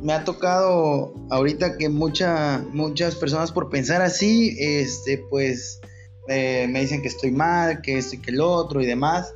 me 0.02 0.12
ha 0.12 0.24
tocado 0.24 1.14
ahorita 1.30 1.78
que 1.78 1.88
mucha, 1.88 2.64
muchas 2.72 3.14
personas 3.14 3.52
por 3.52 3.70
pensar 3.70 4.02
así, 4.02 4.56
este, 4.58 5.18
pues 5.30 5.80
eh, 6.28 6.66
me 6.68 6.80
dicen 6.80 7.02
que 7.02 7.08
estoy 7.08 7.30
mal, 7.30 7.80
que 7.82 7.98
esto 7.98 8.16
y 8.16 8.18
que 8.18 8.32
el 8.32 8.40
otro 8.40 8.80
y 8.80 8.86
demás. 8.86 9.32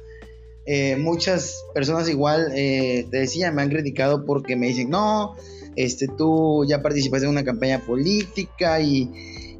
Eh, 0.66 0.96
muchas 0.96 1.64
personas 1.74 2.08
igual, 2.08 2.50
eh, 2.54 3.06
te 3.10 3.18
decía, 3.18 3.52
me 3.52 3.62
han 3.62 3.68
criticado 3.68 4.24
porque 4.24 4.56
me 4.56 4.66
dicen, 4.66 4.90
no, 4.90 5.36
este, 5.76 6.08
tú 6.08 6.64
ya 6.68 6.82
participaste 6.82 7.26
en 7.26 7.30
una 7.30 7.44
campaña 7.44 7.80
política 7.86 8.80
y, 8.80 9.08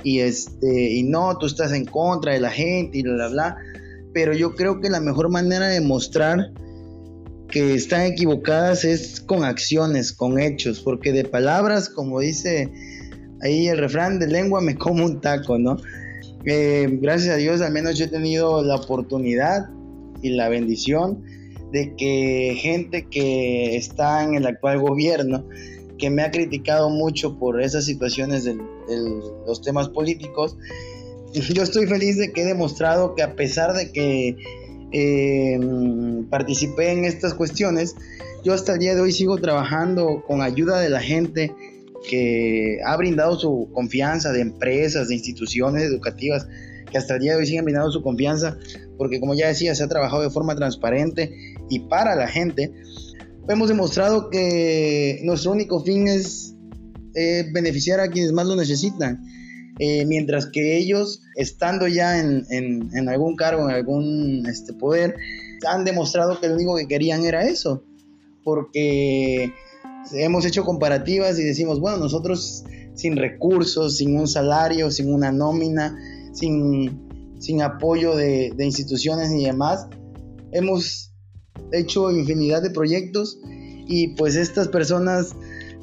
y, 0.03 0.21
este, 0.21 0.91
y 0.95 1.05
no, 1.05 1.39
tú 1.39 1.47
estás 1.47 1.73
en 1.73 1.85
contra 1.85 2.33
de 2.33 2.41
la 2.41 2.51
gente 2.51 2.99
y 2.99 3.03
bla, 3.03 3.15
bla, 3.15 3.29
bla. 3.29 3.57
Pero 4.13 4.33
yo 4.33 4.55
creo 4.57 4.81
que 4.81 4.91
la 4.91 4.99
mejor 4.99 5.29
manera 5.29 5.69
de 5.69 5.81
mostrar 5.81 6.53
que 7.49 7.75
están 7.75 8.03
equivocadas 8.03 8.85
es 8.85 9.21
con 9.21 9.45
acciones, 9.45 10.13
con 10.13 10.41
hechos, 10.41 10.81
porque 10.81 11.13
de 11.13 11.25
palabras, 11.25 11.89
como 11.89 12.19
dice 12.19 12.69
ahí 13.43 13.69
el 13.69 13.79
refrán, 13.79 14.19
de 14.19 14.27
lengua 14.27 14.61
me 14.61 14.77
como 14.77 15.05
un 15.05 15.21
taco, 15.21 15.57
¿no? 15.57 15.77
Eh, 16.45 16.89
gracias 17.01 17.35
a 17.35 17.37
Dios, 17.37 17.61
al 17.61 17.73
menos 17.73 17.97
yo 17.97 18.07
he 18.07 18.09
tenido 18.09 18.63
la 18.65 18.77
oportunidad 18.77 19.69
y 20.23 20.31
la 20.31 20.49
bendición 20.49 21.23
de 21.73 21.95
que 21.97 22.57
gente 22.59 23.07
que 23.07 23.77
está 23.77 24.25
en 24.25 24.35
el 24.35 24.47
actual 24.47 24.81
gobierno, 24.81 25.45
que 25.99 26.11
me 26.11 26.23
ha 26.23 26.31
criticado 26.31 26.91
mucho 26.91 27.39
por 27.39 27.61
esas 27.61 27.85
situaciones 27.85 28.45
de, 28.45 28.57
los 29.47 29.63
temas 29.63 29.89
políticos, 29.89 30.57
yo 31.33 31.63
estoy 31.63 31.87
feliz 31.87 32.17
de 32.17 32.33
que 32.33 32.43
he 32.43 32.45
demostrado 32.45 33.15
que 33.15 33.23
a 33.23 33.35
pesar 33.35 33.75
de 33.75 33.93
que 33.93 34.37
eh, 34.93 35.61
participé 36.31 36.93
en 36.93 37.05
estas 37.05 37.35
cuestiones, 37.35 37.97
yo 38.45 38.55
hasta 38.55 38.75
el 38.75 38.79
día 38.79 38.95
de 38.95 39.01
hoy 39.01 39.13
sigo 39.13 39.37
trabajando 39.39 40.23
con 40.27 40.41
ayuda 40.41 40.81
de 40.81 40.89
la 40.89 41.01
gente 41.01 41.53
que 42.09 42.79
ha 42.85 42.97
brindado 42.97 43.39
su 43.39 43.69
confianza 43.73 44.33
de 44.33 44.41
empresas, 44.41 45.09
de 45.09 45.15
instituciones 45.15 45.83
educativas, 45.83 46.47
que 46.97 46.99
hasta 46.99 47.15
el 47.15 47.21
día 47.21 47.33
de 47.33 47.39
hoy 47.39 47.47
siguen 47.47 47.65
brindando 47.65 47.91
su 47.91 48.03
confianza, 48.03 48.57
porque 48.97 49.21
como 49.21 49.35
ya 49.35 49.49
decía, 49.49 49.75
se 49.75 49.85
ha 49.85 49.89
trabajado 49.89 50.23
de 50.23 50.31
forma 50.31 50.57
transparente 50.57 51.55
y 51.69 51.81
para 51.81 52.17
la 52.17 52.27
gente. 52.27 52.73
Hemos 53.49 53.69
demostrado 53.69 54.31
que 54.31 55.21
nuestro 55.23 55.53
único 55.53 55.85
fin 55.85 56.09
es 56.09 56.55
eh, 57.15 57.45
beneficiar 57.53 58.01
a 58.01 58.09
quienes 58.09 58.33
más 58.33 58.47
lo 58.47 58.57
necesitan. 58.57 59.23
Eh, 59.79 60.07
mientras 60.07 60.47
que 60.47 60.79
ellos, 60.79 61.23
estando 61.37 61.87
ya 61.87 62.19
en, 62.19 62.47
en, 62.51 63.09
algún 63.11 63.37
cargo, 63.37 63.69
en 63.69 63.75
algún 63.75 64.47
este, 64.49 64.73
poder, 64.73 65.17
han 65.69 65.85
demostrado 65.85 66.41
que 66.41 66.49
lo 66.49 66.55
único 66.55 66.77
que 66.77 66.89
querían 66.89 67.27
era 67.27 67.45
eso, 67.47 67.85
porque 68.43 69.53
hemos 70.15 70.47
hecho 70.47 70.65
comparativas 70.65 71.39
y 71.39 71.45
decimos, 71.45 71.79
bueno, 71.79 71.99
nosotros 71.99 72.65
sin 72.95 73.17
recursos, 73.17 73.99
sin 73.99 74.19
un 74.19 74.27
salario, 74.27 74.91
sin 74.91 75.13
una 75.13 75.31
nómina, 75.31 75.95
sin, 76.37 77.37
sin 77.41 77.63
apoyo 77.63 78.15
de, 78.15 78.53
de 78.57 78.65
instituciones 78.65 79.31
ni 79.31 79.45
demás, 79.45 79.87
hemos 80.53 81.13
hecho 81.73 82.11
infinidad 82.11 82.63
de 82.63 82.71
proyectos 82.71 83.39
y 83.89 84.09
pues 84.15 84.37
estas 84.37 84.69
personas 84.69 85.35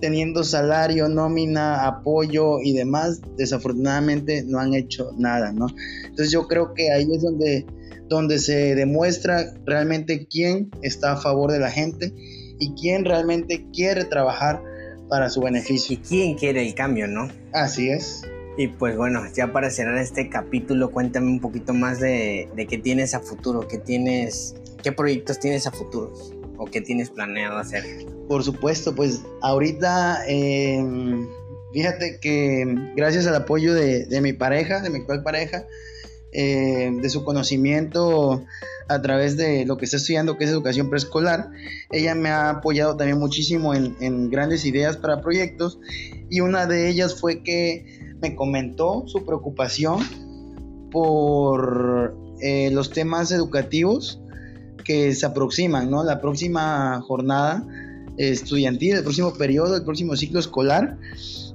teniendo 0.04 0.44
salario, 0.44 1.08
nómina, 1.08 1.88
apoyo 1.88 2.60
y 2.62 2.74
demás, 2.74 3.22
desafortunadamente 3.38 4.44
no 4.46 4.60
han 4.60 4.74
hecho 4.74 5.12
nada, 5.18 5.54
¿no? 5.54 5.68
Entonces 6.02 6.30
yo 6.30 6.46
creo 6.48 6.74
que 6.74 6.92
ahí 6.92 7.08
es 7.10 7.22
donde, 7.22 7.66
donde 8.10 8.40
se 8.40 8.76
demuestra 8.76 9.54
realmente 9.66 10.28
quién 10.28 10.72
está 10.82 11.14
a 11.14 11.16
favor 11.16 11.54
de 11.54 11.60
la 11.60 11.72
gente 11.72 12.14
y 12.60 12.74
quién 12.74 13.06
realmente 13.06 13.66
quiere 13.74 14.04
trabajar 14.04 14.62
para 15.08 15.30
su 15.30 15.40
beneficio. 15.40 15.96
Y 15.96 15.98
quién 16.00 16.36
quiere 16.36 16.68
el 16.68 16.76
cambio, 16.76 17.08
¿no? 17.08 17.30
Así 17.54 17.90
es. 17.90 18.24
Y 18.58 18.68
pues 18.68 18.96
bueno, 18.96 19.22
ya 19.34 19.52
para 19.52 19.70
cerrar 19.70 19.98
este 19.98 20.30
capítulo, 20.30 20.92
cuéntame 20.92 21.28
un 21.28 21.40
poquito 21.40 21.74
más 21.74 22.00
de, 22.00 22.50
qué 22.70 22.78
tienes 22.78 23.14
a 23.14 23.20
futuro, 23.20 23.68
qué 23.68 23.78
tienes, 23.78 24.56
qué 24.84 24.92
proyectos 24.92 25.40
tienes 25.40 25.66
a 25.66 25.72
futuro 25.72 26.14
o 26.58 26.66
qué 26.66 26.82
tienes 26.82 27.10
planeado 27.10 27.58
hacer. 27.58 27.84
Por 28.28 28.44
supuesto, 28.44 28.94
pues 28.94 29.22
ahorita, 29.42 30.24
em, 30.28 31.28
fíjate 31.74 32.20
que 32.20 32.66
gracias 32.96 33.26
al 33.26 33.36
apoyo 33.36 33.74
de, 33.74 34.06
de 34.06 34.22
mi 34.22 34.34
pareja, 34.34 34.82
de 34.82 34.90
mi 34.92 35.00
actual 35.00 35.24
pareja, 35.24 35.66
eh, 36.36 36.92
de 37.00 37.10
su 37.12 37.24
conocimiento 37.24 38.44
a 38.88 39.02
través 39.04 39.38
de 39.38 39.66
lo 39.66 39.78
que 39.78 39.86
está 39.86 39.98
estudiando, 39.98 40.36
que 40.36 40.46
es 40.46 40.50
educación 40.50 40.90
preescolar. 40.90 41.52
Ella 41.92 42.16
me 42.16 42.30
ha 42.30 42.50
apoyado 42.50 42.98
también 42.98 43.20
muchísimo 43.20 43.76
en, 43.76 44.32
grandes 44.32 44.66
ideas 44.66 44.98
para 44.98 45.22
proyectos 45.22 45.80
y 46.32 46.40
una 46.40 46.66
de 46.66 46.90
ellas 46.90 47.20
fue 47.20 47.44
que 47.44 48.03
me 48.24 48.36
comentó 48.36 49.04
su 49.06 49.26
preocupación 49.26 50.00
por 50.92 52.16
eh, 52.40 52.72
los 52.72 52.90
temas 52.90 53.32
educativos 53.32 54.22
que 54.84 55.14
se 55.14 55.26
aproximan, 55.26 55.92
¿no? 55.92 56.04
La 56.04 56.22
próxima 56.22 57.02
jornada 57.02 57.66
estudiantil, 58.18 58.96
el 58.96 59.04
próximo 59.04 59.34
periodo, 59.34 59.76
el 59.76 59.84
próximo 59.84 60.16
ciclo 60.16 60.40
escolar, 60.40 60.98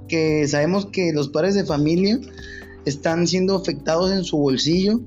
que 0.08 0.46
sabemos 0.46 0.86
que 0.86 1.12
los 1.12 1.28
padres 1.28 1.54
de 1.54 1.64
familia 1.64 2.18
están 2.84 3.26
siendo 3.26 3.56
afectados 3.56 4.12
en 4.12 4.24
su 4.24 4.36
bolsillo 4.36 5.00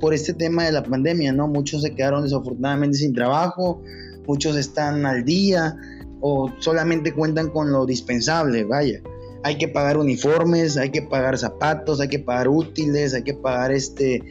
por 0.00 0.12
este 0.12 0.34
tema 0.34 0.64
de 0.64 0.72
la 0.72 0.82
pandemia, 0.82 1.32
¿no? 1.32 1.48
Muchos 1.48 1.82
se 1.82 1.94
quedaron 1.94 2.24
desafortunadamente 2.24 2.98
sin 2.98 3.14
trabajo, 3.14 3.82
muchos 4.26 4.56
están 4.56 5.06
al 5.06 5.24
día 5.24 5.76
o 6.20 6.50
solamente 6.58 7.12
cuentan 7.14 7.48
con 7.50 7.72
lo 7.72 7.86
dispensable, 7.86 8.64
vaya. 8.64 9.00
Hay 9.42 9.58
que 9.58 9.68
pagar 9.68 9.96
uniformes, 9.98 10.76
hay 10.76 10.90
que 10.90 11.02
pagar 11.02 11.38
zapatos, 11.38 12.00
hay 12.00 12.08
que 12.08 12.18
pagar 12.18 12.48
útiles, 12.48 13.14
hay 13.14 13.22
que 13.22 13.34
pagar 13.34 13.72
este 13.72 14.22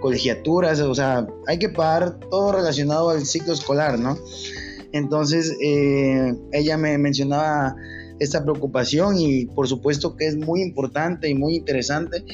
colegiaturas, 0.00 0.80
o 0.80 0.94
sea, 0.94 1.26
hay 1.46 1.58
que 1.58 1.68
pagar 1.68 2.20
todo 2.30 2.52
relacionado 2.52 3.10
al 3.10 3.24
ciclo 3.24 3.54
escolar, 3.54 3.98
¿no? 3.98 4.18
Entonces, 4.92 5.56
eh, 5.62 6.34
ella 6.52 6.76
me 6.76 6.96
mencionaba 6.98 7.76
esta 8.18 8.42
preocupación 8.42 9.18
y 9.18 9.46
por 9.46 9.68
supuesto 9.68 10.16
que 10.16 10.26
es 10.26 10.36
muy 10.36 10.62
importante 10.62 11.28
y 11.28 11.34
muy 11.34 11.56
interesante. 11.56 12.24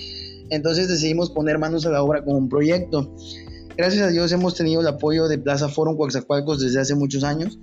Entonces 0.51 0.89
decidimos 0.89 1.31
poner 1.31 1.59
manos 1.59 1.87
a 1.87 1.91
la 1.91 2.03
obra 2.03 2.25
con 2.25 2.37
un 2.37 2.49
proyecto. 2.49 3.15
Gracias 3.77 4.03
a 4.03 4.09
Dios 4.09 4.31
hemos 4.33 4.55
tenido 4.55 4.81
el 4.81 4.87
apoyo 4.87 5.29
de 5.29 5.39
Plaza 5.39 5.69
Forum 5.69 5.97
Coaxacualcos 5.97 6.61
desde 6.61 6.81
hace 6.81 6.95
muchos 6.95 7.25
años 7.25 7.59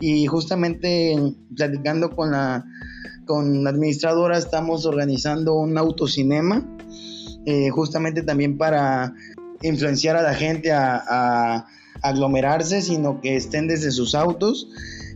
y 0.00 0.26
justamente 0.26 1.16
platicando 1.56 2.10
con 2.10 2.32
la, 2.32 2.64
con 3.26 3.64
la 3.64 3.70
administradora 3.70 4.38
estamos 4.38 4.86
organizando 4.86 5.54
un 5.54 5.76
autocinema 5.76 6.64
eh, 7.44 7.68
justamente 7.70 8.22
también 8.22 8.56
para 8.56 9.14
influenciar 9.62 10.16
a 10.16 10.22
la 10.22 10.34
gente 10.34 10.72
a, 10.72 11.66
aglomerarse, 12.02 12.82
sino 12.82 13.20
que 13.22 13.36
estén 13.36 13.68
desde 13.68 13.90
sus 13.90 14.14
autos, 14.14 14.68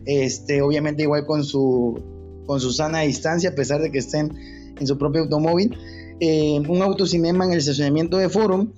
este, 0.05 0.63
obviamente 0.63 1.03
igual 1.03 1.25
con 1.25 1.43
su, 1.43 2.01
con 2.47 2.59
su 2.59 2.71
sana 2.71 3.01
distancia, 3.01 3.51
a 3.51 3.55
pesar 3.55 3.81
de 3.81 3.91
que 3.91 3.99
estén 3.99 4.35
en 4.79 4.87
su 4.87 4.97
propio 4.97 5.21
automóvil. 5.21 5.77
Eh, 6.19 6.59
un 6.67 6.81
autocinema 6.81 7.45
en 7.45 7.51
el 7.51 7.59
estacionamiento 7.59 8.17
de 8.17 8.29
Forum, 8.29 8.73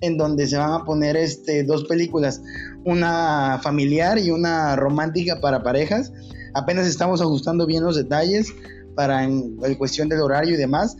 en 0.00 0.18
donde 0.18 0.46
se 0.46 0.58
van 0.58 0.72
a 0.72 0.84
poner 0.84 1.16
este, 1.16 1.64
dos 1.64 1.84
películas, 1.84 2.42
una 2.84 3.58
familiar 3.62 4.18
y 4.18 4.30
una 4.30 4.76
romántica 4.76 5.40
para 5.40 5.62
parejas. 5.62 6.12
Apenas 6.54 6.86
estamos 6.86 7.20
ajustando 7.20 7.66
bien 7.66 7.84
los 7.84 7.96
detalles 7.96 8.52
para 8.96 9.22
en, 9.22 9.56
cuestión 9.76 10.08
del 10.08 10.20
horario 10.20 10.54
y 10.54 10.56
demás, 10.56 10.96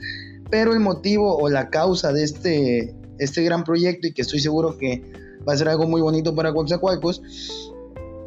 pero 0.51 0.73
el 0.73 0.81
motivo 0.81 1.37
o 1.37 1.49
la 1.49 1.71
causa 1.71 2.13
de 2.13 2.23
este, 2.23 2.95
este 3.19 3.43
gran 3.43 3.65
proyecto 3.65 4.07
y 4.07 4.13
que 4.13 4.23
estoy 4.23 4.39
seguro 4.39 4.79
que 4.79 5.03
va 5.49 5.55
a 5.55 5.57
ser 5.57 5.69
algo 5.69 5.89
muy 5.89 6.01
bonito 6.01 6.35
para 6.35 6.53
Coatzacoalcos 6.53 7.23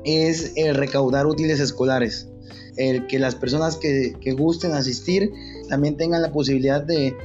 es 0.03 0.53
el 0.55 0.75
recaudar 0.75 1.27
útiles 1.27 1.59
escolares. 1.59 2.27
El 2.75 3.07
que 3.07 3.19
las 3.19 3.35
personas 3.35 3.77
que, 3.77 4.13
gusten 4.37 4.71
asistir 4.73 5.31
también 5.69 5.97
tengan 5.97 6.21
la 6.21 6.31
posibilidad 6.31 6.81
de, 6.81 7.15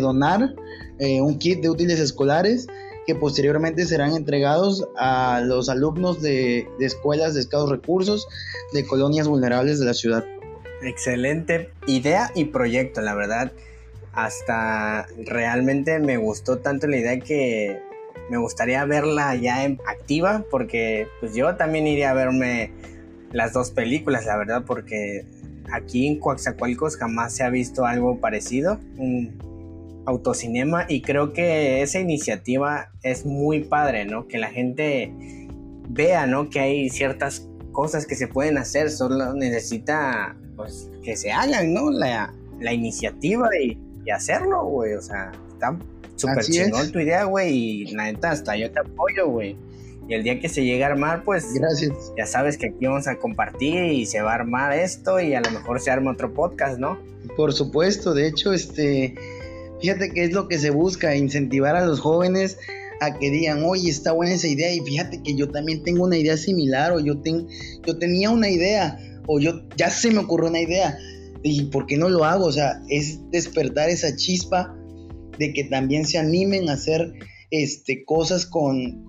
donar 0.00 0.54
eh, 1.00 1.20
un 1.20 1.36
kit 1.40 1.60
de 1.60 1.68
útiles 1.68 1.98
escolares 1.98 2.68
que 3.08 3.16
posteriormente 3.16 3.84
serán 3.86 4.14
entregados 4.14 4.86
a 4.96 5.40
los 5.44 5.68
alumnos 5.68 6.22
de, 6.22 6.68
de 6.78 6.86
escuelas 6.86 7.34
de 7.34 7.40
escasos 7.40 7.70
recursos 7.70 8.28
de 8.72 8.86
colonias 8.86 9.26
vulnerables 9.26 9.80
de 9.80 9.86
la 9.86 9.94
ciudad. 9.94 10.24
Excelente 10.82 11.70
idea 11.86 12.30
y 12.34 12.46
proyecto, 12.46 13.00
la 13.00 13.14
verdad 13.14 13.52
hasta 14.12 15.06
realmente 15.24 15.98
me 16.00 16.16
gustó 16.16 16.58
tanto 16.58 16.86
la 16.86 16.96
idea 16.96 17.18
que 17.20 17.78
me 18.28 18.38
gustaría 18.38 18.84
verla 18.84 19.34
ya 19.34 19.64
en 19.64 19.80
activa 19.86 20.44
porque 20.50 21.08
pues 21.20 21.34
yo 21.34 21.56
también 21.56 21.86
iría 21.86 22.10
a 22.10 22.14
verme 22.14 22.72
las 23.32 23.52
dos 23.52 23.70
películas, 23.70 24.26
la 24.26 24.36
verdad, 24.36 24.64
porque 24.66 25.24
aquí 25.72 26.06
en 26.06 26.18
Coaxacualcos 26.18 26.96
jamás 26.96 27.34
se 27.34 27.44
ha 27.44 27.50
visto 27.50 27.84
algo 27.86 28.18
parecido, 28.18 28.80
un 28.96 30.02
autocinema 30.06 30.86
y 30.88 31.02
creo 31.02 31.32
que 31.32 31.82
esa 31.82 32.00
iniciativa 32.00 32.90
es 33.02 33.24
muy 33.24 33.60
padre, 33.60 34.04
¿no? 34.04 34.26
Que 34.26 34.38
la 34.38 34.48
gente 34.48 35.12
vea, 35.88 36.26
¿no? 36.26 36.50
Que 36.50 36.60
hay 36.60 36.90
ciertas 36.90 37.46
cosas 37.70 38.06
que 38.06 38.16
se 38.16 38.26
pueden 38.26 38.58
hacer, 38.58 38.90
solo 38.90 39.34
necesita 39.34 40.36
pues 40.62 40.88
que 41.02 41.16
se 41.16 41.32
hagan, 41.32 41.74
¿no? 41.74 41.90
La, 41.90 42.32
la 42.60 42.72
iniciativa 42.72 43.48
y 43.60 43.78
y 44.04 44.10
hacerlo, 44.10 44.64
güey. 44.64 44.94
O 44.94 45.02
sea, 45.02 45.32
está 45.52 45.78
súper 46.16 46.44
chingón 46.44 46.90
tu 46.92 47.00
idea, 47.00 47.24
güey. 47.24 47.54
Y 47.54 47.86
la 47.92 48.04
neta, 48.04 48.30
hasta 48.30 48.56
yo 48.56 48.70
te 48.70 48.80
apoyo, 48.80 49.28
güey. 49.28 49.56
Y 50.08 50.14
el 50.14 50.22
día 50.24 50.40
que 50.40 50.48
se 50.48 50.64
llegue 50.64 50.82
a 50.84 50.88
armar, 50.88 51.22
pues. 51.24 51.52
Gracias. 51.54 52.12
Ya 52.16 52.26
sabes 52.26 52.58
que 52.58 52.68
aquí 52.68 52.86
vamos 52.86 53.06
a 53.06 53.16
compartir 53.16 53.84
y 53.84 54.06
se 54.06 54.20
va 54.22 54.32
a 54.32 54.34
armar 54.36 54.72
esto 54.72 55.20
y 55.20 55.34
a 55.34 55.40
lo 55.40 55.50
mejor 55.50 55.80
se 55.80 55.90
arma 55.90 56.12
otro 56.12 56.32
podcast, 56.32 56.78
¿no? 56.78 56.98
Por 57.36 57.52
supuesto, 57.52 58.14
de 58.14 58.28
hecho, 58.28 58.52
este. 58.52 59.14
Fíjate 59.80 60.10
que 60.10 60.24
es 60.24 60.32
lo 60.32 60.46
que 60.46 60.58
se 60.58 60.70
busca, 60.70 61.16
incentivar 61.16 61.74
a 61.74 61.86
los 61.86 62.00
jóvenes 62.00 62.58
a 63.00 63.18
que 63.18 63.30
digan, 63.30 63.62
oye, 63.64 63.88
está 63.88 64.12
buena 64.12 64.34
esa 64.34 64.46
idea 64.46 64.70
y 64.74 64.80
fíjate 64.80 65.22
que 65.22 65.34
yo 65.34 65.48
también 65.48 65.82
tengo 65.82 66.04
una 66.04 66.18
idea 66.18 66.36
similar 66.36 66.92
o 66.92 67.00
yo, 67.00 67.16
ten, 67.22 67.48
yo 67.86 67.96
tenía 67.96 68.28
una 68.28 68.50
idea 68.50 68.98
o 69.32 69.38
yo 69.38 69.62
ya 69.76 69.90
se 69.90 70.10
me 70.10 70.18
ocurrió 70.18 70.48
una 70.48 70.60
idea 70.60 70.98
¿Y 71.42 71.64
por 71.64 71.86
qué 71.86 71.96
no 71.96 72.08
lo 72.08 72.24
hago? 72.24 72.46
O 72.46 72.52
sea, 72.52 72.82
es 72.88 73.18
despertar 73.30 73.88
esa 73.88 74.14
chispa 74.14 74.76
de 75.38 75.52
que 75.52 75.64
también 75.64 76.06
se 76.06 76.18
animen 76.18 76.68
a 76.68 76.74
hacer 76.74 77.14
este, 77.50 78.04
cosas 78.04 78.44
con, 78.44 79.04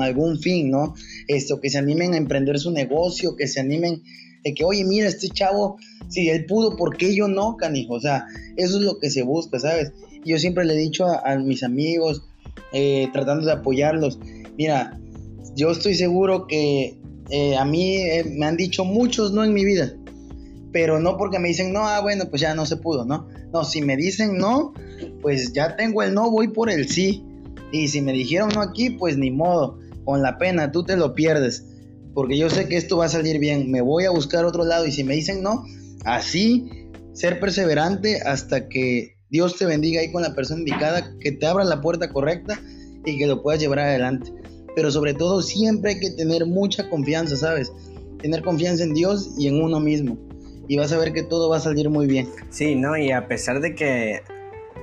algún 0.00 0.38
fin, 0.38 0.70
¿no? 0.70 0.94
Esto, 1.28 1.60
que 1.60 1.68
se 1.68 1.78
animen 1.78 2.14
a 2.14 2.16
emprender 2.16 2.58
su 2.58 2.70
negocio, 2.70 3.36
que 3.36 3.46
se 3.46 3.60
animen 3.60 4.02
de 4.42 4.54
que, 4.54 4.64
oye, 4.64 4.84
mira, 4.84 5.08
este 5.08 5.28
chavo, 5.28 5.76
si 6.08 6.30
él 6.30 6.46
pudo, 6.46 6.76
¿por 6.76 6.96
qué 6.96 7.14
yo 7.14 7.28
no, 7.28 7.56
canijo? 7.56 7.94
O 7.94 8.00
sea, 8.00 8.24
eso 8.56 8.78
es 8.78 8.82
lo 8.82 8.98
que 8.98 9.10
se 9.10 9.22
busca, 9.22 9.58
¿sabes? 9.58 9.92
Yo 10.24 10.38
siempre 10.38 10.64
le 10.64 10.74
he 10.74 10.78
dicho 10.78 11.04
a, 11.06 11.36
mis 11.36 11.62
amigos, 11.62 12.22
eh, 12.72 13.08
tratando 13.12 13.44
de 13.44 13.52
apoyarlos, 13.52 14.18
mira, 14.56 14.98
yo 15.54 15.70
estoy 15.70 15.94
seguro 15.94 16.46
que 16.46 16.96
eh, 17.30 17.56
a 17.56 17.64
mí 17.64 17.96
eh, 17.96 18.24
me 18.24 18.46
han 18.46 18.56
dicho 18.56 18.84
muchos 18.84 19.32
no 19.32 19.44
en 19.44 19.52
mi 19.52 19.64
vida, 19.64 19.94
pero 20.72 21.00
no 21.00 21.16
porque 21.16 21.38
me 21.38 21.48
dicen 21.48 21.72
no, 21.72 21.86
ah, 21.86 22.00
bueno, 22.00 22.24
pues 22.30 22.42
ya 22.42 22.54
no 22.54 22.66
se 22.66 22.76
pudo, 22.76 23.04
¿no? 23.04 23.28
No, 23.52 23.64
si 23.64 23.82
me 23.82 23.96
dicen 23.96 24.36
no, 24.36 24.72
pues 25.22 25.52
ya 25.52 25.76
tengo 25.76 26.02
el 26.02 26.14
no, 26.14 26.30
voy 26.30 26.48
por 26.48 26.70
el 26.70 26.88
sí. 26.88 27.24
Y 27.72 27.88
si 27.88 28.00
me 28.00 28.12
dijeron 28.12 28.50
no 28.54 28.60
aquí, 28.60 28.90
pues 28.90 29.18
ni 29.18 29.30
modo, 29.30 29.78
con 30.04 30.22
la 30.22 30.38
pena, 30.38 30.70
tú 30.70 30.84
te 30.84 30.96
lo 30.96 31.14
pierdes. 31.14 31.66
Porque 32.14 32.38
yo 32.38 32.48
sé 32.48 32.68
que 32.68 32.76
esto 32.76 32.96
va 32.96 33.06
a 33.06 33.10
salir 33.10 33.38
bien, 33.38 33.70
me 33.70 33.80
voy 33.80 34.04
a 34.04 34.10
buscar 34.10 34.44
otro 34.44 34.64
lado 34.64 34.86
y 34.86 34.92
si 34.92 35.04
me 35.04 35.14
dicen 35.14 35.42
no, 35.42 35.64
así, 36.04 36.70
ser 37.12 37.40
perseverante 37.40 38.20
hasta 38.22 38.68
que 38.68 39.16
Dios 39.28 39.56
te 39.56 39.66
bendiga 39.66 40.00
ahí 40.00 40.12
con 40.12 40.22
la 40.22 40.34
persona 40.34 40.60
indicada, 40.60 41.12
que 41.20 41.32
te 41.32 41.46
abra 41.46 41.64
la 41.64 41.80
puerta 41.80 42.10
correcta 42.10 42.60
y 43.04 43.18
que 43.18 43.26
lo 43.26 43.42
puedas 43.42 43.60
llevar 43.60 43.80
adelante. 43.80 44.32
Pero 44.76 44.92
sobre 44.92 45.14
todo 45.14 45.42
siempre 45.42 45.94
hay 45.94 45.98
que 45.98 46.10
tener 46.12 46.46
mucha 46.46 46.88
confianza, 46.88 47.36
¿sabes? 47.36 47.72
Tener 48.22 48.42
confianza 48.42 48.84
en 48.84 48.94
Dios 48.94 49.34
y 49.36 49.48
en 49.48 49.60
uno 49.60 49.80
mismo 49.80 50.16
y 50.68 50.76
vas 50.76 50.92
a 50.92 50.98
ver 50.98 51.12
que 51.12 51.22
todo 51.22 51.48
va 51.48 51.58
a 51.58 51.60
salir 51.60 51.90
muy 51.90 52.06
bien. 52.06 52.28
Sí, 52.50 52.74
¿no? 52.74 52.96
Y 52.96 53.12
a 53.12 53.28
pesar 53.28 53.60
de 53.60 53.74
que 53.74 54.22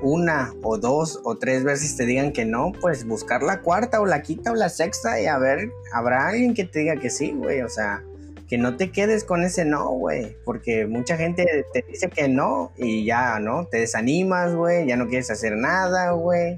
una 0.01 0.53
o 0.61 0.77
dos 0.77 1.19
o 1.23 1.37
tres 1.37 1.63
veces 1.63 1.95
te 1.95 2.05
digan 2.05 2.33
que 2.33 2.45
no, 2.45 2.71
pues 2.81 3.05
buscar 3.05 3.43
la 3.43 3.61
cuarta 3.61 4.01
o 4.01 4.05
la 4.05 4.21
quinta 4.21 4.51
o 4.51 4.55
la 4.55 4.69
sexta 4.69 5.19
y 5.21 5.27
a 5.27 5.37
ver, 5.37 5.71
habrá 5.93 6.27
alguien 6.27 6.53
que 6.53 6.65
te 6.65 6.79
diga 6.79 6.97
que 6.97 7.09
sí, 7.09 7.31
güey, 7.31 7.61
o 7.61 7.69
sea, 7.69 8.03
que 8.47 8.57
no 8.57 8.75
te 8.75 8.91
quedes 8.91 9.23
con 9.23 9.43
ese 9.43 9.65
no, 9.65 9.89
güey, 9.91 10.35
porque 10.43 10.85
mucha 10.85 11.17
gente 11.17 11.65
te 11.73 11.85
dice 11.87 12.09
que 12.09 12.27
no 12.27 12.71
y 12.77 13.05
ya, 13.05 13.39
¿no? 13.39 13.65
Te 13.67 13.77
desanimas, 13.77 14.53
güey, 14.53 14.85
ya 14.85 14.97
no 14.97 15.07
quieres 15.07 15.31
hacer 15.31 15.55
nada, 15.55 16.11
güey. 16.11 16.55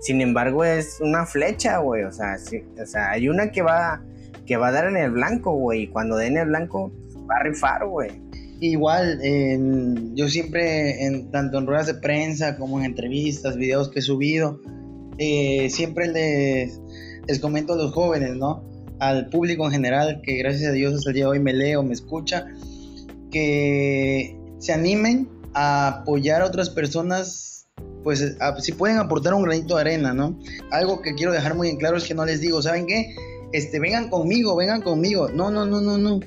Sin 0.00 0.20
embargo, 0.20 0.64
es 0.64 0.98
una 1.00 1.26
flecha, 1.26 1.78
güey, 1.78 2.04
o 2.04 2.12
sea, 2.12 2.36
o 2.80 2.86
sea, 2.86 3.10
hay 3.10 3.28
una 3.28 3.50
que 3.50 3.62
va 3.62 4.02
que 4.48 4.56
va 4.56 4.68
a 4.68 4.72
dar 4.72 4.86
en 4.86 4.96
el 4.96 5.10
blanco, 5.10 5.52
güey, 5.52 5.82
y 5.82 5.86
cuando 5.88 6.16
dé 6.16 6.26
en 6.26 6.38
el 6.38 6.46
blanco 6.46 6.90
va 7.30 7.36
a 7.36 7.42
rifar, 7.44 7.86
güey. 7.86 8.10
Igual, 8.60 9.20
yo 10.14 10.28
siempre, 10.28 11.04
en, 11.04 11.30
tanto 11.30 11.58
en 11.58 11.66
ruedas 11.66 11.86
de 11.86 11.94
prensa 11.94 12.56
como 12.56 12.80
en 12.80 12.86
entrevistas, 12.86 13.56
videos 13.56 13.90
que 13.90 14.00
he 14.00 14.02
subido, 14.02 14.60
eh, 15.18 15.68
siempre 15.70 16.08
les, 16.08 16.80
les 17.26 17.38
comento 17.38 17.74
a 17.74 17.76
los 17.76 17.92
jóvenes, 17.92 18.36
¿no? 18.36 18.64
Al 18.98 19.28
público 19.28 19.66
en 19.66 19.70
general, 19.70 20.22
que 20.24 20.38
gracias 20.38 20.70
a 20.70 20.72
Dios 20.72 20.94
hasta 20.94 21.10
el 21.10 21.14
día 21.14 21.24
de 21.26 21.30
hoy 21.30 21.40
me 21.40 21.52
leo, 21.52 21.82
me 21.82 21.92
escucha, 21.92 22.46
que 23.30 24.34
se 24.58 24.72
animen 24.72 25.28
a 25.52 25.88
apoyar 25.88 26.40
a 26.40 26.46
otras 26.46 26.70
personas, 26.70 27.57
pues 28.04 28.36
si 28.60 28.72
pueden 28.72 28.98
aportar 28.98 29.34
un 29.34 29.42
granito 29.42 29.74
de 29.74 29.80
arena, 29.82 30.14
¿no? 30.14 30.38
Algo 30.70 31.02
que 31.02 31.14
quiero 31.14 31.32
dejar 31.32 31.54
muy 31.54 31.68
en 31.68 31.76
claro 31.76 31.96
es 31.96 32.04
que 32.04 32.14
no 32.14 32.24
les 32.24 32.40
digo, 32.40 32.62
¿saben 32.62 32.86
qué? 32.86 33.14
Este, 33.52 33.80
vengan 33.80 34.08
conmigo, 34.08 34.56
vengan 34.56 34.82
conmigo. 34.82 35.28
No, 35.28 35.50
no, 35.50 35.66
no, 35.66 35.80
no, 35.80 35.98
no 35.98 36.20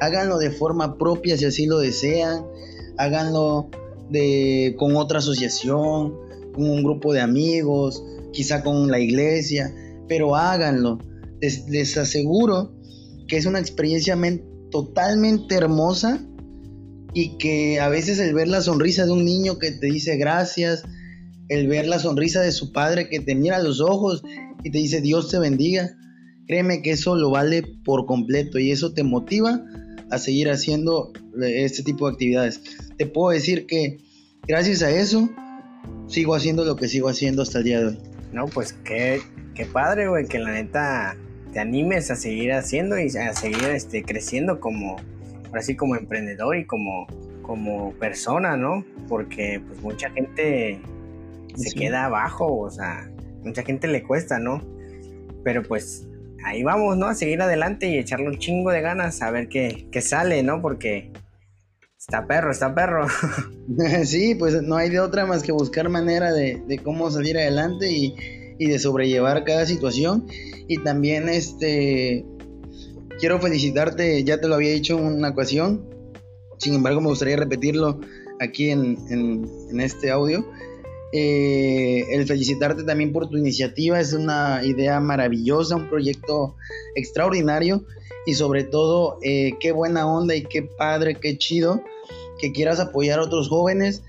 háganlo 0.00 0.38
de 0.38 0.50
forma 0.50 0.98
propia 0.98 1.36
si 1.36 1.44
así 1.44 1.66
lo 1.66 1.78
desean, 1.78 2.44
háganlo 2.96 3.70
de, 4.10 4.74
con 4.78 4.96
otra 4.96 5.18
asociación, 5.18 6.14
con 6.54 6.70
un 6.70 6.82
grupo 6.82 7.12
de 7.12 7.20
amigos, 7.20 8.04
quizá 8.32 8.62
con 8.62 8.90
la 8.90 8.98
iglesia, 8.98 9.74
pero 10.08 10.36
háganlo. 10.36 10.98
Les, 11.40 11.96
aseguro 11.96 12.72
que 13.28 13.36
es 13.36 13.46
una 13.46 13.58
experiencia 13.58 14.16
totalmente 14.70 15.54
hermosa 15.54 16.24
y 17.14 17.38
que 17.38 17.80
a 17.80 17.88
veces 17.88 18.18
el 18.18 18.34
ver 18.34 18.48
la 18.48 18.60
sonrisa 18.60 19.06
de 19.06 19.12
un 19.12 19.24
niño 19.24 19.58
que 19.58 19.70
te 19.70 19.86
dice 19.86 20.16
gracias, 20.16 20.82
el 21.48 21.68
ver 21.68 21.86
la 21.86 21.98
sonrisa 21.98 22.40
de 22.40 22.52
su 22.52 22.72
padre 22.72 23.08
que 23.08 23.20
te 23.20 23.34
mira 23.34 23.56
a 23.56 23.62
los 23.62 23.80
ojos 23.80 24.22
y 24.62 24.70
te 24.70 24.78
dice 24.78 25.00
Dios 25.00 25.30
te 25.30 25.38
bendiga, 25.38 25.96
créeme 26.46 26.82
que 26.82 26.90
eso 26.90 27.16
lo 27.16 27.30
vale 27.30 27.62
por 27.84 28.06
completo 28.06 28.58
y 28.58 28.72
eso 28.72 28.92
te 28.92 29.04
motiva 29.04 29.64
a 30.10 30.18
seguir 30.18 30.50
haciendo 30.50 31.12
este 31.40 31.82
tipo 31.82 32.06
de 32.06 32.12
actividades. 32.12 32.60
Te 32.98 33.06
puedo 33.06 33.30
decir 33.30 33.66
que 33.66 33.98
gracias 34.46 34.82
a 34.82 34.90
eso 34.90 35.30
sigo 36.08 36.34
haciendo 36.34 36.64
lo 36.64 36.76
que 36.76 36.88
sigo 36.88 37.08
haciendo 37.08 37.42
hasta 37.42 37.58
el 37.58 37.64
día 37.64 37.80
de 37.80 37.86
hoy. 37.86 37.98
No, 38.32 38.46
pues 38.46 38.72
qué, 38.84 39.20
qué 39.54 39.64
padre, 39.64 40.08
güey, 40.08 40.26
que 40.26 40.40
la 40.40 40.52
neta 40.52 41.16
te 41.52 41.60
animes 41.60 42.10
a 42.10 42.16
seguir 42.16 42.52
haciendo 42.52 42.98
y 42.98 43.06
a 43.16 43.32
seguir 43.32 43.64
este, 43.66 44.02
creciendo 44.02 44.58
como, 44.58 44.96
así 45.58 45.76
como 45.76 45.96
emprendedor 45.96 46.56
y 46.56 46.66
como, 46.66 47.06
como 47.42 47.92
persona, 47.94 48.56
¿no? 48.56 48.84
Porque 49.08 49.60
pues 49.66 49.80
mucha 49.80 50.10
gente 50.10 50.80
se 51.54 51.74
queda 51.74 52.06
abajo, 52.06 52.58
o 52.58 52.70
sea, 52.70 53.10
mucha 53.42 53.62
gente 53.62 53.86
le 53.88 54.02
cuesta, 54.02 54.38
¿no? 54.38 54.62
Pero 55.44 55.62
pues 55.62 56.06
ahí 56.44 56.62
vamos, 56.62 56.96
¿no? 56.96 57.06
A 57.06 57.14
seguir 57.14 57.40
adelante 57.42 57.88
y 57.88 57.98
echarle 57.98 58.28
un 58.28 58.38
chingo 58.38 58.70
de 58.70 58.80
ganas 58.80 59.22
a 59.22 59.30
ver 59.30 59.48
qué, 59.48 60.00
sale, 60.00 60.42
¿no? 60.42 60.60
Porque 60.60 61.12
está 61.98 62.26
perro, 62.26 62.50
está 62.50 62.74
perro. 62.74 63.06
sí, 64.04 64.34
pues 64.34 64.62
no 64.62 64.76
hay 64.76 64.90
de 64.90 65.00
otra 65.00 65.26
más 65.26 65.42
que 65.42 65.52
buscar 65.52 65.88
manera 65.88 66.32
de, 66.32 66.80
cómo 66.82 67.10
salir 67.10 67.38
adelante 67.38 67.90
y, 67.90 68.14
y 68.58 68.68
de 68.68 68.78
sobrellevar 68.78 69.44
cada 69.44 69.66
situación. 69.66 70.26
Y 70.66 70.78
también 70.78 71.28
este 71.28 72.24
quiero 73.18 73.40
felicitarte, 73.40 74.22
ya 74.24 74.40
te 74.40 74.48
lo 74.48 74.54
había 74.54 74.72
dicho 74.72 74.98
en 74.98 75.06
una 75.06 75.30
ocasión, 75.30 75.88
sin 76.58 76.74
embargo 76.74 77.00
me 77.00 77.08
gustaría 77.08 77.36
repetirlo 77.36 78.00
aquí 78.40 78.70
en, 78.70 78.98
en, 79.10 79.80
este 79.80 80.10
audio. 80.10 80.44
Eh, 81.12 82.04
el 82.10 82.26
felicitarte 82.26 82.82
también 82.82 83.12
por 83.12 83.28
tu 83.28 83.36
iniciativa, 83.36 84.00
es 84.00 84.12
una 84.12 84.62
idea 84.64 84.98
maravillosa, 85.00 85.76
un 85.76 85.88
proyecto 85.88 86.56
extraordinario 86.96 87.84
y 88.26 88.34
sobre 88.34 88.64
todo 88.64 89.18
eh, 89.22 89.54
qué 89.60 89.70
buena 89.70 90.06
onda 90.06 90.34
y 90.34 90.42
qué 90.42 90.62
padre, 90.62 91.14
qué 91.14 91.38
chido 91.38 91.82
que 92.40 92.52
quieras 92.52 92.80
apoyar 92.80 93.20
a 93.20 93.22
otros 93.22 93.48
jóvenes 93.48 94.02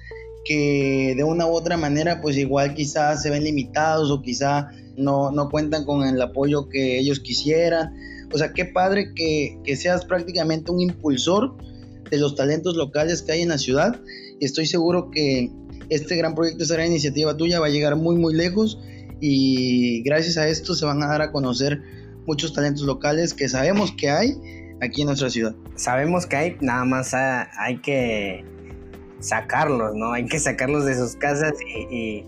que 0.46 1.14
de 1.16 1.24
una 1.24 1.48
u 1.48 1.52
otra 1.52 1.78
manera 1.78 2.22
pues 2.22 2.38
igual 2.38 2.74
quizás 2.74 3.22
se 3.22 3.30
ven 3.30 3.44
limitados 3.44 4.10
o 4.12 4.22
quizá 4.22 4.70
no, 4.96 5.32
no 5.32 5.50
cuentan 5.50 5.86
con 5.86 6.08
el 6.08 6.22
apoyo 6.22 6.70
que 6.70 7.00
ellos 7.00 7.20
quisieran. 7.20 7.96
O 8.36 8.38
sea, 8.38 8.52
qué 8.52 8.66
padre 8.66 9.14
que, 9.16 9.58
que 9.64 9.78
seas 9.78 10.04
prácticamente 10.04 10.70
un 10.70 10.82
impulsor 10.82 11.56
de 12.12 12.18
los 12.18 12.36
talentos 12.36 12.76
locales 12.76 13.22
que 13.22 13.32
hay 13.32 13.42
en 13.42 13.50
la 13.50 13.58
ciudad. 13.58 14.02
Y 14.42 14.46
estoy 14.46 14.66
seguro 14.66 15.10
que 15.10 15.50
este 15.90 16.18
gran 16.18 16.36
proyecto, 16.36 16.64
esta 16.64 16.76
gran 16.76 16.88
iniciativa 16.88 17.38
tuya 17.38 17.62
va 17.62 17.68
a 17.68 17.70
llegar 17.70 17.96
muy, 17.96 18.18
muy 18.18 18.34
lejos. 18.34 18.78
Y 19.22 20.04
gracias 20.04 20.36
a 20.36 20.50
esto 20.50 20.76
se 20.76 20.86
van 20.86 21.02
a 21.02 21.08
dar 21.08 21.22
a 21.22 21.32
conocer 21.32 21.82
muchos 22.28 22.52
talentos 22.52 22.84
locales 22.84 23.34
que 23.34 23.48
sabemos 23.48 23.94
que 23.94 24.10
hay 24.10 24.36
aquí 24.82 25.04
en 25.04 25.08
nuestra 25.08 25.30
ciudad. 25.30 25.56
Sabemos 25.76 26.26
que 26.26 26.36
hay, 26.36 26.58
nada 26.60 26.84
más 26.84 27.14
hay 27.14 27.78
que 27.82 28.44
sacarlos, 29.22 29.96
¿no? 29.96 30.12
Hay 30.12 30.26
que 30.26 30.40
sacarlos 30.40 30.84
de 30.84 30.96
sus 30.96 31.16
casas 31.16 31.54
y, 31.62 32.26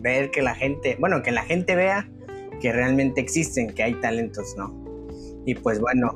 ver 0.00 0.30
que 0.30 0.40
la 0.40 0.54
gente, 0.54 0.96
bueno, 0.98 1.22
que 1.22 1.30
la 1.30 1.42
gente 1.42 1.74
vea 1.74 2.08
que 2.62 2.72
realmente 2.72 3.20
existen, 3.20 3.74
que 3.74 3.82
hay 3.82 3.94
talentos, 4.00 4.54
¿no? 4.56 4.79
Y 5.50 5.54
pues 5.54 5.80
bueno, 5.80 6.12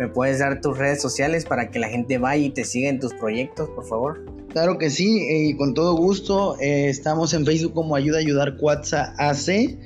¿me 0.00 0.08
puedes 0.08 0.40
dar 0.40 0.60
tus 0.60 0.76
redes 0.76 1.00
sociales 1.00 1.44
para 1.44 1.70
que 1.70 1.78
la 1.78 1.88
gente 1.88 2.18
vaya 2.18 2.46
y 2.46 2.50
te 2.50 2.64
siga 2.64 2.88
en 2.90 2.98
tus 2.98 3.14
proyectos, 3.14 3.70
por 3.70 3.86
favor? 3.86 4.24
Claro 4.48 4.76
que 4.76 4.90
sí, 4.90 5.20
eh, 5.20 5.50
y 5.50 5.56
con 5.56 5.72
todo 5.72 5.94
gusto. 5.94 6.60
Eh, 6.60 6.88
estamos 6.88 7.32
en 7.32 7.46
Facebook 7.46 7.74
como 7.74 7.94
Ayuda 7.94 8.16
a 8.16 8.20
Ayudar 8.20 8.56
Cuatza 8.56 9.14
AC. 9.18 9.78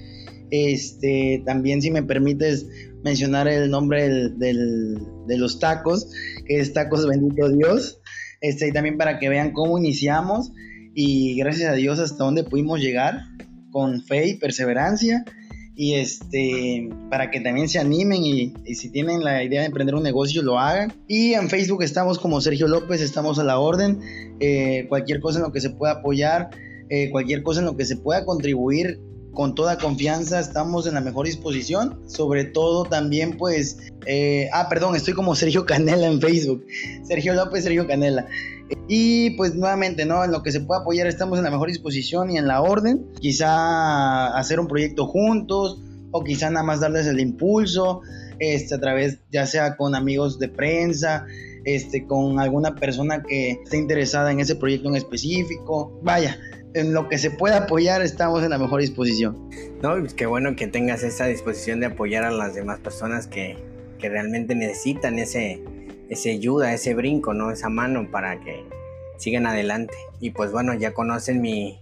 Este, 0.50 1.42
también 1.44 1.82
si 1.82 1.90
me 1.90 2.02
permites 2.02 2.66
mencionar 3.04 3.48
el 3.48 3.70
nombre 3.70 4.08
del, 4.08 4.98
de 5.26 5.36
los 5.36 5.60
tacos, 5.60 6.10
que 6.46 6.58
es 6.58 6.72
Tacos 6.72 7.06
Bendito 7.06 7.50
Dios. 7.50 8.00
Este, 8.40 8.68
y 8.68 8.72
también 8.72 8.96
para 8.96 9.18
que 9.18 9.28
vean 9.28 9.52
cómo 9.52 9.76
iniciamos 9.76 10.52
y 10.94 11.36
gracias 11.36 11.70
a 11.70 11.74
Dios 11.74 11.98
hasta 11.98 12.24
dónde 12.24 12.44
pudimos 12.44 12.80
llegar 12.80 13.20
con 13.70 14.02
fe 14.02 14.28
y 14.28 14.38
perseverancia 14.38 15.26
y 15.76 15.94
este 15.94 16.88
para 17.10 17.30
que 17.30 17.40
también 17.40 17.68
se 17.68 17.78
animen 17.78 18.24
y, 18.24 18.54
si 18.74 18.90
tienen 18.90 19.22
la 19.22 19.44
idea 19.44 19.60
de 19.60 19.66
emprender 19.66 19.94
un 19.94 20.02
negocio 20.02 20.42
lo 20.42 20.58
hagan. 20.58 20.92
Y 21.06 21.34
en 21.34 21.48
Facebook 21.48 21.82
estamos 21.82 22.18
como 22.18 22.40
Sergio 22.40 22.66
López 22.66 23.00
estamos 23.00 23.38
a 23.38 23.44
la 23.44 23.58
orden. 23.58 24.00
Eh, 24.40 24.86
cualquier 24.88 25.20
cosa 25.20 25.38
en 25.38 25.44
lo 25.44 25.52
que 25.52 25.60
se 25.60 25.70
pueda 25.70 25.94
apoyar 25.94 26.50
eh, 26.88 27.10
cualquier 27.10 27.42
cosa 27.42 27.60
en 27.60 27.66
lo 27.66 27.76
que 27.76 27.84
se 27.84 27.96
pueda 27.96 28.24
contribuir 28.24 29.00
con 29.36 29.54
toda 29.54 29.76
confianza, 29.76 30.40
estamos 30.40 30.86
en 30.86 30.94
la 30.94 31.02
mejor 31.02 31.26
disposición. 31.26 32.00
Sobre 32.06 32.44
todo 32.44 32.84
también 32.84 33.36
pues, 33.36 33.76
eh, 34.06 34.48
ah, 34.52 34.68
perdón, 34.68 34.96
estoy 34.96 35.12
como 35.12 35.36
Sergio 35.36 35.66
Canela 35.66 36.06
en 36.06 36.20
Facebook. 36.20 36.66
Sergio 37.04 37.34
López, 37.34 37.62
Sergio 37.62 37.86
Canela. 37.86 38.26
Y 38.88 39.30
pues 39.36 39.54
nuevamente, 39.54 40.06
¿no? 40.06 40.24
En 40.24 40.32
lo 40.32 40.42
que 40.42 40.50
se 40.50 40.60
pueda 40.60 40.80
apoyar 40.80 41.06
estamos 41.06 41.38
en 41.38 41.44
la 41.44 41.50
mejor 41.50 41.68
disposición 41.68 42.30
y 42.30 42.38
en 42.38 42.48
la 42.48 42.62
orden. 42.62 43.06
Quizá 43.20 44.36
hacer 44.36 44.58
un 44.58 44.68
proyecto 44.68 45.06
juntos 45.06 45.78
o 46.12 46.24
quizá 46.24 46.48
nada 46.50 46.64
más 46.64 46.80
darles 46.80 47.06
el 47.06 47.20
impulso, 47.20 48.00
este, 48.38 48.74
a 48.74 48.80
través 48.80 49.18
ya 49.30 49.46
sea 49.46 49.76
con 49.76 49.94
amigos 49.94 50.38
de 50.38 50.48
prensa, 50.48 51.26
este, 51.66 52.06
con 52.06 52.40
alguna 52.40 52.74
persona 52.74 53.22
que 53.22 53.50
esté 53.50 53.76
interesada 53.76 54.32
en 54.32 54.40
ese 54.40 54.56
proyecto 54.56 54.88
en 54.88 54.96
específico. 54.96 56.00
Vaya, 56.02 56.38
en 56.76 56.92
lo 56.92 57.08
que 57.08 57.16
se 57.16 57.30
pueda 57.30 57.64
apoyar 57.64 58.02
estamos 58.02 58.42
en 58.44 58.50
la 58.50 58.58
mejor 58.58 58.82
disposición. 58.82 59.48
No, 59.82 59.98
pues 59.98 60.12
qué 60.12 60.26
bueno 60.26 60.54
que 60.56 60.66
tengas 60.66 61.02
esa 61.02 61.24
disposición 61.24 61.80
de 61.80 61.86
apoyar 61.86 62.24
a 62.24 62.30
las 62.30 62.54
demás 62.54 62.78
personas 62.80 63.26
que, 63.26 63.56
que 63.98 64.10
realmente 64.10 64.54
necesitan 64.54 65.18
ese, 65.18 65.62
ese 66.10 66.32
ayuda, 66.32 66.74
ese 66.74 66.92
brinco, 66.92 67.32
¿no? 67.32 67.50
Esa 67.50 67.70
mano 67.70 68.10
para 68.10 68.40
que 68.40 68.62
sigan 69.16 69.46
adelante. 69.46 69.94
Y 70.20 70.30
pues 70.30 70.52
bueno, 70.52 70.74
ya 70.74 70.92
conocen 70.92 71.40
mi, 71.40 71.80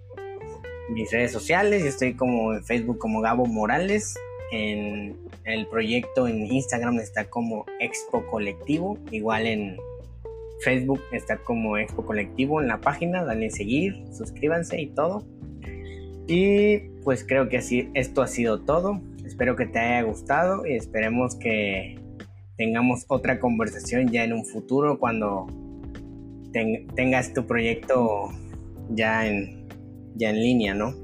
mis 0.91 1.11
redes 1.11 1.33
sociales, 1.33 1.83
yo 1.83 1.89
estoy 1.89 2.15
como 2.15 2.55
en 2.55 2.65
Facebook 2.65 2.99
como 2.99 3.21
Gabo 3.21 3.47
Morales, 3.47 4.15
en 4.53 5.17
el 5.45 5.67
proyecto 5.67 6.29
en 6.29 6.47
Instagram 6.47 7.01
está 7.01 7.25
como 7.25 7.67
Expo 7.81 8.25
Colectivo, 8.27 8.97
igual 9.11 9.49
en 9.49 9.77
Facebook 10.65 11.01
está 11.12 11.37
como 11.37 11.77
Expo 11.77 12.05
Colectivo 12.05 12.61
en 12.61 12.69
la 12.69 12.81
página, 12.81 13.23
dale 13.23 13.51
seguir, 13.51 14.03
suscríbanse 14.12 14.81
y 14.81 14.87
todo. 14.89 15.25
Y 16.27 16.79
pues 17.05 17.25
creo 17.25 17.49
que 17.49 17.59
así 17.59 17.91
esto 17.93 18.23
ha 18.23 18.27
sido 18.27 18.61
todo. 18.62 19.01
Espero 19.25 19.57
que 19.57 19.67
te 19.67 19.79
haya 19.79 20.03
gustado 20.03 20.67
y 20.67 20.75
esperemos 20.75 21.37
que 21.37 22.01
tengamos 22.57 23.05
otra 23.09 23.41
conversación 23.41 24.11
ya 24.11 24.25
en 24.25 24.33
un 24.33 24.45
futuro 24.45 24.99
cuando 24.99 25.47
tengas 26.95 27.35
tu 27.35 27.47
proyecto 27.47 28.31
ya 28.91 29.27
en, 29.27 29.67
ya 30.15 30.31
en 30.31 30.37
línea, 30.37 30.75
¿no? 30.75 30.95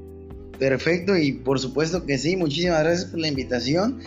Perfecto 0.58 1.16
y 1.16 1.32
por 1.32 1.58
supuesto 1.58 2.06
que 2.06 2.18
sí, 2.18 2.36
muchísimas 2.36 2.82
gracias 2.82 3.10
por 3.10 3.20
la 3.20 3.28
invitación. 3.28 4.00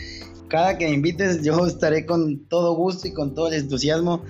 Cada 0.47 0.77
que 0.77 0.85
me 0.85 0.93
invites 0.93 1.43
yo 1.43 1.65
estaré 1.67 2.05
con 2.05 2.45
todo 2.47 2.75
gusto 2.75 3.07
y 3.07 3.13
con 3.13 3.35
todo 3.35 3.49
el 3.49 3.55
entusiasmo 3.55 4.23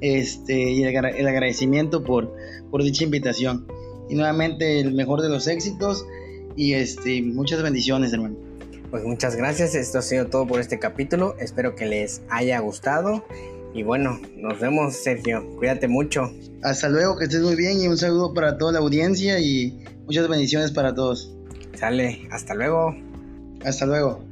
este, 0.00 0.70
y 0.70 0.82
el, 0.84 0.96
agradecimiento 0.96 2.02
por, 2.04 2.34
por 2.70 2.82
dicha 2.82 3.04
invitación. 3.04 3.66
Y 4.08 4.14
nuevamente 4.14 4.80
el 4.80 4.92
mejor 4.92 5.22
de 5.22 5.28
los 5.28 5.46
éxitos 5.46 6.04
y 6.56 6.74
este, 6.74 7.22
muchas 7.22 7.62
bendiciones, 7.62 8.12
hermano. 8.12 8.36
Pues 8.90 9.04
muchas 9.04 9.36
gracias, 9.36 9.76
esto 9.76 9.98
ha 9.98 10.02
sido 10.02 10.26
todo 10.26 10.48
por 10.48 10.58
este 10.58 10.80
capítulo, 10.80 11.36
espero 11.38 11.76
que 11.76 11.86
les 11.86 12.22
haya 12.28 12.58
gustado 12.58 13.24
y 13.72 13.84
bueno, 13.84 14.20
nos 14.36 14.58
vemos 14.58 14.96
Sergio, 14.96 15.46
cuídate 15.56 15.86
mucho. 15.86 16.32
Hasta 16.62 16.88
luego, 16.88 17.16
que 17.16 17.24
estés 17.24 17.42
muy 17.42 17.54
bien 17.54 17.80
y 17.80 17.86
un 17.86 17.96
saludo 17.96 18.34
para 18.34 18.58
toda 18.58 18.72
la 18.72 18.78
audiencia 18.80 19.38
y 19.38 19.84
muchas 20.06 20.28
bendiciones 20.28 20.72
para 20.72 20.94
todos. 20.94 21.32
Sale, 21.78 22.26
hasta 22.30 22.54
luego. 22.54 22.96
Hasta 23.64 23.86
luego. 23.86 24.29